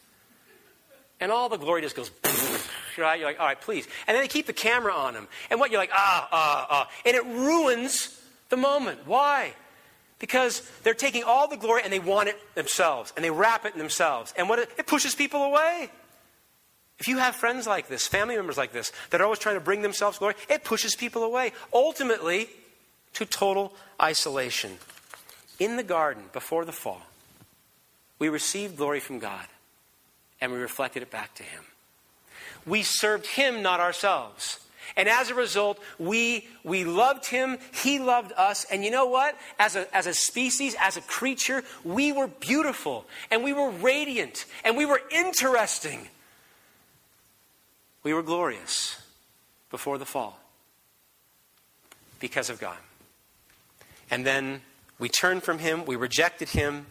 And 1.21 1.31
all 1.31 1.47
the 1.47 1.57
glory 1.57 1.81
just 1.81 1.95
goes, 1.95 2.11
right? 2.97 3.17
You're 3.17 3.29
like, 3.29 3.39
all 3.39 3.45
right, 3.45 3.59
please. 3.59 3.87
And 4.05 4.15
then 4.15 4.23
they 4.23 4.27
keep 4.27 4.47
the 4.47 4.53
camera 4.53 4.93
on 4.93 5.15
him. 5.15 5.27
And 5.49 5.59
what? 5.59 5.71
You're 5.71 5.79
like, 5.79 5.91
ah, 5.93 6.27
ah, 6.29 6.67
ah. 6.69 6.89
And 7.05 7.15
it 7.15 7.25
ruins 7.25 8.21
the 8.49 8.57
moment. 8.57 9.07
Why? 9.07 9.53
Because 10.19 10.61
they're 10.83 10.93
taking 10.93 11.23
all 11.23 11.47
the 11.47 11.57
glory 11.57 11.81
and 11.83 11.93
they 11.93 11.99
want 11.99 12.27
it 12.27 12.37
themselves. 12.55 13.13
And 13.15 13.23
they 13.23 13.31
wrap 13.31 13.65
it 13.65 13.73
in 13.73 13.79
themselves. 13.79 14.33
And 14.37 14.49
what 14.49 14.59
it, 14.59 14.69
it 14.77 14.87
pushes 14.87 15.15
people 15.15 15.43
away. 15.43 15.89
If 16.99 17.07
you 17.07 17.17
have 17.17 17.35
friends 17.35 17.67
like 17.67 17.87
this, 17.87 18.07
family 18.07 18.35
members 18.35 18.57
like 18.57 18.71
this, 18.71 18.91
that 19.09 19.19
are 19.19 19.25
always 19.25 19.39
trying 19.39 19.55
to 19.55 19.61
bring 19.61 19.81
themselves 19.81 20.17
glory, 20.17 20.35
it 20.49 20.63
pushes 20.63 20.95
people 20.95 21.23
away, 21.23 21.51
ultimately 21.73 22.49
to 23.13 23.25
total 23.25 23.73
isolation. 24.01 24.77
In 25.59 25.77
the 25.77 25.83
garden, 25.83 26.23
before 26.33 26.65
the 26.65 26.71
fall, 26.71 27.01
we 28.19 28.29
received 28.29 28.77
glory 28.77 28.99
from 28.99 29.19
God 29.19 29.45
and 30.39 30.51
we 30.51 30.57
reflected 30.57 31.01
it 31.01 31.11
back 31.11 31.33
to 31.35 31.43
Him. 31.43 31.63
We 32.65 32.83
served 32.83 33.27
Him, 33.27 33.61
not 33.61 33.79
ourselves. 33.79 34.59
And 34.95 35.09
as 35.09 35.29
a 35.29 35.35
result, 35.35 35.79
we, 35.97 36.47
we 36.63 36.85
loved 36.85 37.25
him, 37.25 37.57
he 37.73 37.99
loved 37.99 38.31
us, 38.37 38.65
and 38.71 38.83
you 38.83 38.91
know 38.91 39.07
what? 39.07 39.35
As 39.57 39.75
a, 39.75 39.93
as 39.95 40.05
a 40.05 40.13
species, 40.13 40.75
as 40.79 40.95
a 40.95 41.01
creature, 41.01 41.63
we 41.83 42.11
were 42.11 42.27
beautiful, 42.27 43.05
and 43.31 43.43
we 43.43 43.51
were 43.51 43.71
radiant, 43.71 44.45
and 44.63 44.77
we 44.77 44.85
were 44.85 45.01
interesting. 45.09 46.07
We 48.05 48.13
were 48.13 48.21
glorious 48.21 49.01
before 49.71 49.97
the 49.97 50.05
fall 50.05 50.39
because 52.19 52.51
of 52.51 52.59
God. 52.59 52.77
And 54.11 54.23
then 54.23 54.61
we 54.99 55.09
turned 55.09 55.41
from 55.41 55.57
Him, 55.57 55.85
we 55.85 55.95
rejected 55.95 56.49
Him, 56.49 56.85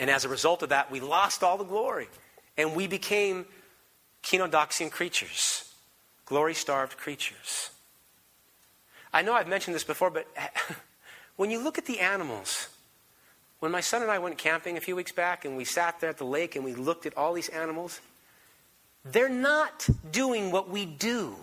and 0.00 0.08
as 0.08 0.24
a 0.24 0.30
result 0.30 0.62
of 0.62 0.70
that, 0.70 0.90
we 0.90 1.00
lost 1.00 1.44
all 1.44 1.58
the 1.58 1.64
glory. 1.64 2.08
And 2.56 2.74
we 2.74 2.86
became 2.86 3.44
kenodoxian 4.22 4.90
creatures, 4.90 5.70
glory 6.24 6.54
starved 6.54 6.96
creatures. 6.96 7.68
I 9.12 9.20
know 9.20 9.34
I've 9.34 9.48
mentioned 9.48 9.74
this 9.74 9.84
before, 9.84 10.08
but 10.08 10.26
when 11.36 11.50
you 11.50 11.62
look 11.62 11.76
at 11.76 11.84
the 11.84 12.00
animals, 12.00 12.70
when 13.60 13.70
my 13.70 13.82
son 13.82 14.00
and 14.00 14.10
I 14.10 14.18
went 14.18 14.38
camping 14.38 14.78
a 14.78 14.80
few 14.80 14.96
weeks 14.96 15.12
back 15.12 15.44
and 15.44 15.58
we 15.58 15.66
sat 15.66 16.00
there 16.00 16.08
at 16.08 16.16
the 16.16 16.24
lake 16.24 16.56
and 16.56 16.64
we 16.64 16.74
looked 16.74 17.04
at 17.04 17.14
all 17.18 17.34
these 17.34 17.50
animals, 17.50 18.00
they're 19.12 19.28
not 19.28 19.88
doing 20.10 20.50
what 20.50 20.68
we 20.68 20.84
do. 20.84 21.36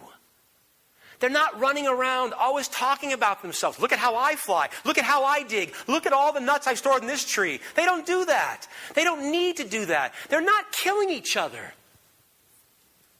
They're 1.19 1.29
not 1.29 1.57
running 1.59 1.87
around 1.87 2.33
always 2.33 2.67
talking 2.67 3.13
about 3.13 3.41
themselves. 3.41 3.79
Look 3.79 3.93
at 3.93 3.99
how 3.99 4.17
I 4.17 4.35
fly. 4.35 4.67
Look 4.83 4.97
at 4.97 5.05
how 5.05 5.23
I 5.23 5.43
dig. 5.43 5.73
Look 5.87 6.05
at 6.05 6.11
all 6.11 6.33
the 6.33 6.41
nuts 6.41 6.67
I've 6.67 6.77
stored 6.77 7.01
in 7.01 7.07
this 7.07 7.23
tree. 7.23 7.61
They 7.75 7.85
don't 7.85 8.05
do 8.05 8.25
that. 8.25 8.67
They 8.93 9.05
don't 9.05 9.31
need 9.31 9.57
to 9.57 9.63
do 9.63 9.85
that. 9.85 10.13
They're 10.27 10.41
not 10.41 10.73
killing 10.73 11.09
each 11.09 11.37
other. 11.37 11.73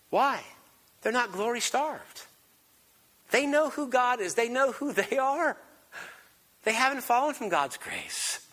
Why? 0.10 0.41
They're 1.02 1.14
not 1.14 1.32
glory 1.32 1.62
starved. 1.62 2.24
They 3.32 3.46
know 3.46 3.70
who 3.70 3.88
God 3.88 4.20
is, 4.20 4.36
they 4.36 4.50
know 4.50 4.74
who 4.74 4.91
they 4.94 5.18
are. 5.18 5.58
They 6.66 6.74
haven't 6.74 7.02
fallen 7.02 7.34
from 7.34 7.50
God's 7.50 7.78
grace. 7.78 8.46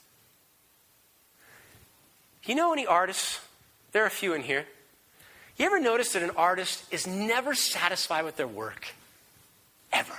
You 2.44 2.54
know 2.54 2.72
any 2.72 2.86
artists? 2.86 3.40
There 3.92 4.02
are 4.04 4.06
a 4.06 4.10
few 4.10 4.32
in 4.34 4.42
here. 4.42 4.64
You 5.60 5.66
ever 5.66 5.78
notice 5.78 6.14
that 6.14 6.22
an 6.22 6.30
artist 6.38 6.82
is 6.90 7.06
never 7.06 7.54
satisfied 7.54 8.24
with 8.24 8.38
their 8.38 8.46
work? 8.46 8.86
Ever. 9.92 10.16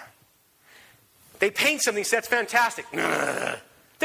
They 1.39 1.49
paint 1.49 1.81
something, 1.81 2.05
that's 2.11 2.27
fantastic. 2.27 2.85
They're, 2.91 3.59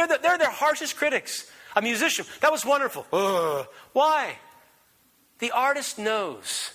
the, 0.07 0.19
they're 0.23 0.39
their 0.39 0.51
harshest 0.51 0.97
critics. 0.97 1.51
A 1.75 1.83
musician, 1.83 2.25
that 2.41 2.51
was 2.51 2.65
wonderful. 2.65 3.03
Why? 3.93 4.39
The 5.39 5.51
artist 5.51 5.99
knows. 5.99 6.71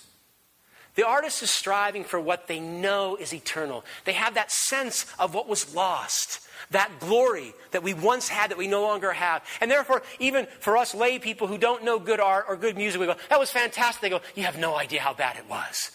The 0.94 1.06
artist 1.06 1.42
is 1.42 1.50
striving 1.50 2.04
for 2.04 2.20
what 2.20 2.48
they 2.48 2.60
know 2.60 3.16
is 3.16 3.32
eternal. 3.32 3.84
They 4.04 4.12
have 4.12 4.34
that 4.34 4.52
sense 4.52 5.06
of 5.18 5.32
what 5.32 5.48
was 5.48 5.74
lost, 5.74 6.40
that 6.70 7.00
glory 7.00 7.54
that 7.70 7.82
we 7.82 7.94
once 7.94 8.28
had 8.28 8.50
that 8.50 8.58
we 8.58 8.68
no 8.68 8.82
longer 8.82 9.12
have. 9.12 9.42
And 9.60 9.70
therefore, 9.70 10.02
even 10.18 10.46
for 10.60 10.76
us 10.76 10.94
lay 10.94 11.18
people 11.18 11.46
who 11.46 11.56
don't 11.56 11.82
know 11.82 11.98
good 11.98 12.20
art 12.20 12.44
or 12.46 12.56
good 12.56 12.76
music, 12.76 13.00
we 13.00 13.06
go, 13.06 13.16
that 13.30 13.40
was 13.40 13.50
fantastic. 13.50 14.02
They 14.02 14.10
go, 14.10 14.20
you 14.34 14.42
have 14.42 14.58
no 14.58 14.76
idea 14.76 15.00
how 15.00 15.14
bad 15.14 15.36
it 15.36 15.48
was. 15.48 15.92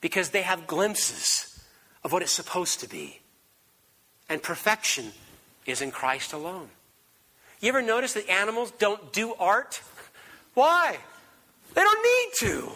Because 0.00 0.30
they 0.30 0.42
have 0.42 0.66
glimpses 0.66 1.60
of 2.04 2.12
what 2.12 2.22
it's 2.22 2.32
supposed 2.32 2.80
to 2.80 2.88
be. 2.88 3.20
And 4.28 4.40
perfection 4.40 5.12
is 5.66 5.82
in 5.82 5.90
Christ 5.90 6.32
alone. 6.32 6.68
You 7.58 7.70
ever 7.70 7.82
notice 7.82 8.12
that 8.12 8.30
animals 8.30 8.72
don't 8.78 9.12
do 9.12 9.34
art? 9.40 9.82
Why? 10.54 10.98
They 11.74 11.82
don't 11.82 12.02
need 12.02 12.48
to. 12.48 12.72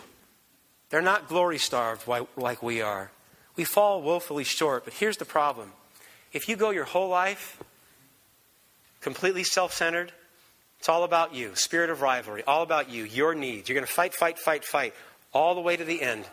They're 0.94 1.02
not 1.02 1.26
glory 1.26 1.58
starved 1.58 2.06
like 2.36 2.62
we 2.62 2.80
are. 2.80 3.10
We 3.56 3.64
fall 3.64 4.00
woefully 4.00 4.44
short, 4.44 4.84
but 4.84 4.94
here's 4.94 5.16
the 5.16 5.24
problem. 5.24 5.72
If 6.32 6.48
you 6.48 6.54
go 6.54 6.70
your 6.70 6.84
whole 6.84 7.08
life 7.08 7.60
completely 9.00 9.42
self 9.42 9.72
centered, 9.74 10.12
it's 10.78 10.88
all 10.88 11.02
about 11.02 11.34
you, 11.34 11.56
spirit 11.56 11.90
of 11.90 12.00
rivalry, 12.00 12.44
all 12.44 12.62
about 12.62 12.90
you, 12.90 13.02
your 13.02 13.34
needs. 13.34 13.68
You're 13.68 13.74
going 13.74 13.84
to 13.84 13.92
fight, 13.92 14.14
fight, 14.14 14.38
fight, 14.38 14.64
fight, 14.64 14.94
all 15.32 15.56
the 15.56 15.60
way 15.60 15.76
to 15.76 15.82
the 15.82 16.00
end. 16.00 16.26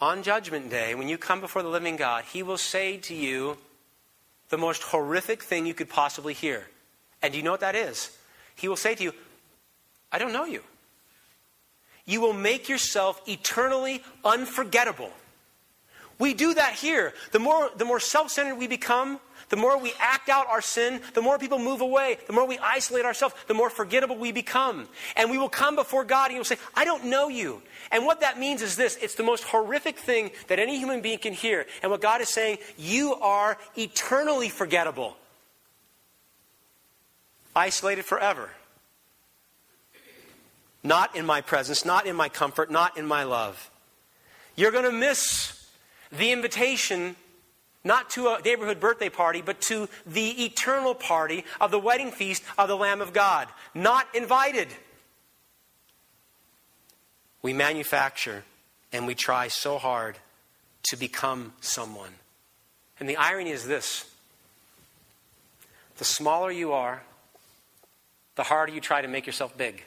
On 0.00 0.24
Judgment 0.24 0.70
Day, 0.70 0.96
when 0.96 1.08
you 1.08 1.16
come 1.16 1.40
before 1.40 1.62
the 1.62 1.68
living 1.68 1.94
God, 1.94 2.24
He 2.24 2.42
will 2.42 2.58
say 2.58 2.96
to 2.96 3.14
you 3.14 3.58
the 4.48 4.58
most 4.58 4.82
horrific 4.82 5.40
thing 5.40 5.66
you 5.66 5.74
could 5.74 5.88
possibly 5.88 6.34
hear. 6.34 6.66
And 7.22 7.30
do 7.30 7.38
you 7.38 7.44
know 7.44 7.52
what 7.52 7.60
that 7.60 7.76
is? 7.76 8.10
He 8.56 8.66
will 8.66 8.74
say 8.74 8.96
to 8.96 9.04
you, 9.04 9.12
I 10.10 10.18
don't 10.18 10.32
know 10.32 10.46
you. 10.46 10.64
You 12.06 12.20
will 12.20 12.32
make 12.32 12.68
yourself 12.68 13.20
eternally 13.26 14.02
unforgettable. 14.24 15.10
We 16.18 16.34
do 16.34 16.54
that 16.54 16.74
here. 16.74 17.12
The 17.32 17.38
more, 17.38 17.70
the 17.76 17.84
more 17.84 17.98
self 18.00 18.30
centered 18.30 18.56
we 18.56 18.66
become, 18.66 19.18
the 19.48 19.56
more 19.56 19.78
we 19.78 19.92
act 19.98 20.28
out 20.28 20.46
our 20.48 20.60
sin, 20.60 21.00
the 21.12 21.22
more 21.22 21.38
people 21.38 21.58
move 21.58 21.80
away, 21.80 22.18
the 22.26 22.32
more 22.32 22.46
we 22.46 22.58
isolate 22.58 23.04
ourselves, 23.04 23.34
the 23.46 23.54
more 23.54 23.70
forgettable 23.70 24.16
we 24.16 24.32
become. 24.32 24.88
And 25.16 25.30
we 25.30 25.38
will 25.38 25.48
come 25.48 25.76
before 25.76 26.04
God 26.04 26.26
and 26.26 26.32
He 26.32 26.38
will 26.38 26.44
say, 26.44 26.58
I 26.74 26.84
don't 26.84 27.06
know 27.06 27.28
you. 27.28 27.62
And 27.90 28.06
what 28.06 28.20
that 28.20 28.38
means 28.38 28.62
is 28.62 28.76
this 28.76 28.96
it's 29.00 29.14
the 29.14 29.22
most 29.22 29.44
horrific 29.44 29.98
thing 29.98 30.30
that 30.48 30.58
any 30.58 30.78
human 30.78 31.00
being 31.00 31.18
can 31.18 31.32
hear. 31.32 31.66
And 31.82 31.90
what 31.90 32.00
God 32.00 32.20
is 32.20 32.28
saying, 32.28 32.58
you 32.78 33.14
are 33.14 33.58
eternally 33.76 34.48
forgettable, 34.48 35.16
isolated 37.54 38.04
forever. 38.04 38.50
Not 40.84 41.16
in 41.16 41.24
my 41.24 41.40
presence, 41.40 41.84
not 41.84 42.06
in 42.06 42.14
my 42.14 42.28
comfort, 42.28 42.70
not 42.70 42.98
in 42.98 43.06
my 43.06 43.24
love. 43.24 43.70
You're 44.54 44.70
going 44.70 44.84
to 44.84 44.92
miss 44.92 45.66
the 46.12 46.30
invitation 46.30 47.16
not 47.82 48.10
to 48.10 48.28
a 48.28 48.40
neighborhood 48.42 48.80
birthday 48.80 49.08
party, 49.08 49.42
but 49.42 49.60
to 49.62 49.88
the 50.06 50.44
eternal 50.44 50.94
party 50.94 51.44
of 51.60 51.70
the 51.70 51.78
wedding 51.78 52.10
feast 52.10 52.42
of 52.56 52.68
the 52.68 52.76
Lamb 52.76 53.00
of 53.00 53.12
God. 53.12 53.48
Not 53.74 54.06
invited. 54.14 54.68
We 57.42 57.52
manufacture 57.52 58.44
and 58.92 59.06
we 59.06 59.14
try 59.14 59.48
so 59.48 59.76
hard 59.76 60.16
to 60.84 60.96
become 60.96 61.52
someone. 61.60 62.12
And 63.00 63.08
the 63.08 63.16
irony 63.16 63.50
is 63.50 63.66
this 63.66 64.10
the 65.96 66.04
smaller 66.04 66.50
you 66.50 66.72
are, 66.72 67.02
the 68.36 68.42
harder 68.44 68.72
you 68.72 68.80
try 68.80 69.02
to 69.02 69.08
make 69.08 69.26
yourself 69.26 69.56
big. 69.56 69.84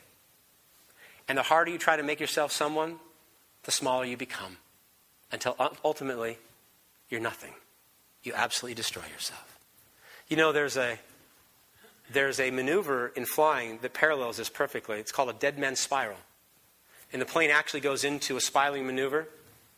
And 1.28 1.38
the 1.38 1.44
harder 1.44 1.72
you 1.72 1.78
try 1.78 1.98
to 1.98 2.04
make 2.04 2.20
yourself 2.20 2.52
someone, 2.52 3.00
the 3.64 3.72
smaller 3.72 4.06
you 4.06 4.18
become. 4.18 4.58
Until 5.32 5.56
ultimately, 5.84 6.38
you're 7.10 7.20
nothing 7.20 7.54
you 8.28 8.34
absolutely 8.36 8.76
destroy 8.76 9.04
yourself. 9.14 9.58
You 10.28 10.38
know, 10.38 10.52
there's 10.52 10.78
a, 10.78 11.00
there's 12.12 12.40
a 12.40 12.52
maneuver 12.52 13.14
in 13.16 13.26
flying 13.26 13.80
that 13.82 13.94
parallels 13.94 14.38
this 14.38 14.50
perfectly. 14.50 15.00
It's 15.00 15.12
called 15.12 15.30
a 15.30 15.34
dead 15.34 15.58
man's 15.58 15.80
spiral. 15.80 16.18
And 17.14 17.22
the 17.22 17.26
plane 17.26 17.50
actually 17.50 17.80
goes 17.80 18.04
into 18.04 18.36
a 18.36 18.42
spiraling 18.42 18.86
maneuver. 18.86 19.28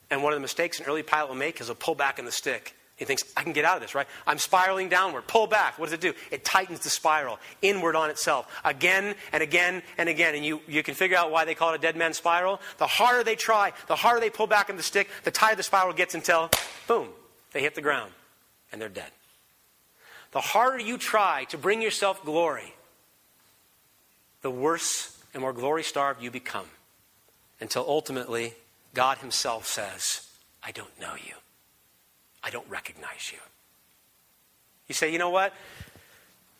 And 0.10 0.24
one 0.24 0.34
of 0.34 0.38
the 0.38 0.42
mistakes 0.42 0.80
an 0.80 0.88
early 0.88 1.04
pilot 1.04 1.30
will 1.30 1.36
make 1.36 1.62
is 1.62 1.68
he'll 1.68 1.76
pull 1.76 1.96
back 1.96 2.18
on 2.18 2.26
the 2.26 2.32
stick. 2.32 2.76
He 3.00 3.06
thinks, 3.06 3.24
I 3.38 3.44
can 3.44 3.54
get 3.54 3.64
out 3.64 3.78
of 3.78 3.82
this, 3.82 3.96
right? 3.96 4.08
I'm 4.28 4.38
spiraling 4.38 4.90
downward. 4.90 5.26
Pull 5.26 5.48
back. 5.48 5.80
What 5.80 5.86
does 5.86 5.94
it 5.94 6.02
do? 6.02 6.14
It 6.32 6.44
tightens 6.44 6.82
the 6.82 6.90
spiral 6.90 7.40
inward 7.62 7.96
on 7.96 8.10
itself 8.10 8.46
again 8.66 9.16
and 9.32 9.42
again 9.42 9.82
and 9.98 10.10
again. 10.10 10.36
And 10.36 10.46
you, 10.46 10.60
you 10.68 10.84
can 10.84 10.96
figure 10.96 11.16
out 11.16 11.32
why 11.32 11.46
they 11.46 11.56
call 11.56 11.72
it 11.72 11.76
a 11.76 11.82
dead 11.82 11.96
man's 11.96 12.18
spiral. 12.18 12.60
The 12.78 12.88
harder 12.88 13.24
they 13.24 13.38
try, 13.38 13.72
the 13.88 13.96
harder 13.96 14.20
they 14.20 14.30
pull 14.30 14.48
back 14.48 14.70
on 14.70 14.76
the 14.76 14.84
stick, 14.84 15.08
the 15.24 15.32
tighter 15.32 15.56
the 15.56 15.64
spiral 15.64 15.94
gets 15.94 16.14
until, 16.14 16.50
boom, 16.88 17.08
they 17.54 17.62
hit 17.62 17.74
the 17.74 17.82
ground 17.82 18.12
and 18.74 18.82
they're 18.82 18.90
dead. 18.90 19.12
The 20.32 20.42
harder 20.42 20.80
you 20.80 20.98
try 20.98 21.46
to 21.46 21.58
bring 21.58 21.82
yourself 21.82 22.26
glory, 22.26 22.74
the 24.42 24.52
worse 24.52 25.18
and 25.34 25.40
more 25.40 25.54
glory 25.54 25.84
starved 25.84 26.22
you 26.22 26.32
become. 26.32 26.68
Until 27.62 27.86
ultimately, 27.88 28.56
God 28.94 29.20
Himself 29.20 29.66
says, 29.66 30.28
I 30.62 30.72
don't 30.72 31.00
know 31.00 31.16
you. 31.16 31.36
I 32.44 32.50
don't 32.50 32.70
recognize 32.70 33.32
you. 33.32 33.40
You 34.88 34.96
say, 34.96 35.12
you 35.12 35.20
know 35.20 35.30
what? 35.30 35.54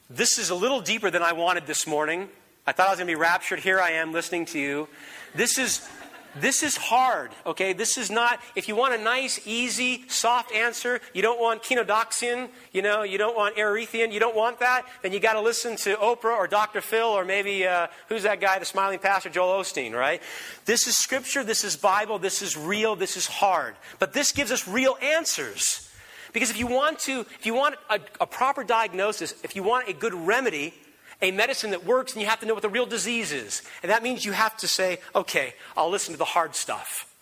This 0.10 0.38
is 0.38 0.50
a 0.50 0.56
little 0.56 0.82
deeper 0.82 1.10
than 1.10 1.22
I 1.22 1.34
wanted 1.34 1.68
this 1.68 1.88
morning. 1.88 2.30
I 2.66 2.72
thought 2.72 2.88
I 2.88 2.90
was 2.92 3.00
going 3.00 3.08
to 3.08 3.12
be 3.12 3.20
raptured. 3.20 3.60
Here 3.60 3.80
I 3.80 3.92
am 3.92 4.12
listening 4.12 4.46
to 4.48 4.60
you. 4.60 4.88
This 5.34 5.58
is 5.58 5.88
this 6.36 6.64
is 6.64 6.78
hard, 6.78 7.32
okay? 7.46 7.74
This 7.74 7.98
is 7.98 8.12
not, 8.12 8.40
if 8.56 8.68
you 8.68 8.76
want 8.76 8.94
a 8.94 8.98
nice, 8.98 9.40
easy, 9.46 10.04
soft 10.08 10.52
answer, 10.54 11.02
you 11.14 11.22
don't 11.22 11.40
want 11.40 11.64
kenodoxian, 11.64 12.50
you 12.72 12.82
know, 12.82 13.04
you 13.04 13.18
don't 13.18 13.36
want 13.36 13.56
erythrian, 13.56 14.12
you 14.12 14.20
don't 14.20 14.36
want 14.36 14.60
that, 14.60 14.86
then 15.02 15.14
you 15.14 15.20
got 15.20 15.34
to 15.34 15.42
listen 15.42 15.76
to 15.78 15.96
Oprah 15.96 16.38
or 16.38 16.48
Dr. 16.48 16.82
Phil 16.82 17.08
or 17.08 17.26
maybe, 17.26 17.66
uh, 17.66 17.88
who's 18.08 18.24
that 18.24 18.40
guy, 18.40 18.60
the 18.60 18.66
smiling 18.66 19.00
pastor, 19.00 19.30
Joel 19.30 19.62
Osteen, 19.62 19.94
right? 19.94 20.22
This 20.66 20.88
is 20.88 20.98
scripture, 20.98 21.44
this 21.44 21.64
is 21.64 21.76
Bible, 21.76 22.20
this 22.20 22.42
is 22.42 22.56
real, 22.56 22.96
this 22.96 23.18
is 23.18 23.28
hard. 23.28 23.76
But 23.98 24.14
this 24.14 24.32
gives 24.32 24.52
us 24.52 24.68
real 24.68 24.98
answers. 25.02 25.90
Because 26.34 26.50
if 26.50 26.60
you 26.60 26.68
want 26.68 27.00
to, 27.00 27.22
if 27.22 27.46
you 27.46 27.54
want 27.54 27.76
a, 27.90 28.00
a 28.22 28.28
proper 28.28 28.64
diagnosis, 28.64 29.34
if 29.44 29.56
you 29.56 29.64
want 29.64 29.90
a 29.90 29.94
good 29.94 30.14
remedy, 30.14 30.74
a 31.22 31.32
medicine 31.32 31.72
that 31.72 31.86
works, 31.86 32.14
and 32.14 32.22
you 32.22 32.28
have 32.28 32.40
to 32.40 32.46
know 32.46 32.54
what 32.54 32.64
the 32.64 32.70
real 32.70 32.86
disease 32.86 33.32
is. 33.32 33.62
And 33.84 33.92
that 33.92 34.04
means 34.04 34.26
you 34.26 34.32
have 34.32 34.56
to 34.58 34.68
say, 34.68 35.00
okay, 35.14 35.54
I'll 35.76 35.90
listen 35.90 36.14
to 36.14 36.18
the 36.18 36.26
hard 36.26 36.56
stuff. 36.56 37.14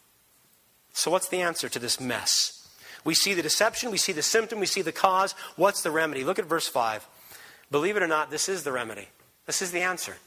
So, 0.94 1.12
what's 1.12 1.30
the 1.30 1.42
answer 1.42 1.70
to 1.70 1.80
this 1.80 2.00
mess? 2.00 2.54
We 3.04 3.14
see 3.14 3.34
the 3.34 3.42
deception, 3.42 3.92
we 3.92 3.98
see 3.98 4.12
the 4.12 4.22
symptom, 4.22 4.60
we 4.60 4.66
see 4.66 4.82
the 4.82 4.92
cause. 4.92 5.34
What's 5.56 5.82
the 5.82 5.92
remedy? 5.92 6.24
Look 6.24 6.40
at 6.40 6.46
verse 6.46 6.68
5. 6.68 7.08
Believe 7.72 7.98
it 7.98 8.04
or 8.04 8.08
not, 8.08 8.32
this 8.32 8.50
is 8.50 8.64
the 8.64 8.72
remedy. 8.72 9.08
This 9.46 9.62
is 9.62 9.72
the 9.72 9.82
answer. 9.82 10.18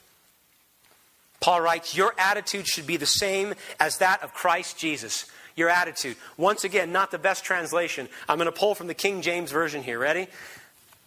Paul 1.41 1.61
writes, 1.61 1.97
Your 1.97 2.15
attitude 2.19 2.67
should 2.67 2.87
be 2.87 2.97
the 2.97 3.07
same 3.07 3.55
as 3.79 3.99
that 3.99 4.23
of 4.23 4.33
Christ 4.33 4.79
Jesus. 4.79 5.27
Your 5.57 5.69
attitude. 5.69 6.17
Once 6.37 6.65
again, 6.65 6.93
not 6.93 7.11
the 7.11 7.19
best 7.19 7.45
translation. 7.45 8.09
I'm 8.29 8.39
going 8.39 8.47
to 8.47 8.53
pull 8.53 8.75
from 8.75 8.87
the 8.87 8.95
King 8.95 9.21
James 9.23 9.51
Version 9.51 9.83
here. 9.83 9.99
Ready? 9.99 10.29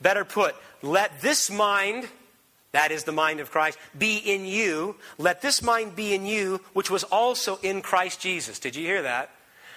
Better 0.02 0.26
put, 0.26 0.56
let 0.82 1.22
this 1.22 1.50
mind 1.50 2.08
that 2.74 2.92
is 2.92 3.04
the 3.04 3.12
mind 3.12 3.40
of 3.40 3.50
Christ, 3.50 3.78
be 3.98 4.18
in 4.18 4.46
you. 4.46 4.96
Let 5.18 5.42
this 5.42 5.62
mind 5.62 5.96
be 5.96 6.14
in 6.14 6.26
you, 6.26 6.60
which 6.74 6.92
was 6.92 7.04
also 7.06 7.58
in 7.64 7.82
Christ 7.82 8.20
Jesus. 8.20 8.60
Did 8.60 8.76
you 8.76 8.86
hear 8.86 9.04
that? 9.04 9.30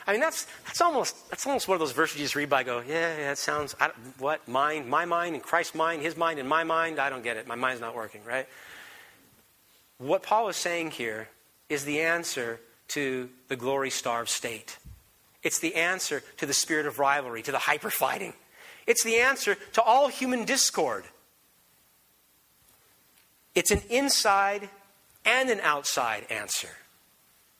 I 0.06 0.12
mean, 0.12 0.20
that's, 0.20 0.46
that's, 0.64 0.80
almost, 0.80 1.28
that's 1.30 1.46
almost 1.46 1.68
one 1.68 1.74
of 1.74 1.80
those 1.80 1.92
verses 1.92 2.18
you 2.18 2.24
just 2.24 2.36
read 2.36 2.48
by 2.48 2.62
go, 2.62 2.80
yeah, 2.86 3.18
yeah, 3.18 3.32
it 3.32 3.38
sounds, 3.38 3.74
what, 4.18 4.46
mind, 4.48 4.88
my 4.88 5.04
mind 5.04 5.34
and 5.34 5.42
Christ's 5.42 5.74
mind, 5.74 6.00
his 6.00 6.16
mind 6.16 6.38
and 6.38 6.48
my 6.48 6.64
mind? 6.64 6.98
I 6.98 7.10
don't 7.10 7.24
get 7.24 7.36
it. 7.36 7.46
My 7.46 7.54
mind's 7.54 7.80
not 7.80 7.94
working, 7.94 8.22
right? 8.24 8.46
What 9.98 10.22
Paul 10.22 10.48
is 10.48 10.56
saying 10.56 10.92
here 10.92 11.28
is 11.68 11.84
the 11.84 12.00
answer 12.00 12.60
to 12.88 13.28
the 13.48 13.56
glory 13.56 13.90
starved 13.90 14.28
state. 14.28 14.78
It's 15.42 15.58
the 15.58 15.74
answer 15.74 16.22
to 16.38 16.46
the 16.46 16.54
spirit 16.54 16.86
of 16.86 16.98
rivalry, 16.98 17.42
to 17.42 17.52
the 17.52 17.58
hyper 17.58 17.90
fighting. 17.90 18.32
It's 18.86 19.02
the 19.02 19.16
answer 19.16 19.56
to 19.72 19.82
all 19.82 20.08
human 20.08 20.44
discord. 20.44 21.04
It's 23.56 23.72
an 23.72 23.80
inside 23.90 24.68
and 25.24 25.50
an 25.50 25.60
outside 25.60 26.26
answer. 26.30 26.68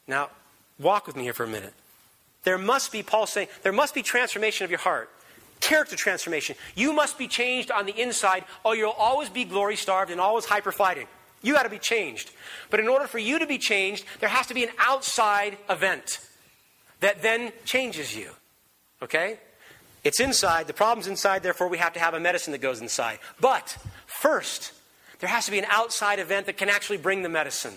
Now, 0.06 0.30
walk 0.78 1.08
with 1.08 1.16
me 1.16 1.24
here 1.24 1.32
for 1.32 1.44
a 1.44 1.48
minute. 1.48 1.72
There 2.44 2.58
must 2.58 2.92
be, 2.92 3.02
Paul 3.02 3.26
saying, 3.26 3.48
there 3.64 3.72
must 3.72 3.94
be 3.94 4.02
transformation 4.02 4.64
of 4.64 4.70
your 4.70 4.78
heart, 4.78 5.10
character 5.58 5.96
transformation. 5.96 6.54
You 6.76 6.92
must 6.92 7.18
be 7.18 7.26
changed 7.26 7.72
on 7.72 7.86
the 7.86 8.00
inside, 8.00 8.44
or 8.62 8.76
you'll 8.76 8.90
always 8.90 9.30
be 9.30 9.44
glory 9.44 9.74
starved 9.74 10.12
and 10.12 10.20
always 10.20 10.44
hyper 10.44 10.70
fighting. 10.70 11.08
You 11.42 11.54
got 11.54 11.64
to 11.64 11.70
be 11.70 11.78
changed. 11.78 12.30
But 12.70 12.78
in 12.78 12.88
order 12.88 13.06
for 13.06 13.18
you 13.18 13.38
to 13.38 13.46
be 13.46 13.58
changed, 13.58 14.04
there 14.20 14.28
has 14.28 14.46
to 14.46 14.54
be 14.54 14.64
an 14.64 14.70
outside 14.78 15.56
event 15.68 16.20
that 17.00 17.22
then 17.22 17.52
changes 17.64 18.14
you. 18.14 18.30
Okay? 19.02 19.38
It's 20.04 20.20
inside. 20.20 20.66
The 20.66 20.72
problem's 20.72 21.08
inside, 21.08 21.42
therefore, 21.42 21.68
we 21.68 21.78
have 21.78 21.94
to 21.94 22.00
have 22.00 22.14
a 22.14 22.20
medicine 22.20 22.52
that 22.52 22.60
goes 22.60 22.80
inside. 22.80 23.18
But 23.40 23.76
first, 24.06 24.72
there 25.20 25.28
has 25.28 25.46
to 25.46 25.50
be 25.50 25.58
an 25.58 25.66
outside 25.68 26.18
event 26.18 26.46
that 26.46 26.56
can 26.56 26.68
actually 26.68 26.98
bring 26.98 27.22
the 27.22 27.28
medicine. 27.28 27.74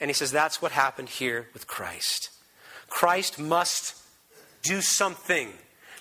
And 0.00 0.08
he 0.10 0.14
says 0.14 0.30
that's 0.30 0.60
what 0.60 0.72
happened 0.72 1.08
here 1.08 1.48
with 1.52 1.66
Christ. 1.66 2.30
Christ 2.88 3.38
must 3.38 3.96
do 4.62 4.80
something, 4.80 5.52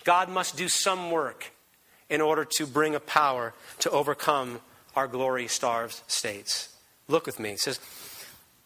God 0.03 0.30
must 0.30 0.58
do 0.58 0.68
some 0.68 1.12
work 1.12 1.51
in 2.10 2.22
order 2.22 2.45
to 2.58 2.68
bring 2.68 2.95
a 2.95 2.99
power 2.99 3.53
to 3.80 3.89
overcome 3.89 4.60
our 4.95 5.08
glory 5.08 5.47
starved 5.47 6.01
states. 6.08 6.76
Look 7.08 7.26
with 7.26 7.39
me. 7.39 7.51
It 7.51 7.60
says, 7.60 7.80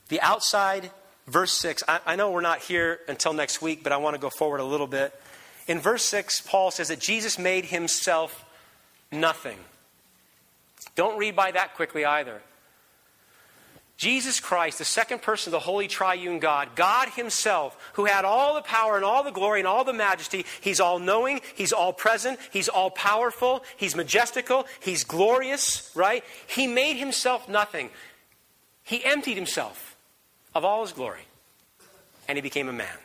the 0.09 0.21
outside, 0.21 0.91
verse 1.27 1.51
6. 1.53 1.83
I, 1.87 1.99
I 2.05 2.15
know 2.15 2.31
we're 2.31 2.41
not 2.41 2.59
here 2.59 2.99
until 3.07 3.33
next 3.33 3.61
week, 3.61 3.83
but 3.83 3.91
I 3.91 3.97
want 3.97 4.15
to 4.15 4.21
go 4.21 4.29
forward 4.29 4.59
a 4.59 4.65
little 4.65 4.87
bit. 4.87 5.13
In 5.67 5.79
verse 5.79 6.03
6, 6.05 6.41
Paul 6.41 6.71
says 6.71 6.87
that 6.89 6.99
Jesus 6.99 7.37
made 7.39 7.65
himself 7.65 8.45
nothing. 9.11 9.57
Don't 10.95 11.17
read 11.17 11.35
by 11.35 11.51
that 11.51 11.75
quickly 11.75 12.05
either. 12.05 12.41
Jesus 13.99 14.39
Christ, 14.39 14.77
the 14.77 14.85
second 14.85 15.21
person 15.21 15.49
of 15.49 15.59
the 15.59 15.65
Holy 15.65 15.89
Triune 15.89 16.39
God, 16.39 16.69
God 16.73 17.09
Himself, 17.09 17.77
who 17.95 18.05
had 18.05 18.23
all 18.23 18.55
the 18.55 18.61
power 18.61 18.95
and 18.95 19.03
all 19.03 19.25
the 19.25 19.31
glory 19.31 19.59
and 19.59 19.67
all 19.67 19.83
the 19.83 19.91
majesty, 19.91 20.45
He's 20.61 20.79
all 20.79 20.99
knowing, 20.99 21.41
He's 21.53 21.73
all 21.73 21.91
present, 21.91 22.39
He's 22.49 22.69
all 22.69 22.91
powerful, 22.91 23.61
He's 23.75 23.97
majestical, 23.97 24.65
He's 24.79 25.03
glorious, 25.03 25.91
right? 25.95 26.23
He 26.47 26.65
made 26.65 26.95
Himself 26.95 27.49
nothing. 27.49 27.89
He 28.83 29.03
emptied 29.03 29.35
Himself 29.35 29.97
of 30.55 30.63
all 30.63 30.81
His 30.81 30.93
glory, 30.93 31.27
and 32.25 32.37
He 32.37 32.41
became 32.41 32.69
a 32.69 32.73
man. 32.73 32.97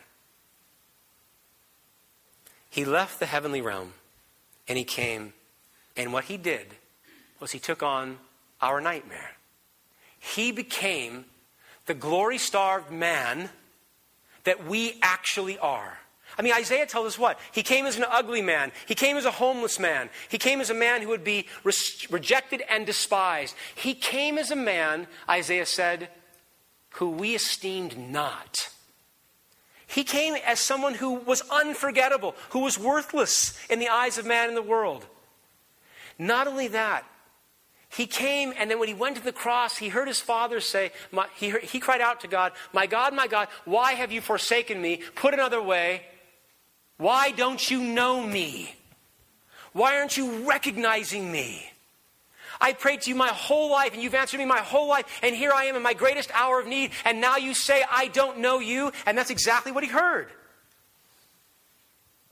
He 2.69 2.85
left 2.85 3.19
the 3.19 3.25
heavenly 3.25 3.61
realm, 3.61 3.95
and 4.65 4.77
He 4.77 4.85
came, 4.85 5.33
and 5.97 6.13
what 6.13 6.23
He 6.23 6.37
did 6.37 6.67
was 7.39 7.51
He 7.51 7.59
took 7.59 7.83
on 7.83 8.17
our 8.61 8.81
nightmare 8.81 9.35
he 10.33 10.51
became 10.51 11.25
the 11.85 11.93
glory 11.93 12.37
starved 12.37 12.91
man 12.91 13.49
that 14.43 14.65
we 14.65 14.97
actually 15.01 15.59
are. 15.59 15.99
I 16.37 16.41
mean, 16.41 16.53
Isaiah 16.53 16.87
tells 16.87 17.05
us 17.05 17.19
what? 17.19 17.39
He 17.51 17.61
came 17.61 17.85
as 17.85 17.95
an 17.95 18.05
ugly 18.09 18.41
man. 18.41 18.71
He 18.87 18.95
came 18.95 19.17
as 19.17 19.25
a 19.25 19.31
homeless 19.31 19.79
man. 19.79 20.09
He 20.27 20.37
came 20.37 20.59
as 20.59 20.69
a 20.69 20.73
man 20.73 21.01
who 21.01 21.09
would 21.09 21.23
be 21.23 21.45
re- 21.63 21.73
rejected 22.09 22.63
and 22.69 22.85
despised. 22.85 23.55
He 23.75 23.93
came 23.93 24.37
as 24.37 24.49
a 24.49 24.55
man, 24.55 25.07
Isaiah 25.29 25.65
said, 25.65 26.09
who 26.95 27.11
we 27.11 27.35
esteemed 27.35 27.97
not. 27.97 28.69
He 29.85 30.03
came 30.03 30.35
as 30.45 30.59
someone 30.59 30.95
who 30.95 31.13
was 31.13 31.43
unforgettable, 31.51 32.35
who 32.49 32.59
was 32.59 32.79
worthless 32.79 33.57
in 33.69 33.79
the 33.79 33.89
eyes 33.89 34.17
of 34.17 34.25
man 34.25 34.49
in 34.49 34.55
the 34.55 34.61
world. 34.61 35.05
Not 36.17 36.47
only 36.47 36.67
that, 36.69 37.05
he 37.95 38.07
came, 38.07 38.53
and 38.57 38.69
then 38.69 38.77
when 38.77 38.89
he 38.89 38.93
went 38.93 39.15
to 39.15 39.23
the 39.23 39.31
cross, 39.31 39.77
he 39.77 39.87
heard 39.87 40.09
his 40.09 40.19
father 40.19 40.59
say, 40.59 40.91
my, 41.13 41.27
he, 41.35 41.49
heard, 41.49 41.63
he 41.63 41.79
cried 41.79 42.01
out 42.01 42.21
to 42.21 42.27
God, 42.27 42.51
My 42.73 42.87
God, 42.87 43.13
my 43.13 43.27
God, 43.27 43.47
why 43.63 43.93
have 43.93 44.11
you 44.11 44.19
forsaken 44.19 44.81
me? 44.81 45.01
Put 45.15 45.33
another 45.33 45.61
way, 45.61 46.01
why 46.97 47.31
don't 47.31 47.71
you 47.71 47.81
know 47.81 48.21
me? 48.21 48.75
Why 49.71 49.97
aren't 49.97 50.17
you 50.17 50.47
recognizing 50.47 51.31
me? 51.31 51.71
I 52.59 52.73
prayed 52.73 53.01
to 53.01 53.09
you 53.09 53.15
my 53.15 53.29
whole 53.29 53.71
life, 53.71 53.93
and 53.93 54.03
you've 54.03 54.15
answered 54.15 54.39
me 54.39 54.45
my 54.45 54.59
whole 54.59 54.89
life, 54.89 55.05
and 55.23 55.33
here 55.33 55.53
I 55.53 55.65
am 55.65 55.77
in 55.77 55.81
my 55.81 55.93
greatest 55.93 56.31
hour 56.33 56.59
of 56.59 56.67
need, 56.67 56.91
and 57.05 57.21
now 57.21 57.37
you 57.37 57.53
say, 57.53 57.83
I 57.89 58.07
don't 58.07 58.39
know 58.39 58.59
you, 58.59 58.91
and 59.05 59.17
that's 59.17 59.29
exactly 59.29 59.71
what 59.71 59.85
he 59.85 59.89
heard. 59.89 60.27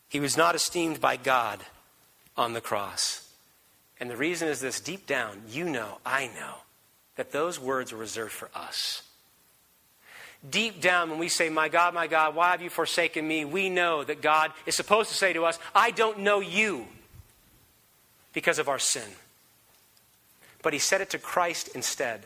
He 0.10 0.20
was 0.20 0.36
not 0.36 0.56
esteemed 0.56 1.00
by 1.00 1.16
God 1.16 1.62
on 2.36 2.52
the 2.52 2.62
cross. 2.62 3.23
And 4.00 4.10
the 4.10 4.18
reason 4.18 4.48
is 4.48 4.60
this 4.60 4.80
deep 4.80 5.06
down, 5.06 5.42
you 5.50 5.66
know, 5.66 6.00
I 6.06 6.28
know, 6.28 6.56
that 7.16 7.32
those 7.32 7.60
words 7.60 7.94
are 7.94 7.98
reserved 7.98 8.32
for 8.32 8.50
us. 8.56 9.04
Deep 10.50 10.82
down, 10.82 11.10
when 11.10 11.20
we 11.20 11.30
say, 11.30 11.50
My 11.50 11.70
God, 11.70 11.94
my 11.94 12.08
God, 12.08 12.36
why 12.36 12.52
have 12.52 12.62
you 12.62 12.70
forsaken 12.70 13.26
me? 13.26 13.46
we 13.46 13.70
know 13.70 14.04
that 14.04 14.22
God 14.22 14.52
is 14.66 14.76
supposed 14.76 15.10
to 15.10 15.16
say 15.16 15.32
to 15.34 15.46
us, 15.46 15.58
I 15.74 15.92
don't 15.92 16.20
know 16.20 16.42
you 16.42 16.86
because 18.34 18.60
of 18.60 18.68
our 18.68 18.80
sin. 18.80 19.10
But 20.62 20.74
He 20.74 20.80
said 20.80 21.00
it 21.00 21.10
to 21.12 21.18
Christ 21.18 21.70
instead. 21.76 22.24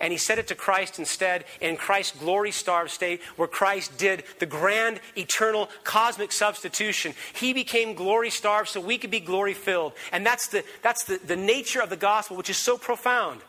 And 0.00 0.12
he 0.12 0.18
said 0.18 0.38
it 0.38 0.48
to 0.48 0.54
Christ 0.54 0.98
instead 0.98 1.44
in 1.60 1.76
Christ's 1.76 2.18
glory 2.18 2.50
starved 2.50 2.90
state, 2.90 3.22
where 3.36 3.48
Christ 3.48 3.96
did 3.96 4.24
the 4.38 4.46
grand, 4.46 5.00
eternal, 5.16 5.70
cosmic 5.84 6.32
substitution. 6.32 7.14
He 7.34 7.52
became 7.52 7.94
glory 7.94 8.30
starved 8.30 8.68
so 8.68 8.80
we 8.80 8.98
could 8.98 9.10
be 9.10 9.20
glory 9.20 9.54
filled. 9.54 9.92
And 10.12 10.24
that's, 10.24 10.48
the, 10.48 10.64
that's 10.82 11.04
the, 11.04 11.18
the 11.18 11.36
nature 11.36 11.80
of 11.80 11.90
the 11.90 11.96
gospel, 11.96 12.36
which 12.36 12.50
is 12.50 12.58
so 12.58 12.76
profound. 12.76 13.40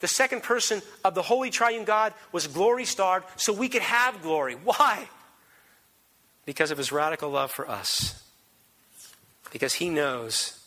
The 0.00 0.08
second 0.08 0.42
person 0.42 0.82
of 1.04 1.14
the 1.14 1.22
Holy 1.22 1.50
Triune 1.50 1.84
God 1.84 2.14
was 2.32 2.46
glory 2.46 2.84
starved 2.84 3.26
so 3.36 3.52
we 3.52 3.68
could 3.68 3.82
have 3.82 4.22
glory. 4.22 4.54
Why? 4.54 5.08
Because 6.46 6.70
of 6.70 6.78
his 6.78 6.90
radical 6.90 7.30
love 7.30 7.50
for 7.50 7.68
us. 7.68 8.22
Because 9.52 9.74
he 9.74 9.90
knows 9.90 10.58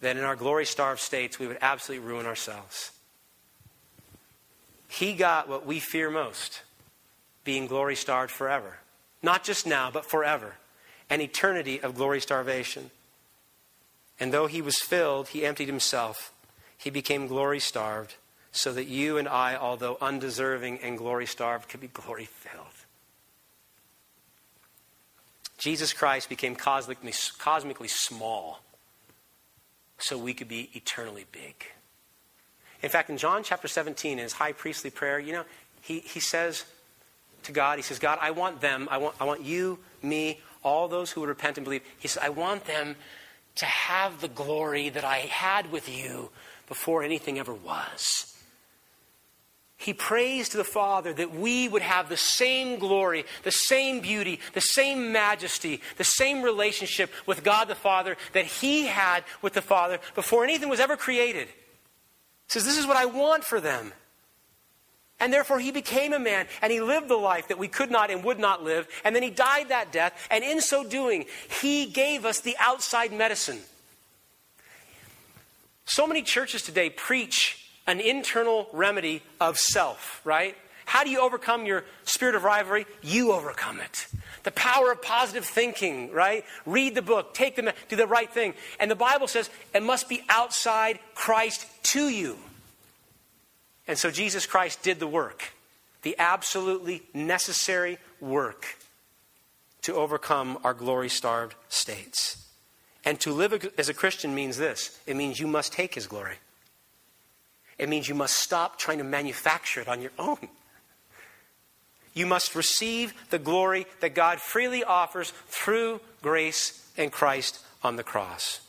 that 0.00 0.16
in 0.16 0.24
our 0.24 0.36
glory 0.36 0.64
starved 0.64 1.00
states 1.00 1.38
we 1.38 1.46
would 1.46 1.58
absolutely 1.60 2.06
ruin 2.06 2.26
ourselves. 2.26 2.92
He 4.90 5.12
got 5.12 5.48
what 5.48 5.64
we 5.64 5.78
fear 5.78 6.10
most 6.10 6.62
being 7.44 7.68
glory 7.68 7.94
starved 7.94 8.32
forever. 8.32 8.78
Not 9.22 9.44
just 9.44 9.64
now, 9.64 9.88
but 9.90 10.04
forever. 10.04 10.56
An 11.08 11.20
eternity 11.20 11.80
of 11.80 11.94
glory 11.94 12.20
starvation. 12.20 12.90
And 14.18 14.32
though 14.32 14.48
he 14.48 14.60
was 14.60 14.78
filled, 14.78 15.28
he 15.28 15.46
emptied 15.46 15.68
himself. 15.68 16.32
He 16.76 16.90
became 16.90 17.28
glory 17.28 17.60
starved 17.60 18.16
so 18.50 18.72
that 18.72 18.88
you 18.88 19.16
and 19.16 19.28
I, 19.28 19.54
although 19.54 19.96
undeserving 20.00 20.80
and 20.82 20.98
glory 20.98 21.26
starved, 21.26 21.68
could 21.68 21.80
be 21.80 21.86
glory 21.86 22.24
filled. 22.24 22.66
Jesus 25.56 25.92
Christ 25.92 26.28
became 26.28 26.56
cosmically, 26.56 27.12
cosmically 27.38 27.88
small 27.88 28.60
so 29.98 30.18
we 30.18 30.34
could 30.34 30.48
be 30.48 30.68
eternally 30.74 31.26
big. 31.30 31.64
In 32.82 32.88
fact, 32.88 33.10
in 33.10 33.18
John 33.18 33.42
chapter 33.42 33.68
17, 33.68 34.12
in 34.12 34.18
his 34.18 34.32
high 34.32 34.52
priestly 34.52 34.90
prayer, 34.90 35.18
you 35.18 35.32
know, 35.32 35.44
he, 35.82 36.00
he 36.00 36.20
says 36.20 36.64
to 37.44 37.52
God, 37.52 37.78
he 37.78 37.82
says, 37.82 37.98
God, 37.98 38.18
I 38.20 38.30
want 38.30 38.60
them, 38.60 38.88
I 38.90 38.98
want, 38.98 39.14
I 39.20 39.24
want 39.24 39.42
you, 39.42 39.78
me, 40.02 40.40
all 40.62 40.88
those 40.88 41.10
who 41.10 41.20
would 41.20 41.28
repent 41.28 41.58
and 41.58 41.64
believe. 41.64 41.82
He 41.98 42.08
says, 42.08 42.22
I 42.22 42.28
want 42.30 42.64
them 42.64 42.96
to 43.56 43.66
have 43.66 44.20
the 44.20 44.28
glory 44.28 44.88
that 44.90 45.04
I 45.04 45.18
had 45.18 45.70
with 45.70 45.88
you 45.88 46.30
before 46.68 47.02
anything 47.02 47.38
ever 47.38 47.54
was. 47.54 48.26
He 49.76 49.94
prays 49.94 50.50
to 50.50 50.58
the 50.58 50.64
Father 50.64 51.14
that 51.14 51.34
we 51.34 51.66
would 51.66 51.80
have 51.80 52.10
the 52.10 52.16
same 52.16 52.78
glory, 52.78 53.24
the 53.44 53.50
same 53.50 54.00
beauty, 54.00 54.38
the 54.52 54.60
same 54.60 55.10
majesty, 55.10 55.80
the 55.96 56.04
same 56.04 56.42
relationship 56.42 57.10
with 57.24 57.42
God 57.42 57.66
the 57.66 57.74
Father 57.74 58.18
that 58.34 58.44
He 58.44 58.86
had 58.86 59.24
with 59.40 59.54
the 59.54 59.62
Father 59.62 59.98
before 60.14 60.44
anything 60.44 60.68
was 60.68 60.80
ever 60.80 60.98
created 60.98 61.48
says, 62.50 62.64
This 62.64 62.78
is 62.78 62.86
what 62.86 62.96
I 62.96 63.06
want 63.06 63.44
for 63.44 63.60
them. 63.60 63.92
And 65.20 65.32
therefore, 65.32 65.60
he 65.60 65.70
became 65.70 66.14
a 66.14 66.18
man 66.18 66.46
and 66.62 66.72
he 66.72 66.80
lived 66.80 67.08
the 67.08 67.16
life 67.16 67.48
that 67.48 67.58
we 67.58 67.68
could 67.68 67.90
not 67.90 68.10
and 68.10 68.24
would 68.24 68.38
not 68.38 68.64
live. 68.64 68.88
And 69.04 69.14
then 69.14 69.22
he 69.22 69.28
died 69.28 69.68
that 69.68 69.92
death. 69.92 70.14
And 70.30 70.42
in 70.42 70.62
so 70.62 70.82
doing, 70.82 71.26
he 71.60 71.86
gave 71.86 72.24
us 72.24 72.40
the 72.40 72.56
outside 72.58 73.12
medicine. 73.12 73.60
So 75.84 76.06
many 76.06 76.22
churches 76.22 76.62
today 76.62 76.88
preach 76.88 77.68
an 77.86 78.00
internal 78.00 78.68
remedy 78.72 79.22
of 79.40 79.58
self, 79.58 80.20
right? 80.24 80.56
How 80.86 81.04
do 81.04 81.10
you 81.10 81.20
overcome 81.20 81.66
your 81.66 81.84
spirit 82.04 82.34
of 82.34 82.44
rivalry? 82.44 82.86
You 83.02 83.32
overcome 83.32 83.80
it. 83.80 84.06
The 84.42 84.50
power 84.52 84.90
of 84.90 85.02
positive 85.02 85.44
thinking, 85.44 86.12
right? 86.12 86.44
Read 86.64 86.94
the 86.94 87.02
book, 87.02 87.34
take 87.34 87.56
the, 87.56 87.74
do 87.88 87.96
the 87.96 88.06
right 88.06 88.30
thing. 88.30 88.54
And 88.78 88.90
the 88.90 88.96
Bible 88.96 89.28
says 89.28 89.50
it 89.74 89.82
must 89.82 90.08
be 90.08 90.22
outside 90.28 90.98
Christ 91.14 91.66
to 91.84 92.08
you. 92.08 92.38
And 93.86 93.98
so 93.98 94.10
Jesus 94.10 94.46
Christ 94.46 94.82
did 94.82 95.00
the 95.00 95.06
work, 95.06 95.52
the 96.02 96.16
absolutely 96.18 97.02
necessary 97.12 97.98
work 98.20 98.66
to 99.82 99.94
overcome 99.94 100.58
our 100.64 100.74
glory 100.74 101.08
starved 101.08 101.54
states. 101.68 102.46
And 103.04 103.18
to 103.20 103.32
live 103.32 103.70
as 103.78 103.88
a 103.88 103.94
Christian 103.94 104.34
means 104.34 104.56
this 104.56 104.98
it 105.06 105.16
means 105.16 105.40
you 105.40 105.46
must 105.46 105.72
take 105.72 105.94
his 105.94 106.06
glory. 106.06 106.36
It 107.78 107.88
means 107.88 108.08
you 108.08 108.14
must 108.14 108.36
stop 108.36 108.78
trying 108.78 108.98
to 108.98 109.04
manufacture 109.04 109.80
it 109.80 109.88
on 109.88 110.02
your 110.02 110.12
own. 110.18 110.48
You 112.14 112.26
must 112.26 112.54
receive 112.54 113.14
the 113.30 113.38
glory 113.38 113.86
that 114.00 114.14
God 114.14 114.40
freely 114.40 114.84
offers 114.84 115.32
through 115.46 116.00
grace 116.22 116.90
and 116.96 117.12
Christ 117.12 117.60
on 117.82 117.96
the 117.96 118.02
cross. 118.02 118.60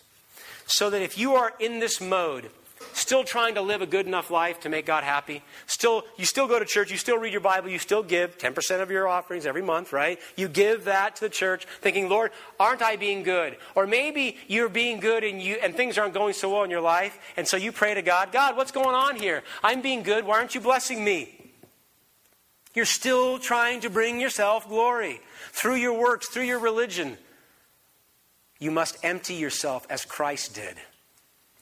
So 0.65 0.89
that 0.89 1.01
if 1.01 1.17
you 1.17 1.33
are 1.35 1.53
in 1.59 1.79
this 1.79 1.99
mode 1.99 2.49
Still 2.93 3.23
trying 3.23 3.55
to 3.55 3.61
live 3.61 3.81
a 3.81 3.85
good 3.85 4.05
enough 4.05 4.29
life 4.29 4.61
to 4.61 4.69
make 4.69 4.85
God 4.85 5.03
happy? 5.03 5.41
Still, 5.65 6.03
you 6.17 6.25
still 6.25 6.47
go 6.47 6.59
to 6.59 6.65
church, 6.65 6.91
you 6.91 6.97
still 6.97 7.17
read 7.17 7.31
your 7.31 7.41
Bible, 7.41 7.69
you 7.69 7.79
still 7.79 8.03
give 8.03 8.37
10% 8.37 8.81
of 8.81 8.91
your 8.91 9.07
offerings 9.07 9.45
every 9.45 9.61
month, 9.61 9.93
right? 9.93 10.19
You 10.35 10.47
give 10.47 10.85
that 10.85 11.15
to 11.17 11.21
the 11.21 11.29
church, 11.29 11.65
thinking, 11.81 12.09
Lord, 12.09 12.31
aren't 12.59 12.81
I 12.81 12.97
being 12.97 13.23
good? 13.23 13.57
Or 13.75 13.87
maybe 13.87 14.37
you're 14.47 14.69
being 14.69 14.99
good 14.99 15.23
and 15.23 15.41
you 15.41 15.55
and 15.61 15.75
things 15.75 15.97
aren't 15.97 16.13
going 16.13 16.33
so 16.33 16.51
well 16.51 16.63
in 16.63 16.69
your 16.69 16.81
life, 16.81 17.17
and 17.37 17.47
so 17.47 17.57
you 17.57 17.71
pray 17.71 17.93
to 17.93 18.01
God, 18.01 18.31
God, 18.31 18.57
what's 18.57 18.71
going 18.71 18.95
on 18.95 19.15
here? 19.15 19.43
I'm 19.63 19.81
being 19.81 20.03
good, 20.03 20.25
why 20.25 20.37
aren't 20.37 20.55
you 20.55 20.61
blessing 20.61 21.03
me? 21.03 21.40
You're 22.73 22.85
still 22.85 23.37
trying 23.37 23.81
to 23.81 23.89
bring 23.89 24.19
yourself 24.19 24.67
glory 24.67 25.21
through 25.51 25.75
your 25.75 25.93
works, 25.93 26.27
through 26.27 26.43
your 26.43 26.59
religion. 26.59 27.17
You 28.59 28.71
must 28.71 29.03
empty 29.03 29.33
yourself 29.33 29.85
as 29.89 30.05
Christ 30.05 30.55
did 30.55 30.77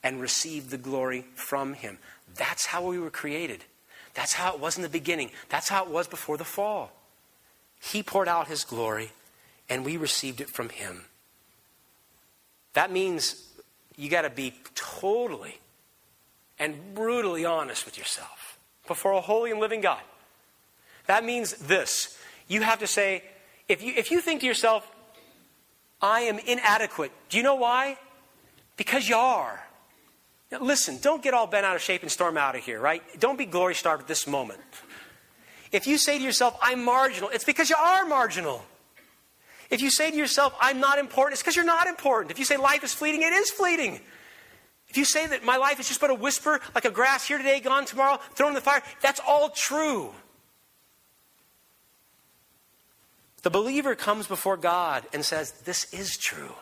and 0.04 0.22
receive 0.22 0.70
the 0.70 0.78
glory 0.78 1.26
from 1.34 1.74
Him. 1.74 1.98
That's 2.36 2.68
how 2.68 2.86
we 2.86 3.00
were 3.00 3.10
created. 3.10 3.64
That's 4.14 4.34
how 4.34 4.54
it 4.54 4.60
was 4.60 4.78
in 4.78 4.84
the 4.84 4.90
beginning. 4.90 5.32
That's 5.50 5.70
how 5.70 5.86
it 5.86 5.92
was 5.92 6.08
before 6.08 6.38
the 6.38 6.44
fall. 6.44 6.92
He 7.82 8.04
poured 8.04 8.28
out 8.28 8.48
His 8.48 8.64
glory, 8.64 9.12
and 9.70 9.86
we 9.86 9.98
received 9.98 10.42
it 10.42 10.50
from 10.50 10.70
Him. 10.70 11.06
That 12.74 12.92
means 12.92 13.50
you 13.98 14.10
got 14.10 14.22
to 14.22 14.30
be 14.30 14.54
totally 14.76 15.60
and 16.60 16.94
brutally 16.94 17.46
honest 17.46 17.86
with 17.86 17.98
yourself 17.98 18.60
before 18.88 19.14
a 19.14 19.22
holy 19.22 19.52
and 19.52 19.60
living 19.60 19.82
God. 19.82 20.02
That 21.10 21.26
means 21.26 21.54
this 21.54 22.16
you 22.48 22.62
have 22.62 22.80
to 22.80 22.88
say, 22.88 23.24
if 23.68 23.82
you, 23.82 23.94
if 23.98 24.12
you 24.12 24.22
think 24.22 24.42
to 24.42 24.46
yourself, 24.46 24.88
I 26.00 26.22
am 26.22 26.38
inadequate, 26.38 27.12
do 27.30 27.38
you 27.38 27.44
know 27.44 27.56
why? 27.56 27.98
Because 28.78 29.10
you 29.10 29.16
are. 29.16 29.60
Now, 30.52 30.60
listen, 30.60 31.00
don't 31.02 31.24
get 31.24 31.34
all 31.34 31.48
bent 31.48 31.66
out 31.66 31.76
of 31.76 31.82
shape 31.82 32.04
and 32.04 32.12
storm 32.12 32.38
out 32.38 32.56
of 32.56 32.64
here, 32.64 32.80
right? 32.80 33.02
Don't 33.20 33.40
be 33.40 33.48
glory 33.48 33.74
starved 33.74 34.04
at 34.04 34.08
this 34.08 34.28
moment. 34.28 34.60
If 35.72 35.88
you 35.88 35.98
say 35.98 36.20
to 36.20 36.24
yourself, 36.24 36.56
I'm 36.62 36.86
marginal, 36.86 37.30
it's 37.30 37.44
because 37.44 37.72
you 37.72 37.76
are 37.76 38.06
marginal. 38.06 38.64
If 39.72 39.82
you 39.82 39.90
say 39.90 40.12
to 40.12 40.18
yourself, 40.18 40.56
I'm 40.62 40.80
not 40.80 41.00
important, 41.00 41.34
it's 41.34 41.42
because 41.42 41.56
you're 41.56 41.66
not 41.66 41.88
important. 41.88 42.30
If 42.30 42.38
you 42.38 42.46
say 42.46 42.58
life 42.58 42.84
is 42.84 42.94
fleeting, 42.94 43.24
it 43.24 43.34
is 43.34 43.50
fleeting. 43.50 44.00
If 44.90 44.98
you 44.98 45.06
say 45.06 45.26
that 45.26 45.44
my 45.44 45.58
life 45.58 45.80
is 45.80 45.88
just 45.88 46.02
but 46.02 46.12
a 46.12 46.16
whisper, 46.16 46.60
like 46.76 46.86
a 46.86 46.92
grass 46.92 47.28
here 47.28 47.40
today, 47.40 47.60
gone 47.60 47.86
tomorrow, 47.86 48.20
thrown 48.36 48.50
in 48.50 48.56
the 48.56 48.62
fire, 48.62 48.84
that's 49.02 49.20
all 49.28 49.50
true. 49.50 50.14
The 53.42 53.50
believer 53.50 53.96
comes 53.96 54.28
before 54.28 54.58
God 54.58 55.06
and 55.14 55.24
says, 55.24 55.52
This 55.52 55.94
is 55.94 56.18
true. 56.18 56.54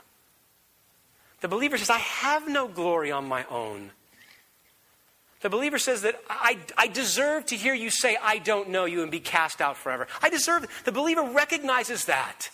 The 1.41 1.47
believer 1.47 1.77
says, 1.77 1.89
I 1.89 1.99
have 1.99 2.47
no 2.47 2.67
glory 2.67 3.11
on 3.11 3.27
my 3.27 3.45
own. 3.49 3.91
The 5.41 5.49
believer 5.49 5.77
says 5.77 6.01
that 6.01 6.19
I, 6.29 6.57
I 6.77 6.87
deserve 6.87 7.45
to 7.47 7.55
hear 7.55 7.73
you 7.73 7.91
say, 7.91 8.17
I 8.21 8.39
don't 8.39 8.69
know 8.69 8.85
you, 8.85 9.03
and 9.03 9.11
be 9.11 9.19
cast 9.19 9.61
out 9.61 9.77
forever. 9.77 10.07
I 10.21 10.29
deserve 10.29 10.63
it. 10.63 10.69
The 10.83 10.91
believer 10.91 11.21
recognizes 11.21 12.05
that. 12.05 12.49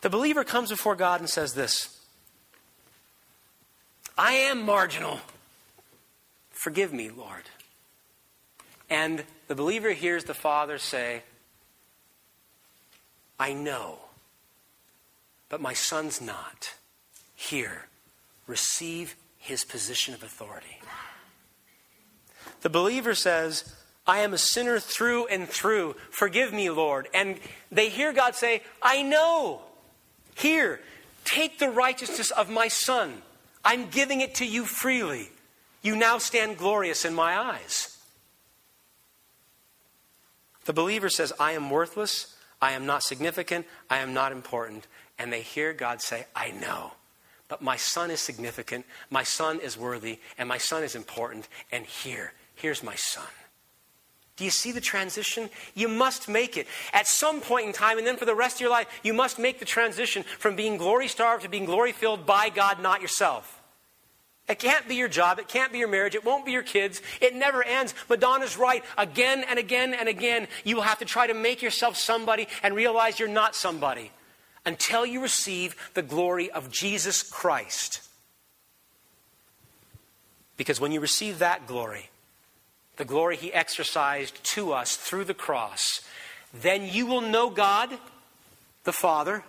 The 0.00 0.10
believer 0.10 0.44
comes 0.44 0.70
before 0.70 0.94
God 0.94 1.20
and 1.20 1.28
says 1.28 1.54
this 1.54 1.98
I 4.16 4.32
am 4.32 4.62
marginal. 4.62 5.20
Forgive 6.50 6.92
me, 6.92 7.10
Lord. 7.10 7.44
And 8.90 9.24
the 9.48 9.54
believer 9.54 9.92
hears 9.92 10.24
the 10.24 10.34
Father 10.34 10.78
say, 10.78 11.22
I 13.38 13.52
know, 13.52 13.98
but 15.48 15.60
my 15.60 15.72
son's 15.72 16.20
not. 16.20 16.74
Here, 17.34 17.86
receive 18.46 19.14
his 19.38 19.64
position 19.64 20.14
of 20.14 20.22
authority. 20.22 20.80
The 22.62 22.70
believer 22.70 23.14
says, 23.14 23.76
I 24.06 24.20
am 24.20 24.32
a 24.32 24.38
sinner 24.38 24.80
through 24.80 25.26
and 25.26 25.48
through. 25.48 25.94
Forgive 26.10 26.52
me, 26.52 26.70
Lord. 26.70 27.08
And 27.14 27.38
they 27.70 27.90
hear 27.90 28.12
God 28.12 28.34
say, 28.34 28.62
I 28.82 29.02
know. 29.02 29.60
Here, 30.34 30.80
take 31.24 31.58
the 31.58 31.70
righteousness 31.70 32.30
of 32.30 32.50
my 32.50 32.68
son. 32.68 33.22
I'm 33.64 33.88
giving 33.90 34.20
it 34.20 34.36
to 34.36 34.46
you 34.46 34.64
freely. 34.64 35.28
You 35.82 35.94
now 35.94 36.18
stand 36.18 36.56
glorious 36.56 37.04
in 37.04 37.14
my 37.14 37.38
eyes. 37.38 37.98
The 40.64 40.72
believer 40.72 41.08
says, 41.08 41.32
I 41.38 41.52
am 41.52 41.70
worthless. 41.70 42.34
I 42.60 42.72
am 42.72 42.86
not 42.86 43.02
significant. 43.02 43.66
I 43.88 43.98
am 43.98 44.14
not 44.14 44.32
important. 44.32 44.86
And 45.18 45.32
they 45.32 45.42
hear 45.42 45.72
God 45.72 46.00
say, 46.02 46.26
I 46.34 46.50
know. 46.50 46.92
But 47.48 47.62
my 47.62 47.76
son 47.76 48.10
is 48.10 48.20
significant. 48.20 48.84
My 49.10 49.22
son 49.22 49.60
is 49.60 49.78
worthy. 49.78 50.18
And 50.36 50.48
my 50.48 50.58
son 50.58 50.82
is 50.82 50.94
important. 50.94 51.48
And 51.72 51.86
here, 51.86 52.32
here's 52.54 52.82
my 52.82 52.94
son. 52.94 53.24
Do 54.36 54.44
you 54.44 54.50
see 54.50 54.70
the 54.70 54.80
transition? 54.80 55.50
You 55.74 55.88
must 55.88 56.28
make 56.28 56.56
it. 56.56 56.68
At 56.92 57.08
some 57.08 57.40
point 57.40 57.66
in 57.66 57.72
time, 57.72 57.98
and 57.98 58.06
then 58.06 58.16
for 58.16 58.24
the 58.24 58.36
rest 58.36 58.56
of 58.56 58.60
your 58.60 58.70
life, 58.70 58.86
you 59.02 59.12
must 59.12 59.38
make 59.38 59.58
the 59.58 59.64
transition 59.64 60.22
from 60.38 60.54
being 60.54 60.76
glory 60.76 61.08
starved 61.08 61.42
to 61.42 61.48
being 61.48 61.64
glory 61.64 61.90
filled 61.90 62.24
by 62.24 62.48
God, 62.48 62.80
not 62.80 63.02
yourself. 63.02 63.57
It 64.48 64.58
can't 64.58 64.88
be 64.88 64.94
your 64.94 65.08
job. 65.08 65.38
It 65.38 65.48
can't 65.48 65.72
be 65.72 65.78
your 65.78 65.88
marriage. 65.88 66.14
It 66.14 66.24
won't 66.24 66.46
be 66.46 66.52
your 66.52 66.62
kids. 66.62 67.02
It 67.20 67.34
never 67.34 67.62
ends. 67.62 67.94
Madonna's 68.08 68.56
right. 68.56 68.82
Again 68.96 69.44
and 69.48 69.58
again 69.58 69.92
and 69.92 70.08
again, 70.08 70.48
you 70.64 70.76
will 70.76 70.82
have 70.82 70.98
to 71.00 71.04
try 71.04 71.26
to 71.26 71.34
make 71.34 71.60
yourself 71.60 71.96
somebody 71.96 72.48
and 72.62 72.74
realize 72.74 73.18
you're 73.18 73.28
not 73.28 73.54
somebody 73.54 74.10
until 74.64 75.04
you 75.04 75.20
receive 75.20 75.76
the 75.94 76.02
glory 76.02 76.50
of 76.50 76.70
Jesus 76.70 77.22
Christ. 77.22 78.00
Because 80.56 80.80
when 80.80 80.92
you 80.92 81.00
receive 81.00 81.38
that 81.38 81.66
glory, 81.66 82.08
the 82.96 83.04
glory 83.04 83.36
he 83.36 83.52
exercised 83.52 84.42
to 84.54 84.72
us 84.72 84.96
through 84.96 85.24
the 85.24 85.34
cross, 85.34 86.00
then 86.62 86.86
you 86.86 87.06
will 87.06 87.20
know 87.20 87.50
God 87.50 87.90
the 88.84 88.92
Father, 88.92 89.44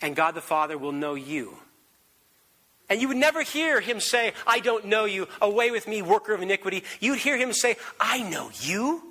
and 0.00 0.14
God 0.14 0.34
the 0.34 0.40
Father 0.40 0.78
will 0.78 0.92
know 0.92 1.14
you. 1.14 1.58
And 2.88 3.00
you 3.00 3.08
would 3.08 3.16
never 3.16 3.42
hear 3.42 3.80
him 3.80 3.98
say, 4.00 4.34
I 4.46 4.60
don't 4.60 4.86
know 4.86 5.06
you, 5.06 5.26
away 5.40 5.70
with 5.70 5.88
me, 5.88 6.02
worker 6.02 6.34
of 6.34 6.42
iniquity. 6.42 6.84
You'd 7.00 7.18
hear 7.18 7.36
him 7.38 7.52
say, 7.52 7.76
I 7.98 8.22
know 8.22 8.50
you. 8.60 9.02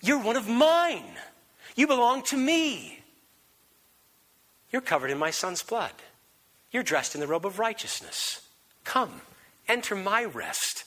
You're 0.00 0.22
one 0.22 0.36
of 0.36 0.48
mine. 0.48 1.16
You 1.74 1.86
belong 1.86 2.22
to 2.24 2.36
me. 2.36 3.00
You're 4.70 4.82
covered 4.82 5.10
in 5.10 5.18
my 5.18 5.30
son's 5.30 5.62
blood. 5.62 5.92
You're 6.70 6.82
dressed 6.82 7.14
in 7.14 7.20
the 7.20 7.26
robe 7.26 7.46
of 7.46 7.58
righteousness. 7.58 8.46
Come, 8.84 9.22
enter 9.66 9.96
my 9.96 10.24
rest. 10.24 10.84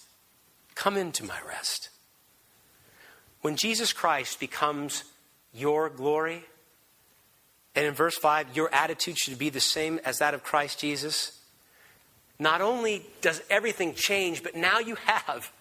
Come 0.75 0.95
into 0.95 1.25
my 1.25 1.39
rest. 1.47 1.89
When 3.41 3.55
Jesus 3.55 3.91
Christ 3.91 4.39
becomes 4.39 5.03
your 5.53 5.89
glory, 5.89 6.45
and 7.75 7.85
in 7.85 7.93
verse 7.93 8.17
5, 8.17 8.55
your 8.55 8.73
attitude 8.73 9.17
should 9.17 9.37
be 9.37 9.49
the 9.49 9.59
same 9.59 9.99
as 10.03 10.19
that 10.19 10.33
of 10.33 10.43
Christ 10.43 10.79
Jesus. 10.79 11.39
Not 12.37 12.61
only 12.61 13.05
does 13.21 13.41
everything 13.49 13.93
change, 13.93 14.43
but 14.43 14.55
now 14.55 14.79
you 14.79 14.95
have 14.95 15.51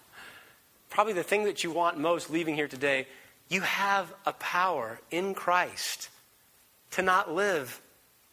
probably 0.89 1.13
the 1.13 1.23
thing 1.23 1.45
that 1.45 1.63
you 1.63 1.71
want 1.71 1.97
most 1.97 2.29
leaving 2.29 2.55
here 2.55 2.67
today. 2.67 3.07
You 3.47 3.61
have 3.61 4.13
a 4.25 4.33
power 4.33 4.99
in 5.09 5.33
Christ 5.33 6.09
to 6.91 7.01
not 7.01 7.33
live 7.33 7.79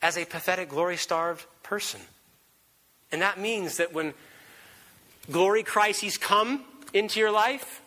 as 0.03 0.17
a 0.17 0.25
pathetic, 0.25 0.71
glory 0.71 0.97
starved 0.97 1.47
person. 1.63 2.01
And 3.13 3.23
that 3.23 3.39
means 3.39 3.77
that 3.77 3.93
when 3.93 4.13
glory 5.31 5.63
crises 5.63 6.19
come 6.19 6.65
into 6.93 7.21
your 7.21 7.31
life, 7.31 7.81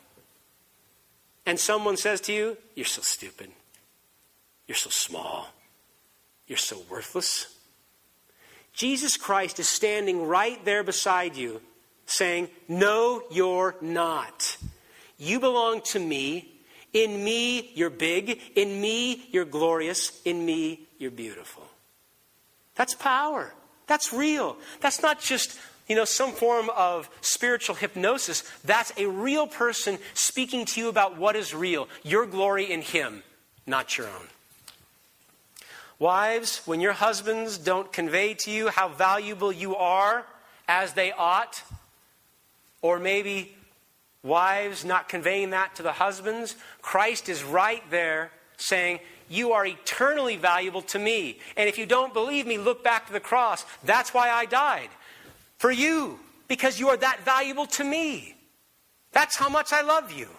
and 1.46 1.60
someone 1.60 1.98
says 1.98 2.22
to 2.22 2.34
you, 2.34 2.58
You're 2.76 2.86
so 2.86 3.02
stupid, 3.02 3.52
you're 4.68 4.76
so 4.76 4.90
small 4.90 5.50
you're 6.52 6.58
so 6.58 6.82
worthless. 6.90 7.48
Jesus 8.74 9.16
Christ 9.16 9.58
is 9.58 9.70
standing 9.70 10.28
right 10.28 10.64
there 10.66 10.84
beside 10.84 11.38
you, 11.38 11.62
saying, 12.06 12.50
No, 12.68 13.24
you're 13.32 13.78
not. 13.80 14.58
You 15.18 15.40
belong 15.40 15.80
to 15.92 16.00
me. 16.00 16.52
In 16.92 17.24
me, 17.24 17.72
you're 17.74 17.90
big. 17.90 18.38
In 18.54 18.82
me, 18.82 19.30
you're 19.32 19.46
glorious. 19.46 20.22
In 20.26 20.46
me, 20.46 20.90
you're 20.98 21.10
beautiful. 21.10 21.64
That's 22.76 22.96
power. 22.96 23.54
That's 23.88 24.12
real. 24.12 24.58
That's 24.82 25.02
not 25.02 25.22
just, 25.22 25.58
you 25.88 25.96
know, 25.96 26.04
some 26.04 26.34
form 26.34 26.70
of 26.76 27.10
spiritual 27.22 27.76
hypnosis. 27.76 28.44
That's 28.66 28.92
a 28.98 29.06
real 29.06 29.48
person 29.48 30.00
speaking 30.16 30.66
to 30.66 30.82
you 30.82 30.90
about 30.90 31.18
what 31.18 31.38
is 31.38 31.56
real. 31.56 31.88
Your 32.04 32.26
glory 32.26 32.70
in 32.70 32.82
Him, 32.82 33.24
not 33.66 33.98
your 33.98 34.08
own. 34.08 34.28
Wives, 36.02 36.64
when 36.66 36.82
your 36.82 36.94
husbands 36.94 37.60
don't 37.60 37.94
convey 37.94 38.34
to 38.34 38.50
you 38.50 38.70
how 38.70 38.88
valuable 38.88 39.52
you 39.52 39.76
are 39.76 40.26
as 40.68 40.94
they 40.94 41.12
ought, 41.12 41.62
or 42.82 42.98
maybe 42.98 43.56
wives 44.24 44.84
not 44.84 45.08
conveying 45.08 45.52
that 45.52 45.76
to 45.76 45.84
the 45.84 45.92
husbands, 45.92 46.56
Christ 46.82 47.30
is 47.30 47.44
right 47.44 47.84
there 47.92 48.32
saying, 48.58 49.00
You 49.30 49.52
are 49.52 49.64
eternally 49.64 50.38
valuable 50.38 50.82
to 50.82 50.98
me. 50.98 51.38
And 51.56 51.70
if 51.70 51.78
you 51.78 51.86
don't 51.86 52.16
believe 52.16 52.48
me, 52.48 52.58
look 52.58 52.84
back 52.84 53.06
to 53.06 53.14
the 53.14 53.20
cross. 53.20 53.64
That's 53.84 54.12
why 54.12 54.32
I 54.32 54.46
died. 54.46 54.90
for 55.60 55.70
you 55.72 56.20
because 56.48 56.80
you 56.80 56.90
are 56.90 56.98
that 56.98 57.20
valuable 57.24 57.68
to 57.68 57.84
me. 57.84 58.36
That's 59.12 59.38
how 59.38 59.50
much 59.50 59.72
I 59.72 59.82
love 59.82 60.12
you. 60.12 60.30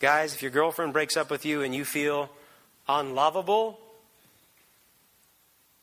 Guys, 0.00 0.34
if 0.34 0.40
your 0.40 0.50
girlfriend 0.50 0.94
breaks 0.94 1.16
up 1.18 1.30
with 1.30 1.44
you 1.44 1.60
and 1.60 1.74
you 1.74 1.84
feel 1.84 2.30
unlovable, 2.88 3.78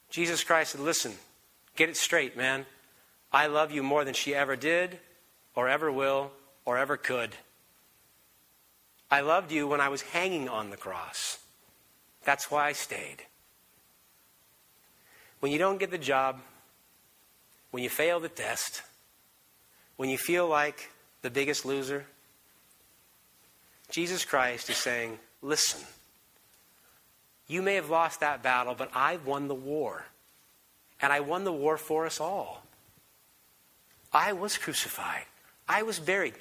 Jesus 0.10 0.44
Christ 0.44 0.72
said, 0.72 0.82
Listen, 0.82 1.14
get 1.76 1.88
it 1.88 1.96
straight, 1.96 2.36
man. 2.36 2.66
I 3.32 3.46
love 3.46 3.72
you 3.72 3.84
more 3.84 4.04
than 4.04 4.16
she 4.16 4.34
ever 4.34 4.56
did, 4.56 4.98
or 5.54 5.70
ever 5.70 5.92
will, 5.92 6.32
or 6.66 6.80
ever 6.80 6.98
could. 6.98 7.36
I 9.12 9.22
loved 9.22 9.52
you 9.52 9.68
when 9.68 9.82
I 9.82 9.90
was 9.90 10.02
hanging 10.02 10.50
on 10.50 10.72
the 10.72 10.78
cross. 10.78 11.38
That's 12.24 12.50
why 12.50 12.68
I 12.68 12.74
stayed. 12.74 13.24
When 15.42 15.52
you 15.52 15.60
don't 15.60 15.80
get 15.80 15.92
the 15.92 15.98
job, 16.00 16.42
when 17.70 17.84
you 17.84 17.90
fail 17.90 18.20
the 18.20 18.30
test, 18.30 18.82
when 19.96 20.10
you 20.10 20.18
feel 20.18 20.48
like 20.48 20.90
the 21.22 21.30
biggest 21.30 21.66
loser, 21.66 22.08
Jesus 23.90 24.26
Christ 24.26 24.70
is 24.70 24.78
saying, 24.78 25.20
Listen, 25.42 25.82
you 27.48 27.62
may 27.62 27.76
have 27.76 27.90
lost 27.90 28.20
that 28.20 28.44
battle, 28.44 28.76
but 28.78 28.92
I 28.94 29.18
won 29.18 29.48
the 29.48 29.56
war. 29.56 30.06
And 31.02 31.14
I 31.14 31.20
won 31.20 31.44
the 31.44 31.54
war 31.54 31.78
for 31.78 32.06
us 32.06 32.20
all. 32.20 32.64
I 34.12 34.34
was 34.34 34.58
crucified, 34.58 35.26
I 35.68 35.84
was 35.84 36.00
buried. 36.00 36.34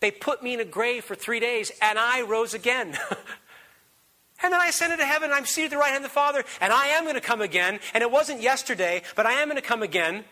They 0.00 0.12
put 0.12 0.44
me 0.44 0.54
in 0.54 0.60
a 0.60 0.64
grave 0.64 1.04
for 1.04 1.16
three 1.16 1.40
days, 1.40 1.72
and 1.82 1.98
I 1.98 2.22
rose 2.22 2.54
again. 2.54 2.96
and 4.42 4.52
then 4.52 4.60
I 4.60 4.68
ascended 4.68 5.00
to 5.00 5.04
heaven, 5.04 5.32
I'm 5.32 5.44
seated 5.44 5.66
at 5.66 5.70
the 5.72 5.76
right 5.78 5.90
hand 5.90 6.04
of 6.04 6.10
the 6.10 6.14
Father, 6.14 6.44
and 6.60 6.72
I 6.72 6.86
am 6.88 7.02
going 7.02 7.16
to 7.16 7.20
come 7.20 7.40
again. 7.40 7.80
And 7.94 8.02
it 8.02 8.10
wasn't 8.10 8.40
yesterday, 8.40 9.02
but 9.16 9.26
I 9.26 9.32
am 9.32 9.48
going 9.48 9.60
to 9.60 9.62
come 9.62 9.82
again 9.82 10.24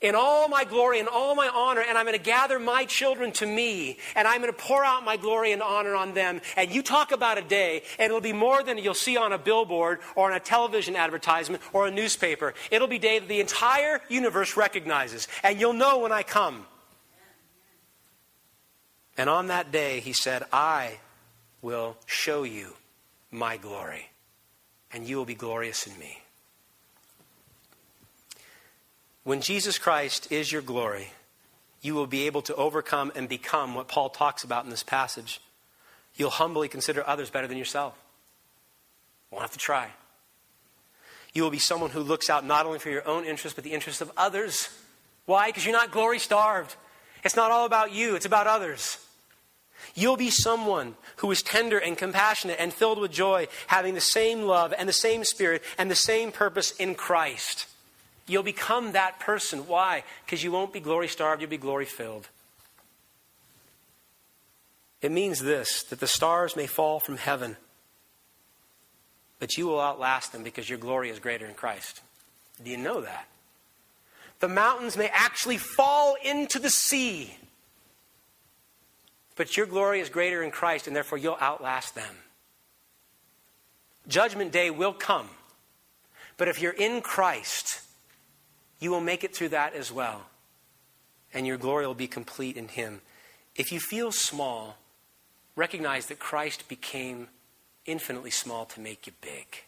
in 0.00 0.14
all 0.14 0.48
my 0.48 0.64
glory 0.64 0.98
and 0.98 1.08
all 1.08 1.34
my 1.34 1.48
honor, 1.48 1.82
and 1.82 1.98
I'm 1.98 2.06
going 2.06 2.16
to 2.16 2.22
gather 2.22 2.58
my 2.58 2.84
children 2.86 3.32
to 3.32 3.46
me, 3.46 3.98
and 4.14 4.26
I'm 4.26 4.40
going 4.40 4.52
to 4.52 4.58
pour 4.58 4.84
out 4.84 5.04
my 5.04 5.16
glory 5.16 5.52
and 5.52 5.62
honor 5.62 5.94
on 5.94 6.14
them. 6.14 6.40
And 6.56 6.70
you 6.70 6.82
talk 6.82 7.12
about 7.12 7.36
a 7.36 7.42
day, 7.42 7.82
and 7.98 8.06
it'll 8.06 8.20
be 8.20 8.32
more 8.32 8.62
than 8.62 8.78
you'll 8.78 8.94
see 8.94 9.16
on 9.16 9.32
a 9.32 9.38
billboard 9.38 10.00
or 10.16 10.30
on 10.30 10.36
a 10.36 10.40
television 10.40 10.96
advertisement 10.96 11.62
or 11.72 11.86
a 11.86 11.90
newspaper. 11.90 12.54
It'll 12.70 12.88
be 12.88 12.96
a 12.96 13.00
day 13.00 13.18
that 13.18 13.28
the 13.28 13.40
entire 13.40 14.00
universe 14.08 14.56
recognizes, 14.56 15.28
and 15.42 15.60
you'll 15.60 15.74
know 15.74 15.98
when 15.98 16.12
I 16.12 16.22
come. 16.22 16.66
And 19.18 19.28
on 19.28 19.48
that 19.48 19.70
day, 19.70 20.00
he 20.00 20.14
said, 20.14 20.44
I 20.50 20.98
will 21.60 21.98
show 22.06 22.42
you 22.42 22.72
my 23.30 23.58
glory, 23.58 24.08
and 24.92 25.06
you 25.06 25.18
will 25.18 25.26
be 25.26 25.34
glorious 25.34 25.86
in 25.86 25.98
me. 25.98 26.22
When 29.24 29.40
Jesus 29.40 29.78
Christ 29.78 30.32
is 30.32 30.50
your 30.50 30.62
glory, 30.62 31.12
you 31.82 31.94
will 31.94 32.06
be 32.06 32.26
able 32.26 32.42
to 32.42 32.54
overcome 32.54 33.12
and 33.14 33.28
become 33.28 33.74
what 33.74 33.88
Paul 33.88 34.08
talks 34.08 34.44
about 34.44 34.64
in 34.64 34.70
this 34.70 34.82
passage. 34.82 35.40
You'll 36.16 36.30
humbly 36.30 36.68
consider 36.68 37.06
others 37.06 37.30
better 37.30 37.46
than 37.46 37.58
yourself. 37.58 37.94
Won't 39.30 39.42
have 39.42 39.52
to 39.52 39.58
try. 39.58 39.90
You 41.32 41.42
will 41.42 41.50
be 41.50 41.58
someone 41.58 41.90
who 41.90 42.00
looks 42.00 42.28
out 42.28 42.44
not 42.44 42.66
only 42.66 42.78
for 42.78 42.90
your 42.90 43.06
own 43.06 43.24
interests, 43.24 43.54
but 43.54 43.64
the 43.64 43.72
interests 43.72 44.00
of 44.00 44.10
others. 44.16 44.68
Why? 45.26 45.48
Because 45.48 45.64
you're 45.64 45.72
not 45.72 45.92
glory 45.92 46.18
starved. 46.18 46.74
It's 47.24 47.36
not 47.36 47.50
all 47.50 47.66
about 47.66 47.92
you, 47.92 48.16
it's 48.16 48.26
about 48.26 48.46
others. 48.46 48.98
You'll 49.94 50.16
be 50.16 50.30
someone 50.30 50.94
who 51.16 51.30
is 51.30 51.42
tender 51.42 51.78
and 51.78 51.96
compassionate 51.96 52.56
and 52.58 52.72
filled 52.72 52.98
with 52.98 53.12
joy, 53.12 53.48
having 53.68 53.94
the 53.94 54.00
same 54.00 54.42
love 54.42 54.74
and 54.76 54.88
the 54.88 54.92
same 54.92 55.24
spirit 55.24 55.62
and 55.78 55.90
the 55.90 55.94
same 55.94 56.32
purpose 56.32 56.72
in 56.72 56.94
Christ. 56.94 57.66
You'll 58.30 58.44
become 58.44 58.92
that 58.92 59.18
person. 59.18 59.66
Why? 59.66 60.04
Because 60.24 60.44
you 60.44 60.52
won't 60.52 60.72
be 60.72 60.78
glory 60.78 61.08
starved, 61.08 61.42
you'll 61.42 61.50
be 61.50 61.56
glory 61.56 61.84
filled. 61.84 62.28
It 65.02 65.10
means 65.10 65.40
this 65.40 65.82
that 65.84 65.98
the 65.98 66.06
stars 66.06 66.54
may 66.54 66.68
fall 66.68 67.00
from 67.00 67.16
heaven, 67.16 67.56
but 69.40 69.56
you 69.56 69.66
will 69.66 69.80
outlast 69.80 70.32
them 70.32 70.44
because 70.44 70.68
your 70.68 70.78
glory 70.78 71.10
is 71.10 71.18
greater 71.18 71.44
in 71.44 71.54
Christ. 71.54 72.02
Do 72.62 72.70
you 72.70 72.76
know 72.76 73.00
that? 73.00 73.26
The 74.38 74.48
mountains 74.48 74.96
may 74.96 75.08
actually 75.08 75.58
fall 75.58 76.14
into 76.24 76.60
the 76.60 76.70
sea, 76.70 77.34
but 79.34 79.56
your 79.56 79.66
glory 79.66 79.98
is 79.98 80.08
greater 80.08 80.40
in 80.40 80.52
Christ, 80.52 80.86
and 80.86 80.94
therefore 80.94 81.18
you'll 81.18 81.38
outlast 81.40 81.96
them. 81.96 82.14
Judgment 84.06 84.52
day 84.52 84.70
will 84.70 84.92
come, 84.92 85.30
but 86.36 86.46
if 86.46 86.62
you're 86.62 86.72
in 86.72 87.00
Christ, 87.00 87.80
you 88.80 88.90
will 88.90 89.00
make 89.00 89.22
it 89.22 89.34
through 89.34 89.50
that 89.50 89.74
as 89.74 89.92
well. 89.92 90.22
And 91.32 91.46
your 91.46 91.58
glory 91.58 91.86
will 91.86 91.94
be 91.94 92.08
complete 92.08 92.56
in 92.56 92.68
Him. 92.68 93.02
If 93.54 93.70
you 93.70 93.78
feel 93.78 94.10
small, 94.10 94.76
recognize 95.54 96.06
that 96.06 96.18
Christ 96.18 96.68
became 96.68 97.28
infinitely 97.86 98.30
small 98.30 98.64
to 98.66 98.80
make 98.80 99.06
you 99.06 99.12
big. 99.20 99.64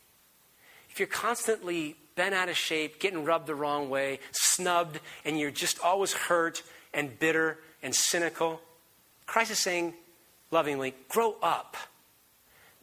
If 0.90 0.98
you're 0.98 1.06
constantly 1.06 1.96
bent 2.16 2.34
out 2.34 2.48
of 2.48 2.56
shape, 2.56 2.98
getting 2.98 3.24
rubbed 3.24 3.46
the 3.46 3.54
wrong 3.54 3.88
way, 3.88 4.18
snubbed, 4.32 4.98
and 5.24 5.38
you're 5.38 5.50
just 5.50 5.80
always 5.80 6.12
hurt 6.12 6.62
and 6.92 7.18
bitter 7.18 7.58
and 7.82 7.94
cynical, 7.94 8.60
Christ 9.26 9.50
is 9.50 9.58
saying 9.58 9.94
lovingly, 10.50 10.94
grow 11.08 11.36
up. 11.42 11.76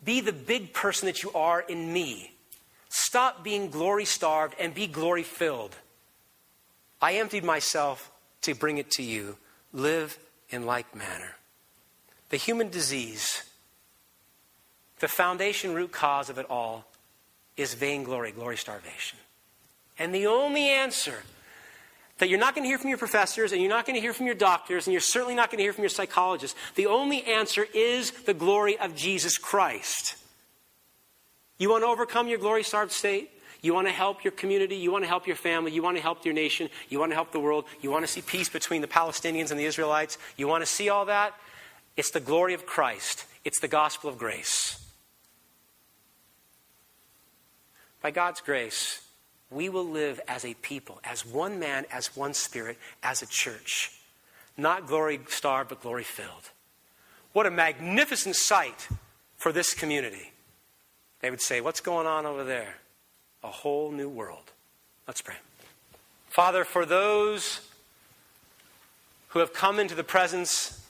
Be 0.04 0.22
the 0.22 0.34
big 0.34 0.74
person 0.74 1.06
that 1.06 1.24
you 1.24 1.32
are 1.34 1.62
in 1.62 1.92
me. 1.92 2.32
Stop 2.90 3.44
being 3.44 3.70
glory 3.70 4.06
starved 4.06 4.56
and 4.60 4.74
be 4.74 4.88
glory 4.88 5.24
filled. 5.24 5.76
I 7.02 7.14
emptied 7.16 7.44
myself 7.44 8.12
to 8.42 8.54
bring 8.54 8.78
it 8.78 8.92
to 8.92 9.04
you. 9.04 9.38
Live 9.74 10.18
in 10.50 10.66
like 10.66 10.96
manner. 10.96 11.36
The 12.30 12.38
human 12.38 12.70
disease, 12.70 13.44
the 15.00 15.08
foundation 15.08 15.74
root 15.74 15.92
cause 15.92 16.30
of 16.30 16.38
it 16.38 16.46
all, 16.50 16.86
is 17.58 17.74
vainglory, 17.74 18.32
glory 18.32 18.58
starvation. 18.58 19.20
And 19.98 20.14
the 20.14 20.28
only 20.28 20.70
answer 20.70 21.24
that 22.20 22.30
you're 22.30 22.40
not 22.40 22.54
going 22.54 22.64
to 22.64 22.70
hear 22.70 22.78
from 22.78 22.90
your 22.90 22.98
professors 22.98 23.52
and 23.52 23.62
you're 23.62 23.70
not 23.70 23.86
going 23.86 23.96
to 23.96 24.02
hear 24.02 24.14
from 24.14 24.26
your 24.26 24.36
doctors 24.36 24.88
and 24.88 24.94
you're 24.94 25.02
certainly 25.02 25.36
not 25.36 25.50
going 25.50 25.58
to 25.58 25.64
hear 25.64 25.74
from 25.74 25.84
your 25.84 25.90
psychologists, 25.90 26.58
the 26.76 26.86
only 26.86 27.24
answer 27.24 27.66
is 27.74 28.12
the 28.12 28.34
glory 28.34 28.78
of 28.78 28.96
Jesus 28.96 29.38
Christ. 29.38 30.16
You 31.58 31.70
want 31.70 31.84
to 31.84 31.88
overcome 31.88 32.28
your 32.28 32.40
glory 32.40 32.64
starved 32.64 32.92
state? 32.92 33.32
You 33.62 33.74
want 33.74 33.88
to 33.88 33.94
help 33.94 34.24
your 34.24 34.32
community. 34.32 34.76
You 34.76 34.92
want 34.92 35.04
to 35.04 35.08
help 35.08 35.28
your 35.28 35.36
family. 35.36 35.72
You 35.72 35.84
want 35.84 35.98
to 35.98 36.04
help 36.04 36.24
your 36.24 36.34
nation. 36.34 36.70
You 36.88 37.00
want 37.00 37.12
to 37.12 37.16
help 37.16 37.32
the 37.32 37.40
world. 37.40 37.66
You 37.82 37.92
want 37.92 38.06
to 38.06 38.12
see 38.12 38.22
peace 38.22 38.50
between 38.50 38.82
the 38.82 38.88
Palestinians 38.88 39.52
and 39.52 39.60
the 39.60 39.66
Israelites. 39.66 40.18
You 40.38 40.48
want 40.48 40.62
to 40.62 40.66
see 40.66 40.90
all 40.90 41.06
that? 41.06 41.34
It's 41.98 42.12
the 42.12 42.22
glory 42.22 42.54
of 42.54 42.66
Christ, 42.66 43.26
it's 43.44 43.60
the 43.60 43.68
gospel 43.68 44.10
of 44.10 44.18
grace. 44.18 44.86
By 48.02 48.12
God's 48.12 48.40
grace, 48.40 49.06
we 49.52 49.68
will 49.68 49.86
live 49.86 50.22
as 50.26 50.46
a 50.46 50.54
people, 50.54 51.02
as 51.04 51.26
one 51.26 51.60
man, 51.60 51.86
as 51.92 52.16
one 52.16 52.34
spirit, 52.34 52.78
as 53.04 53.22
a 53.22 53.26
church. 53.26 53.92
Not 54.56 54.88
glory 54.88 55.20
starved, 55.28 55.70
but 55.70 55.82
glory 55.82 56.06
filled. 56.06 56.52
What 57.34 57.46
a 57.46 57.52
magnificent 57.52 58.38
sight 58.38 58.88
for 59.36 59.52
this 59.52 59.74
community. 59.74 60.32
They 61.20 61.30
would 61.30 61.42
say, 61.42 61.60
What's 61.60 61.82
going 61.82 62.08
on 62.08 62.26
over 62.26 62.44
there? 62.44 62.76
A 63.44 63.48
whole 63.48 63.92
new 63.92 64.10
world. 64.10 64.52
Let's 65.08 65.22
pray. 65.22 65.36
Father, 66.30 66.64
for 66.64 66.86
those 66.86 67.62
who 69.30 69.40
have 69.40 69.54
come 69.54 69.80
into 69.80 69.96
the 69.96 70.04
presence 70.04 70.86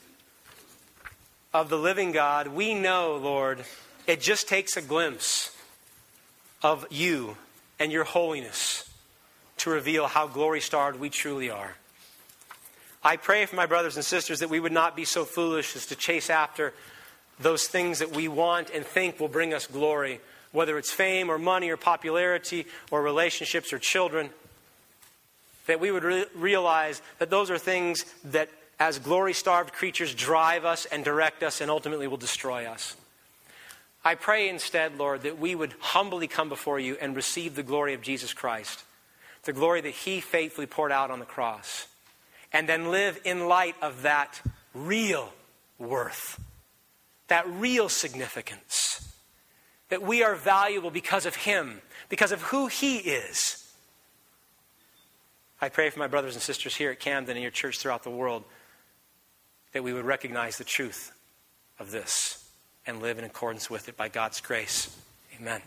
of 1.53 1.69
the 1.69 1.77
living 1.77 2.11
God, 2.11 2.47
we 2.47 2.73
know, 2.73 3.15
Lord, 3.15 3.63
it 4.07 4.21
just 4.21 4.47
takes 4.47 4.77
a 4.77 4.81
glimpse 4.81 5.55
of 6.61 6.85
you 6.89 7.37
and 7.79 7.91
your 7.91 8.03
holiness 8.03 8.89
to 9.57 9.69
reveal 9.69 10.07
how 10.07 10.27
glory 10.27 10.61
starved 10.61 10.99
we 10.99 11.09
truly 11.09 11.49
are. 11.49 11.75
I 13.03 13.17
pray 13.17 13.45
for 13.45 13.55
my 13.55 13.65
brothers 13.65 13.95
and 13.95 14.03
sisters 14.03 14.39
that 14.39 14.49
we 14.49 14.59
would 14.59 14.71
not 14.71 14.95
be 14.95 15.05
so 15.05 15.23
foolish 15.23 15.75
as 15.75 15.85
to 15.87 15.95
chase 15.95 16.29
after 16.29 16.73
those 17.39 17.67
things 17.67 17.99
that 17.99 18.11
we 18.11 18.27
want 18.27 18.69
and 18.71 18.85
think 18.85 19.19
will 19.19 19.29
bring 19.29 19.53
us 19.53 19.67
glory 19.67 20.19
whether 20.51 20.77
it's 20.77 20.91
fame 20.91 21.29
or 21.29 21.37
money 21.37 21.69
or 21.69 21.77
popularity 21.77 22.65
or 22.91 23.01
relationships 23.01 23.71
or 23.71 23.79
children, 23.79 24.29
that 25.67 25.79
we 25.79 25.91
would 25.91 26.03
re- 26.03 26.25
realize 26.35 27.01
that 27.19 27.29
those 27.29 27.51
are 27.51 27.57
things 27.57 28.05
that, 28.25 28.49
as 28.79 28.97
glory 28.97 29.33
starved 29.33 29.73
creatures, 29.73 30.15
drive 30.15 30.65
us 30.65 30.85
and 30.85 31.03
direct 31.03 31.43
us 31.43 31.61
and 31.61 31.69
ultimately 31.69 32.07
will 32.07 32.17
destroy 32.17 32.65
us. 32.65 32.95
I 34.03 34.15
pray 34.15 34.49
instead, 34.49 34.97
Lord, 34.97 35.23
that 35.23 35.39
we 35.39 35.53
would 35.55 35.73
humbly 35.79 36.27
come 36.27 36.49
before 36.49 36.79
you 36.79 36.97
and 36.99 37.15
receive 37.15 37.55
the 37.55 37.63
glory 37.63 37.93
of 37.93 38.01
Jesus 38.01 38.33
Christ, 38.33 38.83
the 39.43 39.53
glory 39.53 39.81
that 39.81 39.89
He 39.89 40.21
faithfully 40.21 40.67
poured 40.67 40.91
out 40.91 41.11
on 41.11 41.19
the 41.19 41.25
cross, 41.25 41.87
and 42.51 42.67
then 42.67 42.91
live 42.91 43.19
in 43.25 43.47
light 43.47 43.75
of 43.81 44.03
that 44.03 44.41
real 44.73 45.31
worth, 45.77 46.39
that 47.27 47.47
real 47.47 47.89
significance 47.89 49.08
that 49.89 50.01
we 50.01 50.23
are 50.23 50.35
valuable 50.35 50.91
because 50.91 51.25
of 51.25 51.35
Him, 51.35 51.81
because 52.07 52.31
of 52.31 52.41
who 52.43 52.67
He 52.67 52.97
is, 52.97 53.59
I 55.61 55.69
pray 55.69 55.89
for 55.89 55.99
my 55.99 56.07
brothers 56.07 56.35
and 56.35 56.41
sisters 56.41 56.75
here 56.75 56.91
at 56.91 56.99
Camden 56.99 57.35
and 57.35 57.41
your 57.41 57.51
church 57.51 57.79
throughout 57.79 58.03
the 58.03 58.09
world 58.09 58.43
that 59.73 59.83
we 59.83 59.91
would 59.91 60.05
recognize 60.05 60.57
the 60.57 60.63
truth 60.63 61.11
of 61.79 61.91
this 61.91 62.49
and 62.87 63.01
live 63.01 63.19
in 63.19 63.25
accordance 63.25 63.69
with 63.69 63.89
it 63.89 63.97
by 63.97 64.07
God's 64.07 64.39
grace. 64.39 64.95
Amen. 65.39 65.61